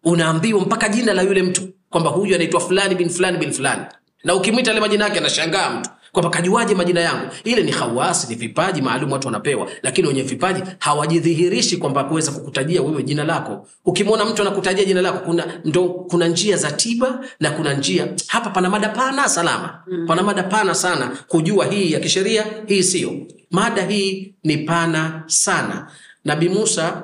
Unaambiwa 0.05 0.61
mpaka 0.61 0.89
jina 0.89 1.15
la 1.15 1.23
yule 1.23 1.43
mtu 1.43 1.69
kwamba 1.91 2.11
huyu 2.11 2.35
anaitwa 2.35 2.61
fulani 2.61 2.95
bin 2.95 3.09
fulani 3.11 3.39
bin 3.39 3.53
fulani. 3.53 3.83
Na 4.25 4.35
ukimwita 4.35 4.71
ale 4.71 4.81
majina 4.81 5.05
yake 5.05 5.19
anashangaa 5.19 5.71
mtu 5.71 5.91
kwamba 6.17 6.31
kajuaje 6.31 6.75
majina 6.75 7.01
yangu? 7.01 7.27
Ile 7.45 7.63
ni 7.63 7.71
hawasi 7.71 8.27
ni 8.29 8.35
vipaji 8.35 8.83
maalum 8.83 9.13
watu 9.13 9.29
wanapewa 9.29 9.69
lakini 9.83 10.09
wenye 10.09 10.23
vipaji 10.23 10.63
hawajidhihirishi 10.79 11.77
kwamba 11.77 12.05
kuweza 12.05 12.33
kukutajia 12.33 12.83
wewe 12.83 13.03
jina 13.03 13.25
lako. 13.25 13.69
Ukimwona 13.85 14.25
mtu 14.25 14.43
anakutajia 14.43 14.85
jina 14.85 15.03
lako 15.03 15.19
kuna 15.19 15.61
ndo 15.65 15.89
kuna 15.89 16.29
njia 16.29 16.57
za 16.57 16.73
tiba 16.73 17.25
na 17.41 17.51
kuna 17.51 17.75
njia 17.75 18.09
hapa 18.27 18.51
pana 18.51 18.71
mada 18.71 18.89
pana 18.89 19.29
salama. 19.29 19.83
Mm. 19.87 20.07
pana 20.07 20.23
mada 20.23 20.43
pana 20.43 20.75
sana 20.75 21.19
kujua 21.29 21.67
hii 21.67 21.93
ya 21.93 22.01
kisheria 22.01 22.47
hii 22.67 22.83
siyo. 22.83 23.13
mada 23.51 23.83
hii 23.87 24.35
ni 24.45 24.57
pana 24.57 25.23
sana. 25.27 25.91
Nabi 26.25 26.49
musa 26.49 27.03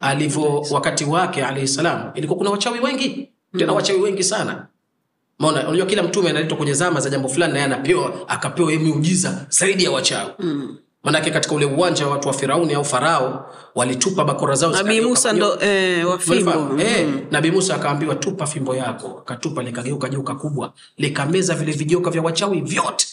alivyo 0.00 0.66
wakati 0.70 1.04
wake 1.04 1.44
alayhi 1.44 1.68
salam 1.68 2.10
ilikuwa 2.14 2.38
kuna 2.38 2.50
wachawi 2.50 2.80
wengi. 2.80 3.28
Tena 3.58 3.72
wachawi 3.72 4.00
wengi 4.00 4.24
sana 4.24 4.66
maona 5.38 5.68
unajua 5.68 5.86
kila 5.86 6.02
mtume 6.02 6.30
analetwa 6.30 6.56
kwenye 6.56 6.72
zama 6.72 7.00
za 7.00 7.10
jambo 7.10 7.28
fulani 7.28 7.52
naye 7.52 7.64
anapewa 7.64 8.28
akapewa 8.28 8.70
miujiza 8.70 9.46
zaidi 9.48 9.84
ya 9.84 9.90
wachawi. 9.90 10.30
Mm. 10.38 10.76
manake 11.04 11.30
katika 11.30 11.54
ule 11.54 11.66
uwanja 11.66 12.06
wa 12.06 12.12
watu 12.12 12.28
wa 12.28 12.34
firauni 12.34 12.74
au 12.74 12.84
farao 12.84 13.54
walitupa 13.74 14.24
bakora 14.24 14.54
zao 14.54 14.70
nabii 14.70 15.00
musa 15.00 15.32
ndo 15.32 15.58
eh, 15.60 16.08
wa 16.08 16.18
fimbo? 16.18 16.80
Eh, 16.82 17.08
nabii 17.30 17.50
musa 17.50 17.74
akaambiwa 17.74 18.14
tupa 18.14 18.46
fimbo 18.46 18.76
yako. 18.76 19.18
Akatupa 19.22 19.62
likageuka 19.62 20.08
joka 20.08 20.34
kubwa 20.34 20.72
likameza 20.98 21.54
vile 21.54 21.72
vijoka 21.72 22.10
vya 22.10 22.22
wachawi 22.22 22.60
vyote. 22.60 23.06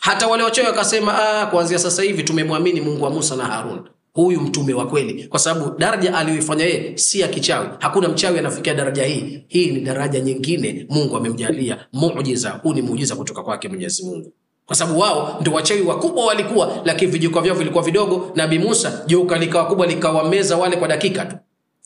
Hata 0.00 0.26
wale 0.26 0.42
wachawi 0.42 0.68
wakasema 0.68 1.18
"Ah, 1.40 1.46
kuanzia 1.46 1.78
sasa 1.78 2.02
hivi 2.02 2.22
tumemwamini 2.22 2.80
mungu 2.80 3.04
wa 3.04 3.10
musa 3.10 3.36
na 3.36 3.44
harun 3.44 3.80
huyu 4.22 4.40
mtume 4.40 4.74
wa 4.74 4.86
kweli. 4.86 5.24
Kwa 5.28 5.38
sababu 5.38 5.78
daraja 5.78 6.14
aliyoifanya 6.14 6.64
yeye 6.64 6.96
si 6.98 7.20
ya 7.20 7.28
kichawi. 7.28 7.68
Hakuna 7.78 8.08
mchawi 8.08 8.38
anafikia 8.38 8.74
daraja 8.74 9.04
hii. 9.04 9.44
Hii 9.48 9.66
ni 9.70 9.80
daraja 9.80 10.20
nyingine 10.20 10.86
mungu 10.90 11.16
amemjalia. 11.16 11.86
Muujiza. 11.92 12.50
Huu 12.50 12.74
ni 12.74 12.82
muujiza 12.82 13.16
kutoka 13.16 13.42
kwake 13.42 13.68
mwenyezi 13.68 14.04
mungu. 14.04 14.32
Kwa 14.66 14.76
sababu 14.76 14.98
wao 15.00 15.36
ndio 15.40 15.52
wachawi 15.52 15.82
wakubwa 15.82 16.26
walikuwa 16.26 16.82
lakini 16.84 17.10
vijuka 17.12 17.40
vyao 17.40 17.56
vilikuwa 17.56 17.84
vidogo. 17.84 18.32
Nabii 18.34 18.58
musa 18.58 19.02
joka 19.06 19.38
likawa 19.38 19.66
kubwa 19.66 19.86
likawameza 19.86 20.56
wale 20.56 20.76
kwa 20.76 20.88
dakika 20.88 21.24
tu. 21.24 21.36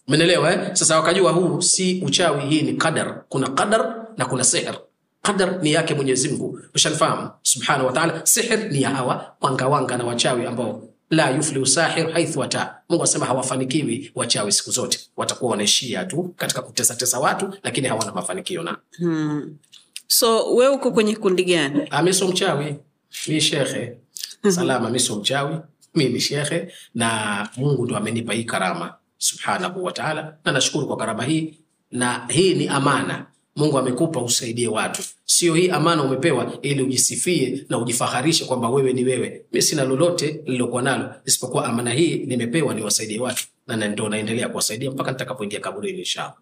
Umeelewa 0.08 0.52
eh? 0.52 0.58
Sasa 0.72 0.96
wakajua 0.96 1.32
huu 1.32 1.60
si 1.60 2.02
uchawi, 2.06 2.40
hii 2.48 2.62
ni 2.62 2.72
qadar. 2.72 3.22
Kuna 3.28 3.48
qadar 3.50 3.96
na 4.16 4.24
kuna 4.24 4.44
sihr. 4.44 4.74
Qadar 5.22 5.62
ni 5.62 5.72
yake 5.72 5.94
Mwenyezi 5.94 6.28
Mungu, 6.28 6.60
subhanahu 7.42 7.86
wa 7.86 7.92
ta'ala. 7.92 8.22
Ni 8.70 8.82
ya 8.82 8.90
hawa 8.90 9.34
wanga 9.40 9.68
wanga 9.68 9.96
na 9.98 10.04
wachawi 10.04 10.46
ambao 10.46 10.82
la 11.12 11.30
yuflihu 11.30 11.66
sahir 11.66 12.10
haithu 12.12 12.42
ata. 12.42 12.74
Mungu 12.88 13.02
anasema 13.02 13.26
hawafanikiwi 13.26 14.12
wachawi 14.14 14.52
siku 14.52 14.70
zote, 14.70 14.98
watakuwa 15.16 15.50
wanaishia 15.50 16.04
tu 16.04 16.34
katika 16.36 16.62
kutesatesa 16.62 17.18
watu, 17.20 17.54
lakini 17.62 17.88
hawana 17.88 18.12
mafanikio 18.12 18.62
na. 18.62 18.76
So 20.06 20.54
we 20.54 20.68
uko 20.68 20.90
kwenye 20.92 21.16
kundi 21.16 21.44
gani? 21.44 21.88
Miso 22.04 22.26
mi 22.26 22.32
mchawi, 22.32 22.76
mi 23.28 23.40
shekhe 23.40 23.92
salama. 24.48 24.90
miso 24.90 25.16
mchawi, 25.16 25.56
mi 25.94 26.08
ni 26.08 26.20
shekhe, 26.20 26.72
na 26.94 27.48
Mungu 27.56 27.84
ndo 27.86 27.96
amenipa 27.96 28.32
hii 28.32 28.44
karama. 28.44 28.94
Subhanahu 29.18 29.84
wataala, 29.84 30.36
na 30.44 30.52
nashukuru 30.52 30.86
kwa 30.86 30.96
karama 30.96 31.24
hii, 31.24 31.54
na 31.90 32.26
hii 32.28 32.54
ni 32.54 32.68
amana 32.68 33.26
Mungu 33.56 33.78
amekupa 33.78 34.20
usaidie 34.22 34.68
watu, 34.68 35.02
sio 35.24 35.54
hii 35.54 35.68
amana 35.70 36.02
umepewa 36.02 36.58
ili 36.62 36.82
ujisifie 36.82 37.64
na 37.68 37.78
ujifaharishe 37.78 38.44
kwamba 38.44 38.70
wewe 38.70 38.92
ni 38.92 39.04
wewe. 39.04 39.44
Mi 39.52 39.62
sina 39.62 39.84
lolote 39.84 40.42
lililokuwa 40.44 40.82
nalo 40.82 41.14
isipokuwa 41.24 41.64
amana 41.66 41.92
hii 41.92 42.16
nimepewa 42.26 42.74
niwasaidie 42.74 43.20
watu, 43.20 43.44
na 43.66 43.88
ndo 43.88 44.08
naendelea 44.08 44.48
kuwasaidia 44.48 44.90
mpaka 44.90 45.12
nitakapoingia 45.12 45.60
kaburini 45.60 45.98
inshallah. 45.98 46.34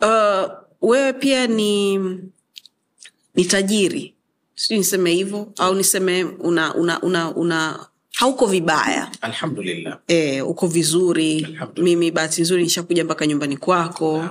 Uh, 0.00 0.48
wewe 0.80 1.12
pia 1.12 1.46
ni 1.46 1.98
ni 3.38 3.44
tajiri. 3.44 4.14
Sijui 4.54 4.78
niseme 4.78 5.10
hivyo 5.12 5.52
au 5.58 5.74
niseme 5.74 6.24
una 6.24 6.74
una 6.74 7.00
una, 7.02 7.34
una 7.36 7.86
hauko 8.14 8.46
vibaya. 8.46 9.10
Alhamdulillah, 9.20 9.98
e, 10.08 10.40
uko 10.42 10.66
vizuri. 10.66 11.58
Mimi 11.76 12.10
bahati 12.10 12.42
nzuri 12.42 12.62
nishakuja 12.62 13.04
mpaka 13.04 13.26
nyumbani 13.26 13.56
kwako. 13.56 14.24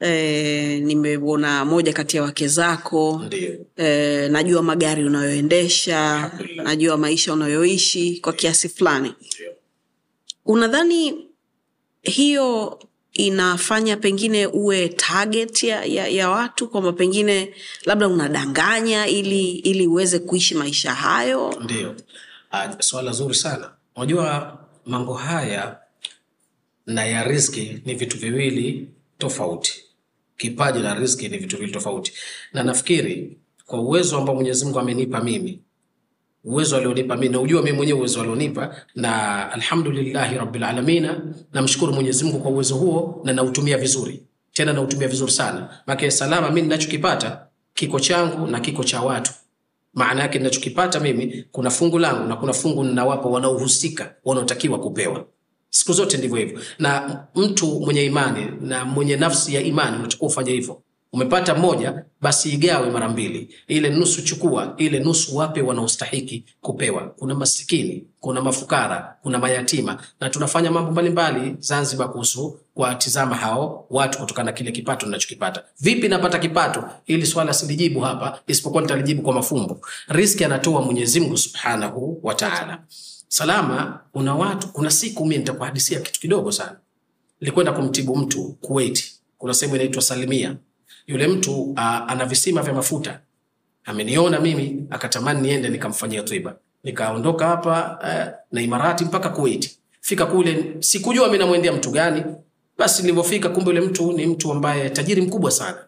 E, 0.00 0.80
nimeona 0.80 1.64
moja 1.64 1.92
kati 1.92 2.16
ya 2.16 2.22
wake 2.22 2.48
zako. 2.48 3.24
E, 3.76 4.28
najua 4.28 4.62
magari 4.62 5.04
unayoendesha. 5.04 6.30
Najua 6.56 6.96
maisha 6.96 7.32
unayoishi 7.32 8.20
kwa 8.20 8.32
kiasi 8.32 8.68
fulani. 8.68 9.12
Unadhani 10.46 11.26
hiyo 12.02 12.78
inafanya 13.16 13.96
pengine 13.96 14.46
uwe 14.46 14.88
target 14.88 15.62
ya, 15.62 15.84
ya, 15.84 16.08
ya 16.08 16.30
watu 16.30 16.68
kwamba 16.68 16.92
pengine 16.92 17.54
labda 17.84 18.08
unadanganya 18.08 19.06
ili 19.06 19.50
ili 19.50 19.86
uweze 19.86 20.18
kuishi 20.18 20.54
maisha 20.54 20.94
hayo 20.94 21.54
Ndio, 21.64 21.94
Ah, 22.50 22.82
swala 22.82 23.12
zuri 23.12 23.34
sana. 23.34 23.70
Unajua 23.96 24.58
mambo 24.86 25.14
haya 25.14 25.78
na 26.86 27.04
ya 27.06 27.24
riski 27.24 27.82
ni 27.84 27.94
vitu 27.94 28.18
viwili 28.18 28.88
tofauti. 29.18 29.84
Kipaji 30.36 30.78
na 30.78 30.94
riski 30.94 31.28
ni 31.28 31.38
vitu 31.38 31.56
viwili 31.56 31.72
tofauti, 31.72 32.12
na 32.52 32.62
nafikiri 32.62 33.36
kwa 33.66 33.80
uwezo 33.80 34.16
ambao 34.18 34.34
Mwenyezi 34.34 34.64
Mungu 34.64 34.78
amenipa 34.78 35.20
mimi, 35.20 35.60
uwezo 36.46 36.76
alionipa 36.76 37.16
mimi, 37.16 37.28
na 37.28 37.40
ujua 37.40 37.62
mimi 37.62 37.76
mwenyewe 37.76 37.98
uwezo 37.98 38.20
alionipa, 38.20 38.74
na 38.94 39.52
alhamdulillahi 39.52 40.36
rabbil 40.36 40.64
alamina, 40.64 41.20
namshukuru 41.52 41.92
Mwenyezi 41.92 42.24
Mungu 42.24 42.38
kwa 42.38 42.50
uwezo 42.50 42.74
huo, 42.74 43.20
na 43.24 43.32
nautumia 43.32 43.78
vizuri, 43.78 44.22
tena 44.52 44.72
nautumia 44.72 45.08
vizuri 45.08 45.32
sana. 45.32 45.68
Maana 45.86 46.10
salama 46.10 46.48
mimi 46.48 46.62
ninachokipata 46.62 47.46
kiko 47.74 48.00
changu 48.00 48.46
na 48.46 48.60
kiko 48.60 48.84
cha 48.84 49.00
watu. 49.02 49.32
Maana 49.94 50.22
yake 50.22 50.38
ninachokipata 50.38 51.00
mimi 51.00 51.44
kuna 51.52 51.70
fungu 51.70 51.98
langu 51.98 52.28
na 52.28 52.36
kuna 52.36 52.52
fungu 52.52 52.84
ninawapa 52.84 53.28
wanaohusika 53.28 54.14
wanaotakiwa 54.24 54.78
kupewa. 54.80 55.24
Siku 55.70 55.92
zote 55.92 56.16
ndivyo 56.18 56.36
hivyo. 56.36 56.60
Na 56.78 57.20
mtu 57.34 57.66
mwenye 57.80 58.04
imani 58.04 58.46
na 58.60 58.84
mwenye 58.84 59.16
nafsi 59.16 59.54
ya 59.54 59.60
imani 59.60 59.96
unatakiwa 59.96 60.28
ufanye 60.30 60.50
hivyo 60.52 60.82
umepata 61.12 61.54
moja 61.54 62.04
basi 62.20 62.50
igawe 62.50 62.90
mara 62.90 63.08
mbili. 63.08 63.54
Ile 63.68 63.90
nusu 63.90 64.22
chukua 64.22 64.74
ile 64.76 65.00
nusu 65.00 65.36
wape 65.36 65.62
wanaostahiki 65.62 66.44
kupewa. 66.60 67.02
Kuna 67.02 67.34
masikini 67.34 68.04
kuna 68.20 68.40
mafukara 68.42 69.16
kuna 69.22 69.38
mayatima. 69.38 70.02
Na 70.20 70.30
tunafanya 70.30 70.70
mambo 70.70 70.90
mbalimbali 70.90 71.56
zanzibar 71.58 72.10
kuhusu 72.12 72.58
kuwatizama 72.74 73.36
hao 73.36 73.86
watu 73.90 74.18
kutokana 74.18 74.46
na 74.46 74.52
kile 74.52 74.72
kipato 74.72 75.06
ninachokipata. 75.06 75.62
Vipi 75.80 76.08
napata 76.08 76.38
kipato? 76.38 76.84
Ili 77.06 77.26
swala 77.26 77.52
silijibu 77.54 78.00
hapa 78.00 78.40
isipokuwa 78.46 78.82
nitalijibu 78.82 79.22
kwa 79.22 79.32
mafumbo. 79.34 79.80
Riski 80.08 80.44
anatoa 80.44 80.82
mwenyezi 80.82 81.36
subhanahu 81.38 82.20
wa 82.22 82.36
salama 83.28 84.00
kuna 84.12 84.34
watu 84.34 84.68
kuna 84.68 84.90
siku 84.90 85.26
mie 85.26 85.38
nitakuhadisia 85.38 86.00
kitu 86.00 86.20
kidogo 86.20 86.52
sana. 86.52 86.76
Nilikwenda 87.40 87.72
kumtibu 87.72 88.16
mtu 88.16 88.44
kuwait. 88.60 89.12
Kuna 89.38 89.54
sehemu 89.54 89.76
inaitwa 89.76 90.02
salimia 90.02 90.56
yule 91.06 91.26
mtu 91.28 91.62
uh, 91.62 91.78
ana 91.80 92.24
visima 92.24 92.62
vya 92.62 92.74
mafuta. 92.74 93.20
Ameniona 93.84 94.40
mimi 94.40 94.86
akatamani 94.90 95.40
niende 95.40 95.68
nikamfanyia 95.68 96.22
tiba. 96.22 96.56
Nikaondoka 96.84 97.46
hapa 97.46 97.98
uh, 98.02 98.34
na 98.52 98.62
imarati 98.62 99.04
mpaka 99.04 99.28
kuwait. 99.28 99.78
Fika 100.00 100.26
kule 100.26 100.76
sikujua 100.80 101.28
mi 101.28 101.38
namwendea 101.38 101.72
mtu 101.72 101.90
gani. 101.90 102.22
Basi 102.78 103.02
nilivyofika 103.02 103.48
kumbe 103.48 103.70
yule 103.70 103.80
mtu 103.86 104.12
ni 104.12 104.26
mtu 104.26 104.52
ambaye 104.52 104.90
tajiri 104.90 105.22
mkubwa 105.22 105.50
sana. 105.50 105.78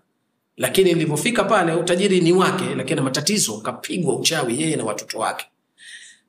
Lakini 0.56 0.92
nilivyofika 0.92 1.44
pale 1.44 1.72
utajiri 1.72 2.20
ni 2.20 2.32
wake 2.32 2.64
lakini 2.76 2.96
na 2.96 3.02
matatizo 3.02 3.58
kapigwa 3.60 4.16
uchawi 4.16 4.62
yeye 4.62 4.76
na 4.76 4.84
watoto 4.84 5.18
wake. 5.18 5.46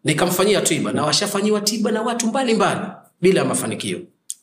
Nikamfanyia 0.03 0.61
tiba 0.61 0.91
na 0.93 1.03
washafanyiwa 1.05 1.61
tiba 1.61 1.91
na 1.91 2.01
watu 2.01 2.27
mbalimbali 2.27 2.79
mbali, 2.79 2.91
bila 3.21 3.45
mafanikio. 3.45 3.99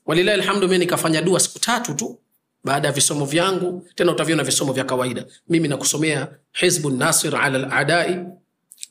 Walilahi 0.06 0.40
alhamdu 0.40 0.68
mi 0.68 0.78
nikafanya 0.78 1.22
dua 1.22 1.40
siku 1.40 1.58
tatu 1.58 1.94
tu 1.94 2.18
baada 2.66 2.88
ya 2.88 2.94
visomo 2.94 3.24
vyangu 3.24 3.86
tena 3.94 4.12
utaviona 4.12 4.44
visomo 4.44 4.72
vya 4.72 4.84
kawaida. 4.84 5.24
Mimi 5.48 5.68
nakusomea 5.68 6.28
hizbu 6.52 6.90
nasir 6.90 7.36
ala 7.36 7.58
ladai 7.58 8.18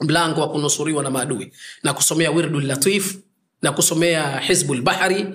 mlango 0.01 0.41
wa 0.41 0.49
kunusuriwa 0.51 1.03
na 1.03 1.09
maadui. 1.09 1.51
Na 1.84 1.93
kusomea 1.93 2.32
wirdu 2.32 2.59
latif 2.59 3.17
na 3.61 3.71
kusomea 3.71 4.39
hizbu 4.39 4.73
lbahari 4.76 5.28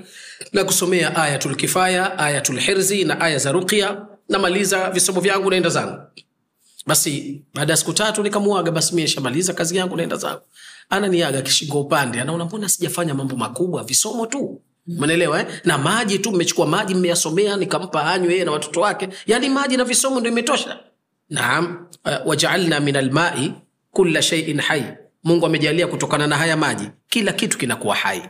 na 0.52 0.64
kusomea 0.64 1.16
ayatul 1.16 1.56
kifaya 1.56 2.18
ayatul 2.18 2.60
hirzi 2.60 3.04
na 3.04 3.20
aya 3.20 3.38
za 3.38 3.52
ruqya. 3.52 4.06
Namaliza 4.28 4.90
visomo 4.90 5.20
vyangu 5.20 5.50
naenda 5.50 5.68
zangu. 5.68 5.98
Basi 6.86 7.42
baada 7.54 7.72
ya 7.72 7.76
siku 7.76 7.92
tatu 7.92 8.22
nikamuaga 8.22 8.70
basi 8.70 8.94
mi 8.94 9.08
shamaliza 9.08 9.52
kazi 9.52 9.76
yangu 9.76 9.96
naenda 9.96 10.16
zangu. 10.16 10.40
Ananiaga 10.90 11.42
kishingo 11.42 11.80
upande. 11.80 12.20
Anaona 12.20 12.44
mbona 12.44 12.68
sijafanya 12.68 13.14
mambo 13.14 13.36
makubwa? 13.36 13.84
Visomo 13.84 14.26
tu 14.26 14.60
Umeelewa 14.98 15.40
eh? 15.40 15.46
Na 15.64 15.78
maji 15.78 16.18
tu 16.18 16.32
mmechukua 16.32 16.66
maji 16.66 16.94
mmeyasomea 16.94 17.56
nikampa 17.56 18.04
anywe 18.04 18.32
yeye 18.32 18.44
na 18.44 18.50
watoto 18.52 18.80
wake. 18.80 19.08
Yaani 19.26 19.48
maji 19.48 19.76
na 19.76 19.84
visomo 19.84 20.20
ndio 20.20 20.32
imetosha. 20.32 20.78
Naam, 21.30 21.86
uh, 22.04 22.26
waja'alna 22.26 22.80
min 22.80 22.96
almai 22.96 23.52
kula 23.90 24.22
sheiin 24.22 24.60
hai. 24.60 24.84
Mungu 25.24 25.46
amejalia 25.46 25.86
kutokana 25.86 26.26
na 26.26 26.36
haya 26.36 26.56
maji 26.56 26.88
kila 27.08 27.32
kitu 27.32 27.58
kinakuwa 27.58 27.94
hai. 27.94 28.22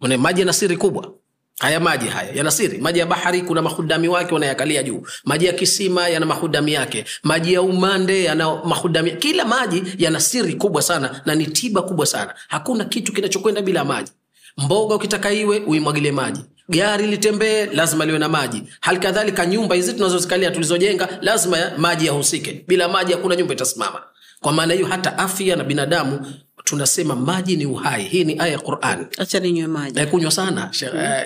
Mune, 0.00 0.16
maji 0.16 0.40
yana 0.40 0.52
siri 0.52 0.76
kubwa. 0.76 1.12
Haya 1.58 1.80
maji 1.80 2.08
haya 2.08 2.32
yana 2.32 2.50
siri. 2.50 2.78
Maji 2.78 2.98
ya 2.98 3.06
bahari 3.06 3.42
kuna 3.42 3.62
mahudami 3.62 4.08
wake 4.08 4.34
wanayakalia 4.34 4.82
juu. 4.82 5.02
Maji 5.24 5.46
ya 5.46 5.52
kisima 5.52 6.08
yana 6.08 6.26
mahudami 6.26 6.72
yake. 6.72 7.04
Maji 7.22 7.52
ya 7.52 7.62
umande 7.62 8.24
yana 8.24 8.64
mahudami. 8.64 9.10
Kila 9.10 9.44
maji 9.44 9.82
yana 9.98 10.20
siri 10.20 10.54
kubwa 10.54 10.82
sana 10.82 11.22
na 11.26 11.34
ni 11.34 11.46
tiba 11.46 11.82
kubwa 11.82 12.06
sana. 12.06 12.34
Hakuna 12.48 12.84
kitu 12.84 13.12
kinachokwenda 13.12 13.62
bila 13.62 13.84
maji 13.84 14.12
mboga 14.56 14.94
ukitaka 14.94 15.32
iwe 15.32 15.58
uimwagilie 15.58 16.12
maji. 16.12 16.40
Gari 16.68 17.06
litembee 17.06 17.66
lazima 17.66 18.04
liwe 18.06 18.18
na 18.18 18.28
maji. 18.28 18.62
Hali 18.80 18.98
kadhalika 18.98 19.46
nyumba 19.46 19.74
hizi 19.74 19.92
tunazozikalia 19.92 20.50
tulizojenga 20.50 21.18
lazima 21.22 21.56
maji 21.78 22.06
yahusike. 22.06 22.64
Bila 22.68 22.88
maji 22.88 23.12
hakuna 23.12 23.36
nyumba 23.36 23.54
itasimama. 23.54 24.02
Kwa 24.40 24.52
maana 24.52 24.74
hiyo 24.74 24.86
hata 24.86 25.18
afya 25.18 25.56
na 25.56 25.64
binadamu 25.64 26.32
tunasema 26.64 27.16
maji 27.16 27.56
ni 27.56 27.66
uhai. 27.66 28.02
Hii 28.04 28.24
ni 28.24 28.38
aya 28.38 28.52
ya 28.52 28.58
quran. 28.58 29.06
Acha 29.18 29.40
ninywe 29.40 29.66
maji. 29.66 30.00
Eh, 30.00 30.10
kunywa 30.10 30.30
sana. 30.30 30.70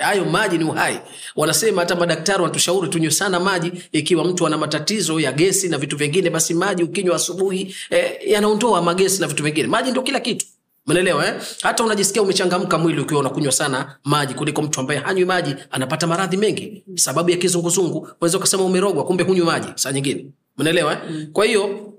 Hayo 0.02 0.24
mm. 0.24 0.30
maji 0.30 0.58
ni 0.58 0.64
uhai. 0.64 1.00
Wanasema 1.36 1.80
hata 1.82 1.96
madaktari 1.96 2.42
wanatushauri 2.42 2.88
tunywe 2.88 3.10
sana 3.10 3.40
maji. 3.40 3.72
Ikiwa 3.92 4.24
mtu 4.24 4.46
ana 4.46 4.58
matatizo 4.58 5.20
ya 5.20 5.32
gesi 5.32 5.68
na 5.68 5.78
vitu 5.78 5.96
vingine 5.96 6.30
basi 6.30 6.54
maji 6.54 6.82
ukinywa 6.82 7.16
asubuhi 7.16 7.74
eh, 7.90 8.12
yanaondoa 8.26 8.82
magesi 8.82 9.20
na 9.20 9.26
vitu 9.26 9.42
vingine. 9.42 9.68
Maji 9.68 9.90
ndio 9.90 10.02
kila 10.02 10.20
kitu 10.20 10.46
Umeelewa 10.86 11.26
eh? 11.26 11.34
Hata 11.62 11.84
unajisikia 11.84 12.22
umechangamka 12.22 12.78
mwili 12.78 13.00
ukiwa 13.00 13.20
unakunywa 13.20 13.52
sana 13.52 13.96
maji 14.04 14.34
kuliko 14.34 14.62
mtu 14.62 14.80
ambaye 14.80 15.00
hanywi 15.00 15.24
maji, 15.24 15.54
anapata 15.70 16.06
maradhi 16.06 16.36
mengi 16.36 16.84
sababu 16.94 17.30
ya 17.30 17.36
kizunguzungu. 17.36 17.98
Unaweza 18.20 18.38
ukasema 18.38 18.64
umerogwa, 18.64 19.04
kumbe 19.04 19.24
hunywi 19.24 19.46
maji 19.46 19.68
saa 19.74 19.92
nyingine. 19.92 20.26
mnaelewa 20.58 20.92
eh? 20.92 21.28
Kwa 21.32 21.44
hiyo 21.44 21.92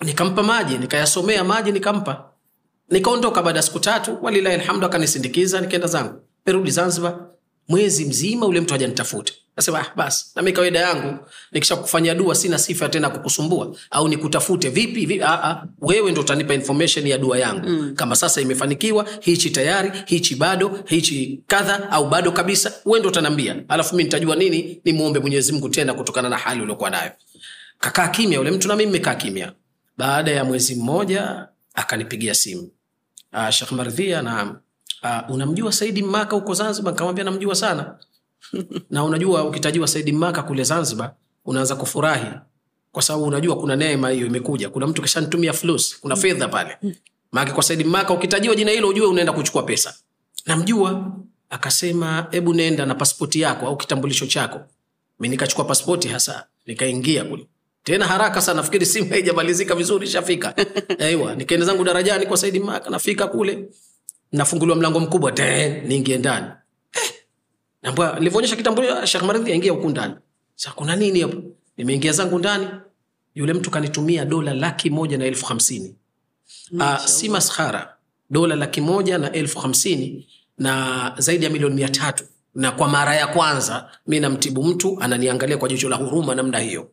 nikampa 0.00 0.42
maji, 0.42 0.78
nikayasomea 0.78 1.44
maji, 1.44 1.72
nikampa 1.72 2.24
nikaondoka 2.90 3.42
baada 3.42 3.58
ya 3.58 3.62
siku 3.62 3.78
tatu 3.80 4.18
walilahi 4.22 4.54
alhamdu 4.56 4.86
akanisindikiza 4.86 5.60
nikaenda 5.60 5.86
zangu 5.88 6.20
merudi 6.46 6.70
zanzibar 6.70 7.18
mwezi 7.68 8.04
mzima 8.04 8.46
ule 8.46 8.60
mtu 8.60 8.72
hajanitafuta. 8.74 9.32
Nasema 9.56 9.78
ah, 9.80 9.92
basi 9.96 10.26
nami 10.36 10.52
kawaida 10.52 10.80
yangu 10.80 11.18
nikishakufanyia 11.52 12.14
dua 12.14 12.34
sina 12.34 12.58
sifa 12.58 12.88
tena 12.88 13.10
kukusumbua. 13.10 13.76
Au 13.90 14.08
nikutafute 14.08 14.68
vipi 14.68 15.06
vipi 15.06 15.22
ah, 15.22 15.44
ah, 15.44 15.66
wewe 15.80 16.12
ndo 16.12 16.20
utanipa 16.20 16.54
information 16.54 17.06
ya 17.06 17.18
dua 17.18 17.38
yangu. 17.38 17.68
Mm. 17.68 17.94
kama 17.94 18.16
sasa 18.16 18.40
imefanikiwa 18.40 19.06
hichi 19.20 19.50
tayari 19.50 19.92
hichi 20.06 20.34
bado 20.34 20.80
hichi 20.86 21.40
kadha 21.46 21.90
au 21.90 22.08
bado 22.08 22.32
kabisa 22.32 22.72
we 22.84 23.00
ndo 23.00 23.08
utaniambia. 23.08 23.56
Alafu 23.68 23.96
mi 23.96 24.02
nitajua 24.04 24.36
nini 24.36 24.80
nimwombe 24.84 25.20
mwenyezi 25.20 25.52
mungu 25.52 25.68
tena 25.68 25.94
kutokana 25.94 26.28
na 26.28 26.36
hali 26.36 26.62
uliokuwa 26.62 26.90
nayo. 26.90 27.10
Kakaa 27.78 28.08
kimya 28.08 28.40
ule 28.40 28.50
mtu 28.50 28.68
nami 28.68 28.86
mmekaa 28.86 29.14
kimya. 29.14 29.52
Baada 29.96 30.30
ya 30.30 30.44
mwezi 30.44 30.74
mmoja 30.74 31.48
akanipigia 31.74 32.34
simu. 32.34 32.70
Ah, 33.32 33.52
shekh 33.52 33.72
Mardhia 33.72 34.22
na 34.22 34.60
uh, 35.02 35.34
unamjua 35.34 35.72
Saidi 35.72 36.02
Maka 36.02 36.36
huko 36.36 36.54
Zanzibar? 36.54 36.92
Nikamwambia 36.92 37.24
namjua 37.24 37.54
sana. 37.54 37.98
na 38.90 39.04
unajua 39.04 39.44
ukitajiwa 39.44 39.88
Saidi 39.88 40.12
Maka 40.12 40.42
kule 40.42 40.64
Zanzibar 40.64 41.14
unaanza 41.44 41.76
kufurahi 41.76 42.26
kwa 42.92 43.02
sababu 43.02 43.24
unajua 43.24 43.56
kuna 43.56 43.76
neema 43.76 44.10
hiyo 44.10 44.26
imekuja. 44.26 44.68
Kuna 44.70 44.86
mtu 44.86 45.02
kishanitumia 45.02 45.52
flus, 45.52 46.00
kuna 46.00 46.16
fedha 46.16 46.48
pale. 46.48 46.78
Maana 47.32 47.52
kwa 47.52 47.62
Saidi 47.62 47.84
mmaka 47.84 48.14
ukitajiwa 48.14 48.54
jina 48.54 48.70
hilo 48.70 48.88
ujue 48.88 49.06
unaenda 49.06 49.32
kuchukua 49.32 49.62
pesa. 49.62 49.94
Namjua. 50.46 51.12
Akasema 51.50 52.26
hebu 52.30 52.54
nenda 52.54 52.86
na 52.86 52.94
pasipoti 52.94 53.40
yako 53.40 53.66
au 53.66 53.76
kitambulisho 53.76 54.26
chako. 54.26 54.60
Mimi 55.20 55.30
nikachukua 55.30 55.64
pasipoti 55.64 56.08
hasa 56.08 56.46
nikaingia 56.66 57.24
kule 57.24 57.46
tena 57.84 58.06
haraka 58.06 58.40
sana 58.40 58.56
nafikiri 58.56 58.86
simu 58.86 59.10
haijamalizika 59.10 59.74
vizuri 59.74 60.06
shafika 60.06 60.54
aiwa 60.98 61.34
nikaenda 61.34 61.66
zangu 61.66 61.84
darajani 61.84 62.26
kwa 62.26 62.36
saidi 62.36 62.60
maka 62.60 62.90
nafika 62.90 63.26
kule 63.26 63.68
nafunguliwa 64.32 64.76
mlango 64.78 65.00
mkubwa 65.00 65.32
te 65.32 65.80
niingie 65.80 66.18
ndani. 66.18 66.46
Eh, 66.92 67.12
nambwa 67.82 68.14
nilivyoonyesha 68.18 68.56
kitambulisho 68.56 69.06
shekh 69.06 69.22
Maridhi 69.22 69.52
aingia 69.52 69.72
huku 69.72 69.88
ndani. 69.88 70.14
Sa 70.54 70.70
kuna 70.70 70.96
nini 70.96 71.20
hapo? 71.20 71.42
Nimeingia 71.76 72.12
zangu 72.12 72.38
ndani. 72.38 72.68
Yule 73.34 73.52
mtu 73.52 73.70
kanitumia 73.70 74.24
dola 74.24 74.54
laki 74.54 74.90
moja 74.90 75.18
na 75.18 75.24
elfu 75.24 75.46
hamsini. 75.46 75.96
Uh, 76.72 76.96
si 77.04 77.28
maskhara. 77.28 77.96
Dola 78.30 78.56
laki 78.56 78.80
moja 78.80 79.18
na 79.18 79.32
elfu 79.32 79.58
hamsini 79.58 80.28
na 80.58 81.14
zaidi 81.18 81.44
ya 81.44 81.50
milioni 81.50 81.74
mia 81.74 81.88
tatu. 81.88 82.24
Na 82.54 82.70
kwa 82.72 82.88
mara 82.88 83.14
ya 83.16 83.26
kwanza 83.26 83.90
mi 84.06 84.20
namtibu 84.20 84.64
mtu 84.64 85.00
ananiangalia 85.00 85.56
kwa 85.58 85.68
jicho 85.68 85.88
la 85.88 85.96
huruma 85.96 86.34
namna 86.34 86.58
hiyo 86.58 86.90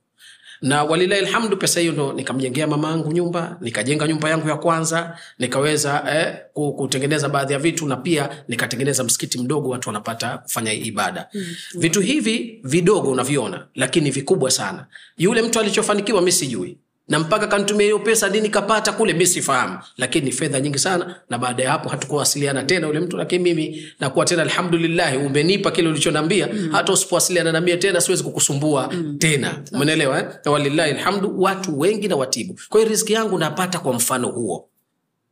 na 0.62 0.84
walilahi 0.84 1.22
lhamdu 1.22 1.58
pesa 1.58 1.80
hiyo 1.80 1.92
ndo 1.94 2.14
nikamjengea 2.14 2.68
mama 2.68 2.90
yangu 2.90 3.12
nyumba 3.12 3.58
nikajenga 3.62 4.08
nyumba 4.08 4.30
yangu 4.30 4.50
ya 4.50 4.56
kwanza 4.58 5.18
nikaweza 5.40 6.04
eh, 6.16 6.38
kutengeneza 6.54 7.30
baadhi 7.30 7.54
ya 7.54 7.60
vitu 7.60 7.88
na 7.88 7.96
pia 7.96 8.30
nikatengeneza 8.48 9.04
msikiti 9.04 9.40
mdogo 9.40 9.70
watu 9.70 9.90
wanapata 9.90 10.38
kufanya 10.38 10.74
ibada. 10.74 11.28
Mm. 11.34 11.46
vitu 11.76 12.02
hivi 12.02 12.60
vidogo 12.64 13.12
unaviona 13.12 13.68
lakini 13.76 14.12
vikubwa 14.12 14.52
sana. 14.52 14.86
Yule 15.18 15.42
mtu 15.42 15.60
alichofanikiwa 15.60 16.22
mi 16.22 16.32
sijui 16.32 16.78
na 17.10 17.20
mpaka 17.20 17.48
kanitumia 17.48 17.84
hiyo 17.86 18.00
pesa 18.00 18.30
nini 18.30 18.50
kapata 18.50 18.92
kule 18.92 19.14
mi 19.14 19.28
sifahamu. 19.28 19.78
Lakini 19.98 20.26
ni 20.26 20.32
fedha 20.32 20.60
nyingi 20.60 20.80
sana 20.80 21.16
na 21.30 21.38
baada 21.38 21.64
ya 21.64 21.72
hapo 21.72 21.90
hatukuwasiliana 21.90 22.64
tena 22.64 22.88
yule 22.88 23.00
mtu 23.00 23.18
lakini 23.18 23.44
mimi 23.44 23.84
nakuwa 24.00 24.26
tena 24.26 24.42
alhamdulillahi 24.42 25.18
umenipa 25.18 25.72
kile 25.72 25.90
ulichonambia 25.90 26.48
mm. 26.54 26.70
hata 26.72 26.94
usipowasiliana 26.94 27.52
namie 27.52 27.78
tena 27.78 28.02
siwezi 28.02 28.24
kukusumbua 28.24 28.90
mm. 28.94 29.18
tena. 29.20 29.62
Umeelewa 29.72 30.20
eh? 30.20 30.26
Walillahi 30.46 30.92
alhamdu 30.92 31.42
watu 31.42 31.80
wengi 31.80 32.08
na 32.08 32.16
watibu. 32.16 32.60
Kwa 32.70 32.80
hiyo 32.80 32.90
riziki 32.92 33.14
yangu 33.14 33.38
napata 33.38 33.80
kwa 33.80 33.94
mfano 33.94 34.28
huo. 34.28 34.70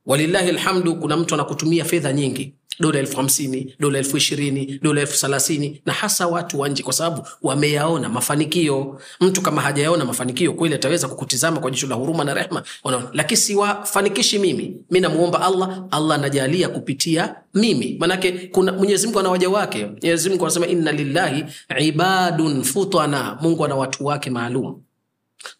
Walillahi 0.05 0.49
alhamdu 0.49 0.95
kuna 0.95 1.17
mtu 1.17 1.33
anakutumia 1.33 1.85
fedha 1.85 2.13
nyingi 2.13 2.53
dola 2.79 2.99
elfu 2.99 3.17
hamsini 3.17 3.75
dola 3.79 3.97
elfu 3.97 4.17
ishirini 4.17 4.79
dola 4.81 5.01
elfu 5.01 5.19
thelathini 5.19 5.81
na 5.85 5.93
hasa 5.93 6.27
watu 6.27 6.59
wa 6.59 6.69
nje 6.69 6.83
kwa 6.83 6.93
sababu 6.93 7.27
wameyaona 7.41 8.09
mafanikio. 8.09 9.01
Mtu 9.21 9.41
kama 9.41 9.61
hajayaona 9.61 10.05
mafanikio 10.05 10.53
kweli 10.53 10.75
ataweza 10.75 11.07
kukutizama 11.07 11.59
kwa 11.59 11.71
jicho 11.71 11.87
la 11.87 11.95
huruma 11.95 12.23
na 12.23 12.33
rehma 12.33 12.63
lakini 13.13 13.37
siwafanikishi 13.37 14.39
mimi. 14.39 14.77
Mi 14.91 14.99
namuomba 14.99 15.41
allah 15.41 15.83
allah 15.91 16.17
anajalia 16.17 16.69
kupitia 16.69 17.35
mimi. 17.53 17.97
Manake 17.99 18.31
kuna 18.31 18.71
mwenyezimungu 18.73 19.19
ana 19.19 19.29
waja 19.29 19.49
wake. 19.49 19.85
Mwenyezimungu 19.85 20.45
anasema 20.45 20.67
inna 20.67 20.91
lillahi 20.91 21.45
ibadun 21.79 22.63
futana. 22.63 23.37
Mungu 23.41 23.65
ana 23.65 23.75
watu 23.75 24.05
wake 24.05 24.29
maalum. 24.29 24.81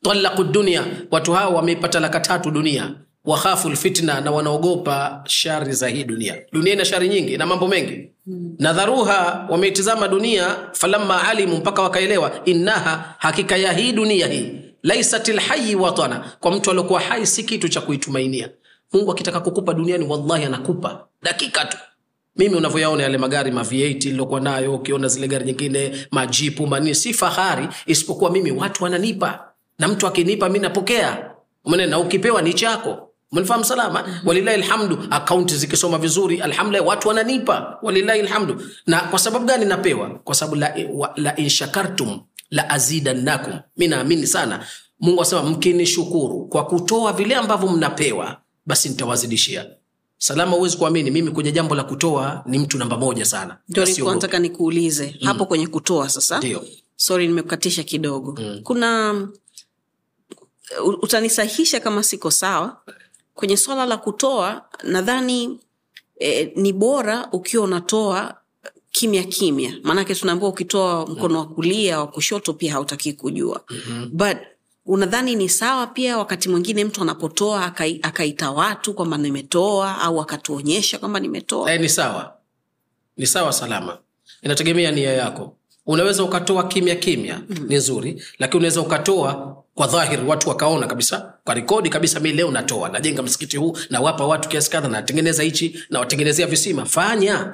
Talaqu 0.02 0.44
dunia 0.44 0.86
watu 1.12 1.34
hawa 1.34 1.56
wameipata 1.56 2.00
laka 2.00 2.20
tatu 2.20 2.52
dunia 2.52 2.96
wakhafu 3.28 3.70
lfitna 3.70 4.22
na 4.22 4.32
wanaogopa 4.32 5.22
shari 5.26 5.74
za 5.74 5.88
hii 5.88 6.04
dunia. 6.04 6.36
Dunia 6.52 6.74
ina 6.74 6.86
shari 6.86 7.10
nyingi 7.10 7.38
na 7.38 7.46
mambo 7.46 7.68
mengi. 7.68 8.10
Hmm. 8.26 8.56
nadharuha 8.60 9.48
wameitizama 9.50 10.08
dunia 10.08 10.56
falamma 10.74 11.28
alimu 11.28 11.58
mpaka 11.58 11.82
wakaelewa 11.82 12.32
innaha 12.46 13.16
hakika 13.18 13.58
ya 13.58 13.74
hii 13.74 13.92
dunia 13.92 14.28
hii 14.28 14.52
laisat 14.84 15.28
lhayi 15.28 15.76
watana. 15.76 16.32
Kwa 16.40 16.52
mtu 16.52 16.72
aliokuwa 16.72 17.00
hai 17.00 17.26
si 17.28 17.44
kitu 17.44 17.70
cha 17.70 17.82
kuitumainia. 17.82 18.50
Mungu 18.94 19.12
akitaka 19.12 19.40
kukupa 19.40 19.74
duniani 19.74 20.06
wallahi 20.06 20.46
anakupa. 20.46 21.06
Dakika 21.24 21.66
tu. 21.66 21.78
Mimi 22.36 22.56
unavyoyaona 22.56 23.04
yale 23.04 23.18
magari 23.18 23.52
ma 23.52 23.62
V8 23.62 24.06
nilokuwa 24.12 24.40
nayo 24.40 24.76
ukiona 24.76 25.08
zile 25.08 25.28
gari 25.28 25.46
nyingine 25.46 26.08
majipu 26.12 26.68
manini 26.68 26.96
si 26.96 27.14
fahari 27.14 27.68
isipokuwa 27.86 28.32
mimi 28.32 28.52
watu 28.52 28.84
wananipa. 28.84 29.48
Na 29.80 29.88
mtu 29.88 30.08
akinipa 30.08 30.50
mi 30.50 30.60
napokea. 30.60 31.32
Na 31.90 32.00
ukipewa 32.00 32.42
ni 32.42 32.54
chako 32.54 33.07
umenifahamu 33.32 33.66
salama? 33.66 34.22
Walilahi 34.26 34.58
lhamdu 34.62 34.98
akaunti 35.10 35.56
zikisoma 35.58 35.98
vizuri 35.98 36.42
alhamdulillah 36.42 36.88
watu 36.88 37.08
wananipa. 37.08 37.78
Walilahi 37.82 38.22
lhamdu 38.22 38.62
na 38.86 39.00
kwa 39.02 39.20
sababu 39.20 39.46
gani 39.46 39.66
napewa? 39.66 40.10
Kwa 40.10 40.36
sababu 40.36 40.56
la, 40.56 40.76
wa, 40.94 41.14
la 41.16 41.36
inshakartum 41.36 42.22
la 42.50 42.70
azidannakum. 42.70 43.60
Mi 43.78 43.88
naamini 43.88 44.28
sana. 44.28 44.66
Mungu 45.00 45.22
asema 45.22 45.44
mkinishukuru 45.44 46.46
kwa 46.48 46.66
kutoa 46.66 47.14
vile 47.14 47.36
ambavyo 47.36 47.70
mnapewa 47.70 48.38
basi 48.66 48.90
nitawazidishia. 48.90 49.66
Salama 50.18 50.52
huwezi 50.56 50.78
kuamini. 50.78 51.12
Mimi 51.12 51.32
kwenye 51.32 51.52
jambo 51.52 51.76
la 51.76 51.84
kutoa 51.84 52.44
ni 52.46 52.60
mtu 52.60 52.78
namba 52.78 52.98
moja 52.98 53.26
sana. 53.26 53.58
Nataka 54.14 54.40
nikuulize 54.40 55.16
hapo 55.24 55.46
kwenye 55.46 55.68
kutoa 55.68 56.10
sasa 56.10 56.40
sorry 56.96 57.28
nimekukatisha 57.28 57.84
kidogo. 57.84 58.40
Kuna 58.64 59.16
utanisahisha 61.02 61.80
kama 61.80 62.04
siko 62.04 62.32
sawa 62.32 62.78
kwenye 63.38 63.58
swala 63.58 63.86
la 63.86 63.98
kutoa 63.98 64.66
nadhani 64.84 65.60
e, 66.20 66.52
ni 66.56 66.74
bora 66.74 67.30
ukiwa 67.32 67.64
unatoa 67.64 68.36
kimya 68.92 69.24
kimya. 69.24 69.74
Maanake 69.84 70.16
tunaambiwa 70.16 70.50
ukitoa 70.50 71.06
mkono 71.08 71.40
wa 71.40 71.46
kulia 71.48 72.00
wa 72.00 72.08
kushoto 72.08 72.54
pia 72.54 72.72
hautakii 72.74 73.14
kujua. 73.14 73.62
Mm-hmm. 73.70 74.10
but 74.14 74.38
unadhani 74.86 75.36
ni 75.36 75.50
sawa 75.50 75.88
pia 75.88 76.18
wakati 76.18 76.50
mwingine 76.50 76.86
mtu 76.86 77.02
anapotoa 77.02 77.68
akai- 77.68 78.00
akaita 78.02 78.52
watu 78.52 78.94
kwamba 78.94 79.18
nimetoa 79.18 80.02
au 80.02 80.22
akatuonyesha 80.22 80.98
kwamba 81.00 81.20
nimetoa? 81.20 81.74
E, 81.74 81.78
ni 81.78 81.90
sawa. 81.90 82.34
Ni 83.18 83.26
sawa 83.28 83.54
salama. 83.54 83.98
Inategemea 84.42 84.92
nia 84.92 85.14
yako 85.14 85.56
unaweza 85.88 86.24
ukatoa 86.24 86.68
kimya 86.68 86.96
kimya 86.96 87.42
mm. 87.50 87.66
ni 87.70 87.76
nzuri 87.76 88.24
lakini 88.40 88.58
unaweza 88.58 88.82
ukatoa 88.82 89.64
kwa 89.76 89.88
dhahiri 89.88 90.24
watu 90.28 90.50
wakaona 90.50 90.88
kabisa 90.88 91.34
kwa 91.44 91.54
rekodi 91.56 91.90
kabisa 91.90 92.20
mi 92.20 92.32
leo 92.32 92.52
natoa 92.52 92.90
najenga 92.90 93.24
msikiti 93.24 93.58
huu 93.58 93.78
nawapa 93.90 94.26
watu 94.28 94.50
kiasi 94.50 94.72
kadha 94.72 94.88
natengeneza 94.88 95.44
hichi 95.44 95.80
nawatengenezea 95.90 96.48
visima. 96.48 96.86
Fanya 96.86 97.54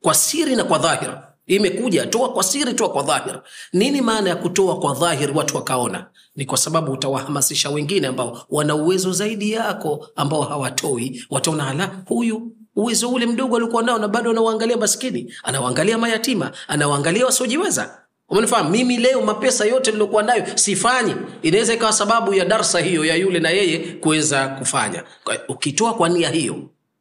kwa 0.00 0.14
siri 0.14 0.56
na 0.56 0.64
kwa 0.64 0.78
dhahir 0.78 1.18
imekuja 1.46 2.06
toa 2.06 2.32
kwa 2.32 2.42
siri 2.44 2.74
toa 2.74 2.88
kwa 2.88 3.02
dhahir 3.02 3.40
nini 3.72 4.00
maana 4.00 4.30
ya 4.30 4.36
kutoa 4.36 4.78
kwa 4.80 4.94
dhahiri 4.94 5.32
watu 5.32 5.56
wakaona? 5.56 6.06
Ni 6.36 6.44
kwa 6.44 6.58
sababu 6.58 6.92
utawahamasisha 6.92 7.70
wengine 7.70 8.06
ambao 8.06 8.46
wana 8.50 8.74
uwezo 8.74 9.12
zaidi 9.12 9.52
yako 9.52 10.08
ambao 10.16 10.42
hawatoi. 10.42 11.24
Wataona 11.30 11.68
ala 11.68 11.90
huyu 12.06 12.52
uwezo 12.76 13.10
ule 13.10 13.26
mdogo 13.26 13.56
aliokuwa 13.56 13.82
nao 13.82 13.98
na 13.98 14.08
bado 14.08 14.30
anawaangalia 14.30 14.76
maskini 14.76 15.34
anawaangalia 15.42 15.98
mayatima 15.98 16.50
anawaangalia 16.68 17.26
wasiojiweza. 17.26 17.98
Umenifahamu? 18.28 18.70
Mimi 18.70 18.96
leo 18.96 19.22
mapesa 19.22 19.64
yote 19.64 19.90
niliokuwa 19.90 20.22
nayo 20.22 20.44
sifanyi. 20.54 21.14
Inaweza 21.42 21.74
ikawa 21.74 21.92
sababu 21.92 22.34
ya 22.34 22.44
darsa 22.44 22.80
hiyo 22.80 23.04
ya 23.04 23.14
yule 23.16 23.40
na 23.40 23.50
yeye 23.50 23.78
kuweza 23.78 24.48
kufanya. 24.48 25.02
Ukitoa 25.48 25.94
kwa 25.94 26.08
nia 26.08 26.30
hiyo 26.30 26.56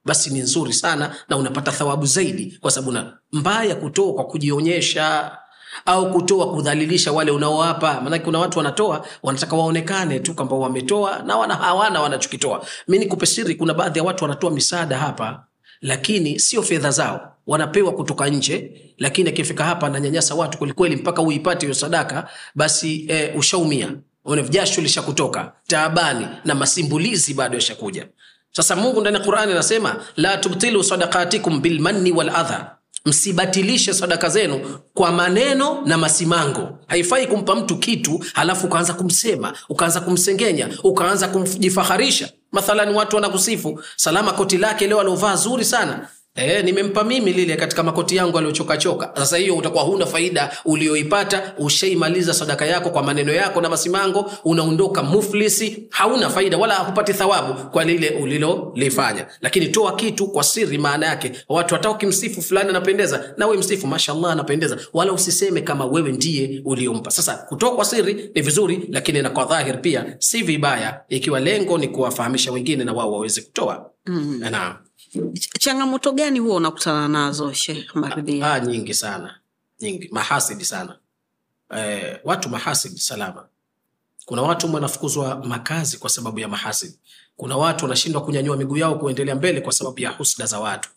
basi 0.05 0.29
ni 0.29 0.39
nzuri 0.39 0.73
sana 0.73 1.15
na 1.29 1.37
unapata 1.37 1.71
thawabu 1.71 2.05
zaidi 2.05 2.57
kwa 2.61 2.71
sababu 2.71 2.91
na 2.91 3.17
mbaya 3.31 3.75
kutoa 3.75 4.13
kwa 4.13 4.23
kujionyesha 4.27 5.37
au 5.85 6.11
kutoa 6.11 6.53
kudhalilisha 6.53 7.11
wale 7.11 7.31
unaowapa. 7.31 8.01
Maanake 8.01 8.25
kuna 8.25 8.39
watu 8.39 8.57
wanatoa 8.57 9.05
wanataka 9.23 9.55
waonekane 9.55 10.19
tu 10.19 10.33
kwamba 10.33 10.55
wametoa 10.55 11.19
na 11.19 11.37
wana 11.37 11.55
hawana 11.55 12.01
wanachokitoa. 12.01 12.65
Mi 12.87 12.99
nikupe 12.99 13.55
kuna 13.57 13.73
baadhi 13.73 13.99
ya 13.99 14.05
watu 14.05 14.23
wanatoa 14.23 14.51
misaada 14.51 14.97
hapa 14.97 15.43
lakini 15.81 16.39
sio 16.39 16.61
fedha 16.63 16.91
zao. 16.91 17.27
Wanapewa 17.47 17.91
kutoka 17.93 18.29
nje 18.29 18.71
lakini 18.97 19.29
akifika 19.29 19.63
hapa 19.63 19.87
ananyanyasa 19.87 20.35
watu 20.35 20.57
kwelikweli 20.57 20.95
mpaka 20.95 21.21
uipate 21.21 21.65
hiyo 21.65 21.73
sadaka 21.73 22.29
basi 22.55 23.05
eh, 23.09 23.33
ushaumia. 23.37 23.91
Jasho 24.49 24.81
lishakutoka 24.81 25.51
taabani 25.67 26.27
na 26.45 26.55
masimbulizi 26.55 27.33
bado 27.33 27.55
yashakuja. 27.55 28.07
Sasa 28.51 28.75
mungu 28.75 29.01
ndani 29.01 29.17
ya 29.17 29.23
qurani 29.23 29.51
anasema 29.51 29.95
la 30.15 30.37
tubtilu 30.37 30.83
sadakatikum 30.83 31.61
bilmanni 31.61 32.11
waladha 32.11 32.75
msibatilishe 33.05 33.93
sadaka 33.93 34.29
zenu 34.29 34.79
kwa 34.93 35.11
maneno 35.11 35.81
na 35.85 35.97
masimango. 35.97 36.77
Haifai 36.87 37.27
kumpa 37.27 37.55
mtu 37.55 37.77
kitu 37.77 38.25
halafu 38.33 38.67
ukaanza 38.67 38.93
kumsema 38.93 39.53
ukaanza 39.69 39.99
kumsengenya 40.01 40.69
ukaanza 40.83 41.27
kujifaharisha 41.27 42.29
mathalan 42.51 42.95
watu 42.95 43.15
wanakusifu. 43.15 43.83
Salama 43.95 44.31
koti 44.33 44.57
lake 44.57 44.87
leo 44.87 44.99
aliovaa 44.99 45.35
zuri 45.35 45.65
sana 45.65 46.07
E, 46.35 46.61
nimempa 46.63 47.03
mimi 47.03 47.33
lile 47.33 47.55
katika 47.55 47.83
makoti 47.83 48.15
yangu 48.15 48.37
aliyochokachoka. 48.37 49.11
Sasa 49.15 49.37
hiyo 49.37 49.57
utakuwa 49.57 49.83
huna 49.83 50.05
faida 50.05 50.57
ulioipata 50.65 51.53
ushaimaliza 51.57 52.33
sadaka 52.33 52.65
yako 52.65 52.89
kwa 52.89 53.03
maneno 53.03 53.33
yako 53.33 53.61
na 53.61 53.69
masimango 53.69 54.31
unaondoka 54.45 55.03
muflisi 55.03 55.87
hauna 55.89 56.29
faida 56.29 56.57
wala 56.57 56.75
hupati 56.75 57.13
thawabu 57.13 57.69
kwa 57.69 57.83
lile 57.83 58.09
ulilolifanya. 58.09 59.27
Lakini 59.41 59.67
toa 59.67 59.95
kitu 59.95 60.27
kwa 60.27 60.43
siri 60.43 60.77
maana 60.77 61.05
yake. 61.05 61.31
Watu 61.49 61.75
hata 61.75 61.89
ukimsifu 61.89 62.41
fulani 62.41 62.69
anapendeza 62.69 63.33
na 63.37 63.45
wewe 63.47 63.57
msifu 63.57 63.87
mashallah 63.87 64.31
anapendeza. 64.31 64.77
Wala 64.93 65.13
usiseme 65.13 65.61
kama 65.61 65.85
wewe 65.85 66.11
ndiye 66.11 66.61
uliompa 66.65 67.11
sasa 67.11 67.33
kutoa 67.37 67.75
kwa 67.75 67.85
siri 67.85 68.31
ni 68.35 68.41
vizuri 68.41 68.87
lakini 68.91 69.21
na 69.21 69.29
kwa 69.29 69.45
dhahir 69.45 69.81
pia 69.81 70.15
si 70.19 70.43
vibaya 70.43 71.01
ikiwa 71.09 71.39
lengo 71.39 71.77
ni 71.77 71.87
kuwafahamisha 71.87 72.51
wengine 72.51 72.83
na 72.83 72.93
wao 72.93 73.11
waweze 73.13 73.41
kutoa. 73.41 73.89
Mm. 74.05 74.39
naam 74.51 74.73
changamoto 75.59 76.11
gani 76.11 76.39
huwa 76.39 76.55
unakutana 76.55 77.07
nazo 77.07 77.53
maridhia 77.93 78.53
ah, 78.53 78.59
nyingi 78.59 78.93
sana. 78.93 79.35
Nyingi. 79.81 80.09
Mahasidi 80.11 80.65
sana. 80.65 80.97
Eh, 81.77 82.19
watu 82.23 82.49
mahasidi 82.49 82.99
salama. 82.99 83.45
Kuna 84.25 84.41
watu 84.41 84.73
wanafukuzwa 84.73 85.35
makazi 85.45 85.97
kwa 85.97 86.09
sababu 86.09 86.39
ya 86.39 86.47
mahasidi. 86.47 86.97
Kuna 87.37 87.57
watu 87.57 87.85
wanashindwa 87.85 88.21
kunyanyua 88.23 88.57
miguu 88.57 88.77
yao 88.77 88.95
kuendelea 88.95 89.35
mbele 89.35 89.61
kwa 89.61 89.73
sababu 89.73 89.99
ya 89.99 90.09
husda 90.09 90.45
za 90.45 90.59
watu. 90.59 90.89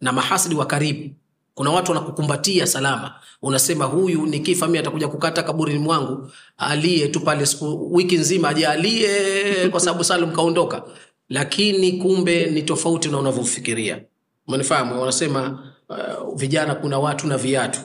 Na 0.00 0.12
mahasidi 0.12 0.54
wa 0.54 0.66
karibu. 0.66 1.14
Kuna 1.54 1.70
watu 1.70 1.92
wanakukumbatia 1.92 2.66
salama. 2.66 3.14
Unasema 3.42 3.84
huyu 3.84 4.26
nikifa 4.26 4.68
mi 4.68 4.78
atakuja 4.78 5.08
kukata 5.08 5.42
kaburini 5.42 5.78
mwangu 5.78 6.30
aliye 6.58 7.08
tu 7.08 7.20
pale 7.20 7.46
siku 7.46 7.94
wiki 7.94 8.16
nzima 8.18 8.48
aje 8.48 8.66
aliye 8.66 9.68
kwa 9.68 9.80
sababu 9.80 10.04
salum 10.04 10.32
kaondoka 10.32 10.82
lakini 11.32 11.92
kumbe 11.92 12.46
ni 12.46 12.62
tofauti 12.62 13.08
na 13.08 13.18
unavyofikiria. 13.18 14.00
Umenifahamu 14.48 15.00
wanasema 15.00 15.62
uh, 15.88 16.34
vijana 16.36 16.74
kuna 16.74 16.98
watu 16.98 17.26
na 17.26 17.36
viatu. 17.38 17.80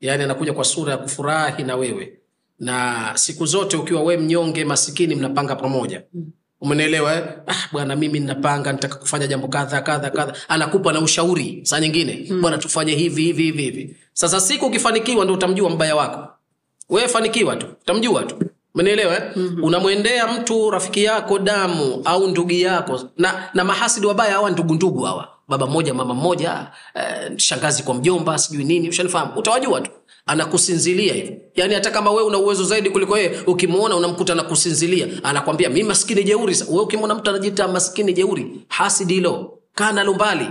Yaani 0.00 0.22
anakuja 0.22 0.52
kwa 0.52 0.64
sura 0.64 0.92
ya 0.92 0.98
kufurahi 0.98 1.62
na 1.64 1.76
wewe. 1.76 2.18
Na 2.58 3.10
siku 3.14 3.46
zote 3.46 3.76
ukiwa 3.76 4.02
we 4.02 4.16
mnyonge 4.16 4.64
masikini 4.64 5.14
mnapanga 5.14 5.56
pamoja. 5.56 6.02
Umenielewa 6.60 7.14
eh? 7.14 7.24
ah, 7.46 7.68
bwana 7.72 7.96
mimi 7.96 8.20
ninapanga 8.20 8.72
nitaka 8.72 8.94
kufanya 8.96 9.26
jambo 9.26 9.48
kadha 9.48 9.80
kadha 9.80 10.10
kadha. 10.10 10.34
Anakupa 10.48 10.92
na 10.92 11.00
ushauri 11.00 11.60
saa 11.62 11.80
nyingine. 11.80 12.26
Mm. 12.30 12.40
bwana 12.42 12.58
tufanye 12.58 12.94
hivi 12.94 13.22
hivi 13.22 13.42
hivi 13.42 13.62
hivi. 13.62 13.96
Sasa 14.12 14.40
siku 14.40 14.66
ukifanikiwa 14.66 15.24
ndo 15.24 15.34
utamjua 15.34 15.70
mbaya 15.70 15.96
wako. 15.96 16.28
Wewe 16.88 17.08
fanikiwa 17.08 17.56
tu 17.56 17.66
utamjua 17.82 18.22
tu 18.24 18.36
umenielewa 18.80 19.22
mm-hmm. 19.36 19.64
unamwendea 19.64 20.26
mtu 20.26 20.70
rafiki 20.70 21.04
yako 21.04 21.38
damu 21.38 22.02
au 22.04 22.28
ndugu 22.28 22.52
yako 22.52 23.00
na, 23.18 23.48
na 23.54 23.64
mahasidi 23.64 24.06
wabaya 24.06 24.32
hawa 24.32 24.50
ndugu 24.50 24.74
ndugu 24.74 25.02
hawa. 25.02 25.28
Baba 25.48 25.66
mmoja 25.66 25.94
mama 25.94 26.14
mmoja 26.14 26.66
eh, 26.94 27.32
shangazi 27.36 27.82
kwa 27.82 27.94
mjomba 27.94 28.38
sijui 28.38 28.64
nini 28.64 28.88
ushanifahamu? 28.88 29.32
Utawajua 29.36 29.80
tu. 29.80 29.90
Anakusinzilia 30.26 31.14
hivi. 31.14 31.38
Yaani 31.54 31.74
hata 31.74 31.90
kama 31.90 32.10
wewe 32.10 32.22
una 32.22 32.38
uwezo 32.38 32.64
zaidi 32.64 32.90
kuliko 32.90 33.18
yeye 33.18 33.40
ukimwona 33.46 33.96
unamkuta 33.96 34.32
anakusinzilia. 34.32 35.06
Anakwambia 35.22 35.70
mi 35.70 35.82
maskini 35.82 36.24
jeuri 36.24 36.56
wewe 36.68 36.82
ukimwona 36.82 37.14
mtu 37.14 37.30
anajiita 37.30 37.68
maskini 37.68 38.12
jeuri 38.12 38.60
hasidi 38.68 39.14
hilo. 39.14 39.58
Kaa 39.74 39.92
nalo 39.92 40.14
mbali. 40.14 40.48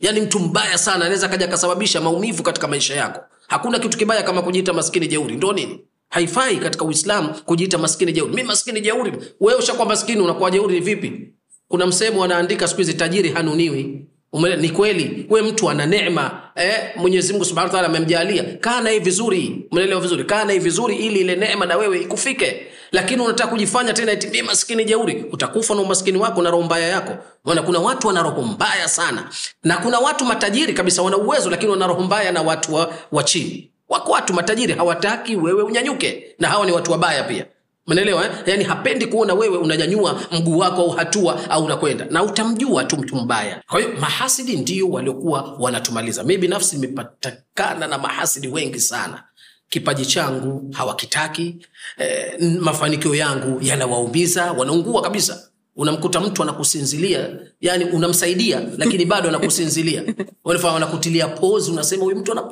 Yaani 0.00 0.20
mtu 0.20 0.38
mbaya 0.38 0.78
sana 0.78 1.04
anaweza 1.04 1.28
kaja 1.28 1.44
akasababisha 1.46 2.00
maumivu 2.00 2.42
katika 2.42 2.68
maisha 2.68 2.94
yako. 2.94 3.20
Hakuna 3.48 3.78
kitu 3.78 3.98
kibaya 3.98 4.22
kama 4.22 4.42
kujiita 4.42 4.72
maskini 4.72 5.06
jeuri. 5.08 5.34
Ndo 5.36 5.52
nini 5.52 5.80
haifai 6.08 6.56
katika 6.56 6.84
uislamu 6.84 7.34
kujiita 7.44 7.78
maskini 7.78 8.12
jeuri. 8.12 8.34
Mi 8.34 8.42
maskini 8.42 8.80
jeuri. 8.80 9.12
Wewe 9.40 9.58
ushakuwa 9.58 9.86
maskini 9.86 10.20
unakuwa 10.20 10.50
jeuri 10.50 10.74
ni 10.74 10.80
vipi? 10.80 11.32
Kuna 11.68 11.86
msemo 11.86 12.24
anaandika 12.24 12.68
siku 12.68 12.78
hizi 12.80 12.94
tajiri 12.94 13.28
hanuniwi. 13.30 14.04
Umele, 14.32 14.56
ni 14.56 14.68
kweli. 14.70 15.26
We 15.30 15.42
mtu 15.42 15.70
ana 15.70 15.86
neema. 15.86 16.40
Eh, 16.54 16.80
mwenyezi 16.96 17.32
mungu 17.32 17.44
subhanahu 17.44 17.76
amemjalia. 17.76 18.44
Kaa 18.60 18.80
naye 18.80 18.98
vizuri. 18.98 19.66
Umeelewa 19.72 20.00
vizuri? 20.00 20.24
Kaa 20.24 20.44
naye 20.44 20.58
vizuri 20.58 20.96
ili 20.96 21.20
ile 21.20 21.36
neema 21.36 21.66
na 21.66 21.76
wewe 21.76 22.00
ikufike. 22.00 22.66
Lakini 22.92 23.22
unataka 23.22 23.50
kujifanya 23.50 23.92
tena 23.92 24.12
eti 24.12 24.42
maskini 24.42 24.84
jeuri? 24.84 25.24
Utakufa 25.32 25.74
na 25.74 25.80
umaskini 25.80 26.18
wako 26.18 26.42
na 26.42 26.50
roho 26.50 26.62
mbaya 26.62 26.88
yako. 26.88 27.16
Maana 27.44 27.62
kuna 27.62 27.78
watu 27.78 28.06
wana 28.06 28.22
roho 28.22 28.42
mbaya 28.42 28.88
sana. 28.88 29.28
Na 29.64 29.76
kuna 29.76 29.98
watu 29.98 30.24
matajiri 30.24 30.72
kabisa 30.74 31.02
wana 31.02 31.16
uwezo 31.16 31.50
lakini 31.50 31.70
wana 31.72 31.86
roho 31.86 32.02
mbaya 32.02 32.32
na 32.32 32.42
watu 32.42 32.74
wa, 32.74 32.94
wa 33.12 33.22
chini 33.24 33.67
wako 33.88 34.12
watu 34.12 34.34
matajiri 34.34 34.72
hawataki 34.74 35.36
wewe 35.36 35.62
unyanyuke 35.62 36.34
na 36.38 36.48
hawa 36.48 36.66
ni 36.66 36.72
watu 36.72 36.92
wabaya 36.92 37.22
pia 37.24 37.46
mnaelewa 37.86 38.24
eh? 38.24 38.30
Yaani 38.46 38.64
hapendi 38.64 39.06
kuona 39.06 39.34
wewe 39.34 39.58
unanyanyua 39.58 40.20
mguu 40.32 40.58
wako 40.58 40.80
au 40.82 40.90
hatua 40.90 41.50
au 41.50 41.64
unakwenda 41.64 42.04
na 42.10 42.22
utamjua 42.22 42.84
tu 42.84 42.96
mtu 42.96 43.16
mbaya. 43.16 43.62
Kwa 43.68 43.80
hiyo 43.80 43.92
mahasidi 44.00 44.56
ndio 44.56 44.88
waliokuwa 44.88 45.56
wanatumaliza. 45.58 46.24
mi 46.24 46.38
binafsi 46.38 46.76
nimepatikana 46.76 47.86
na 47.86 47.98
mahasidi 47.98 48.48
wengi 48.48 48.80
sana. 48.80 49.24
Kipaji 49.68 50.06
changu 50.06 50.70
hawakitaki, 50.74 51.56
eh, 51.98 52.40
mafanikio 52.60 53.14
yangu 53.14 53.58
yanawaumiza, 53.62 54.52
wanaungua 54.52 55.02
kabisa. 55.02 55.47
Unamkuta 55.78 56.20
mtu 56.20 56.42
anakusinzilia, 56.42 57.28
yani 57.60 57.84
unamsaidia 57.84 58.62
lakini 58.78 59.04
bado 59.04 59.28
anakusinzilia. 59.28 60.02
Wanafahamu 60.44 60.76
anakutilia 60.76 61.28
pose, 61.28 61.70
unasema 61.70 62.04
huyu 62.04 62.16
mtu 62.16 62.32
ana 62.32 62.42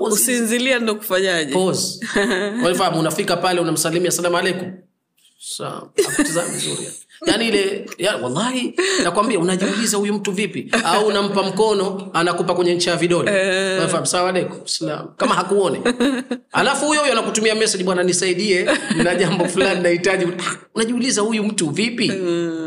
ndo 0.80 0.94
kufanyaje 0.94 1.52
pose 1.52 2.06
Wanafahamu 2.64 3.00
unafika 3.00 3.36
pale 3.36 3.60
unamsalimia 3.60 4.08
asalamu 4.08 4.36
alaikum. 4.38 4.72
Sawa, 5.38 5.90
akutizama 6.08 6.48
vizuri. 6.48 6.88
Yaani 7.26 7.48
ile 7.48 7.86
ya, 7.98 8.16
wallahi 8.16 8.74
nakwambia 9.04 9.38
unajiuliza 9.38 9.96
huyu 9.96 10.14
mtu 10.14 10.32
vipi 10.32 10.70
au 10.84 11.06
unampa 11.06 11.42
mkono 11.42 12.10
anakupa 12.12 12.54
kwenye 12.54 12.74
ncha 12.74 12.90
ya 12.90 12.96
vidole. 12.96 13.30
Unafahamu 13.78 14.06
sawa 14.06 14.28
alaikum 14.28 14.66
salam. 14.66 15.08
Kama 15.16 15.34
hakuone. 15.34 15.80
Alafu 16.52 16.86
huyo 16.86 17.00
huyo 17.00 17.12
anakutumia 17.12 17.54
message 17.54 17.84
bwana 17.84 18.02
nisaidie 18.02 18.68
na 19.04 19.14
jambo 19.14 19.44
fulani 19.48 19.80
nahitaji. 19.80 20.24
Ah, 20.24 20.56
Unajiuliza 20.74 21.20
huyu 21.22 21.44
mtu 21.44 21.70
vipi? 21.70 22.12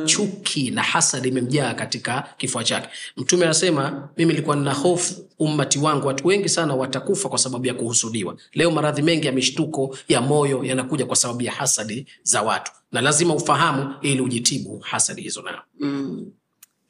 Chuki 0.06 0.72
na 0.72 0.82
hasad 0.84 1.26
imemjaa 1.26 1.74
katika 1.74 2.24
kifua 2.38 2.64
chake. 2.64 2.89
Mtume 3.18 3.45
anasema 3.45 4.10
mimi 4.18 4.32
nilikuwa 4.34 4.56
nina 4.56 4.74
hofu 4.74 5.14
ummati 5.39 5.80
wangu 5.80 6.08
watu 6.08 6.28
wengi 6.28 6.50
sana 6.50 6.76
watakufa 6.76 7.30
kwa 7.30 7.38
sababu 7.38 7.68
ya 7.68 7.74
kuhusudiwa. 7.74 8.36
Leo 8.54 8.72
maradhi 8.72 9.02
mengi 9.02 9.28
ya 9.28 9.34
mishtuko 9.34 9.97
ya 10.08 10.22
moyo 10.22 10.64
yanakuja 10.64 11.06
kwa 11.06 11.16
sababu 11.16 11.41
ya 11.41 11.52
hasadi 11.52 12.08
za 12.24 12.41
watu, 12.41 12.72
na 12.92 13.02
lazima 13.02 13.34
ufahamu 13.34 13.94
ili 14.02 14.22
ujitibu 14.22 14.80
hasadi 14.80 15.22
hizo 15.22 15.42
nao. 15.42 15.62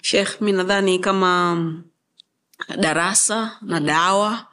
shekh 0.01 0.41
mi 0.41 0.51
nadhani 0.51 0.99
kama 0.99 1.55
mm, 1.55 1.83
darasa 2.79 3.57
na 3.61 3.79
dawa 3.79 4.45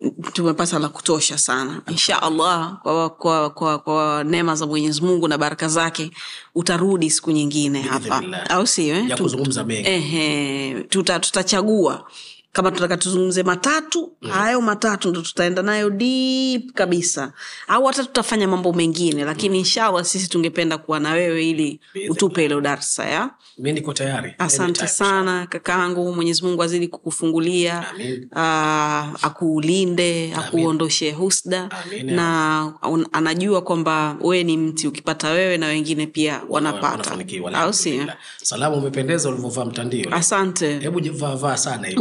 mm, 0.00 0.10
tumepata 0.32 0.78
la 0.78 0.88
kutosha 0.88 1.38
sana. 1.38 1.82
Insha 1.88 2.22
allah 2.22 2.78
kwa, 2.82 3.10
kwa, 3.10 3.50
kwa, 3.50 3.78
kwa 3.78 4.24
neema 4.24 4.54
za 4.56 4.66
mwenyezi 4.66 5.00
mungu 5.02 5.28
na 5.28 5.38
baraka 5.38 5.68
zake 5.68 6.10
utarudi 6.54 7.10
siku 7.10 7.30
nyingine 7.30 7.82
hapa. 7.82 8.22
Au 8.50 8.66
sio 8.66 8.94
eh? 8.96 9.16
tutachagua 9.16 10.84
tuta, 10.88 11.20
tutachagua 11.20 12.10
kama 12.58 12.70
tunataka 12.70 12.96
tuzungumze 12.96 13.42
matatu 13.42 14.12
hayo 14.30 14.60
matatu 14.60 15.10
ndo 15.10 15.20
tutaenda 15.22 15.62
nayo 15.62 15.90
deep 15.90 16.72
kabisa. 16.72 17.32
Au 17.68 17.84
hata 17.84 18.02
tutafanya 18.04 18.48
mambo 18.48 18.72
mengine 18.72 19.24
lakini 19.24 19.58
inshallah 19.58 20.04
sisi 20.04 20.28
tungependa 20.28 20.78
kuwa 20.78 21.00
na 21.00 21.10
wewe 21.12 21.48
ili 21.50 21.80
utupe 22.08 22.44
ilo 22.44 22.60
darsa 22.60 23.04
ya? 23.04 23.30
Mi 23.58 23.72
niko 23.72 23.92
tayari. 23.92 24.34
Asante 24.38 24.86
sana 24.86 25.46
kakaangu. 25.46 26.14
Mwenyezi 26.14 26.42
mungu 26.44 26.62
azidi 26.62 26.88
kukufungulia 26.88 27.84
uh, 28.32 29.24
akuulinde 29.24 30.32
akuondoshe 30.34 31.10
husda. 31.12 31.68
Amin. 31.70 32.14
na 32.14 32.72
un, 32.90 33.06
anajua 33.12 33.62
kwamba 33.62 34.16
wewe 34.20 34.44
ni 34.44 34.56
mti 34.56 34.88
ukipata 34.88 35.30
wewe 35.30 35.56
na 35.56 35.66
wengine 35.66 36.06
pia 36.06 36.42
wanapata. 36.48 37.18
au 37.54 37.72
si 37.72 38.02
salamu 38.42 38.76
umependeza 38.76 39.28
ulivyovaa 39.28 39.64
mtandio. 39.64 40.14
Asante. 40.14 40.78
Hebu 40.78 41.00
vaa 41.12 41.36
vaa 41.36 41.56
sana 41.56 41.86
hivi. 41.86 42.00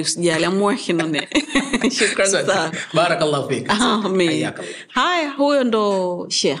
Usijali 0.00 0.44
usijali 0.44 0.44
I'm 0.44 0.62
working 0.62 1.00
on 1.04 1.14
it. 1.14 1.92
shukran 1.92 2.26
sana. 2.28 2.72
Barakallahu 2.94 3.48
fik. 3.48 3.70
Amin. 3.70 4.50
Haya 4.88 5.30
huyo 5.30 5.64
ndo 5.64 6.26
shekh 6.30 6.60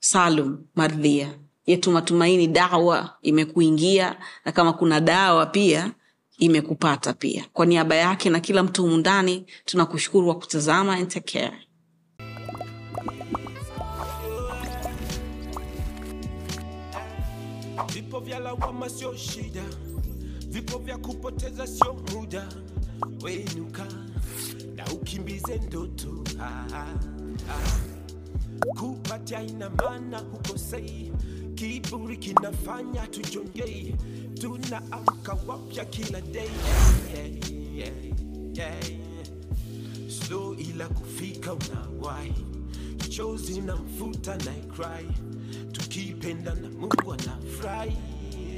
salum 0.00 0.58
mardhia. 0.74 1.28
Yetu 1.66 1.90
matumaini 1.90 2.46
dawa 2.46 3.14
imekuingia 3.22 4.16
na 4.44 4.52
kama 4.52 4.72
kuna 4.72 5.00
dawa 5.00 5.46
pia 5.46 5.90
imekupata 6.38 7.12
pia. 7.12 7.44
Kwa 7.52 7.66
niaba 7.66 7.94
yake 7.94 8.30
na 8.30 8.40
kila 8.40 8.62
mtu 8.62 8.82
humu 8.82 8.96
ndani 8.96 9.46
tunakushukuru 9.64 10.26
kwa 10.26 10.34
kutazama 10.34 10.92
and 10.94 11.08
take 11.08 11.38
care. 11.40 11.56
Vipo 17.94 18.20
vya 18.20 18.38
lawama 18.38 18.88
sio 18.88 19.16
shida, 19.16 19.62
vipo 20.48 20.78
vya 20.78 20.98
kupoteza 20.98 21.66
sio 21.66 21.94
muda. 21.94 22.48
Wenuka 23.22 23.86
na 24.76 24.86
ukimbize 24.92 25.58
ndoto. 25.66 26.24
Ah, 26.40 26.66
ah, 26.74 26.94
ah. 27.50 27.78
Kupatia 28.80 29.40
hukosei, 30.18 31.12
kiburi 31.54 32.16
kinafanya 32.16 33.06
tujongei, 33.06 33.94
tunaamka 34.40 35.36
wapya 35.46 35.84
kila 35.84 36.20
day. 36.20 36.48
Yeah, 37.14 37.32
yeah, 37.76 37.92
yeah. 38.54 38.76
Slow 40.08 40.54
ila 40.54 40.88
kufika 40.88 41.52
unawahi, 41.54 42.34
chozi 43.08 43.60
na 43.60 43.76
mfuta 43.76 44.36
na 44.36 44.52
cry, 44.52 45.06
tukipenda 45.72 46.54
na 46.54 46.68
Mungu 46.70 47.12
anafurahi. 47.12 47.96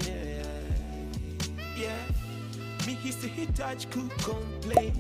Yeah, 0.06 0.29
yeah. 1.82 1.96
Mi 2.86 3.12
sihitaji 3.12 3.86
kucomplain 3.86 4.92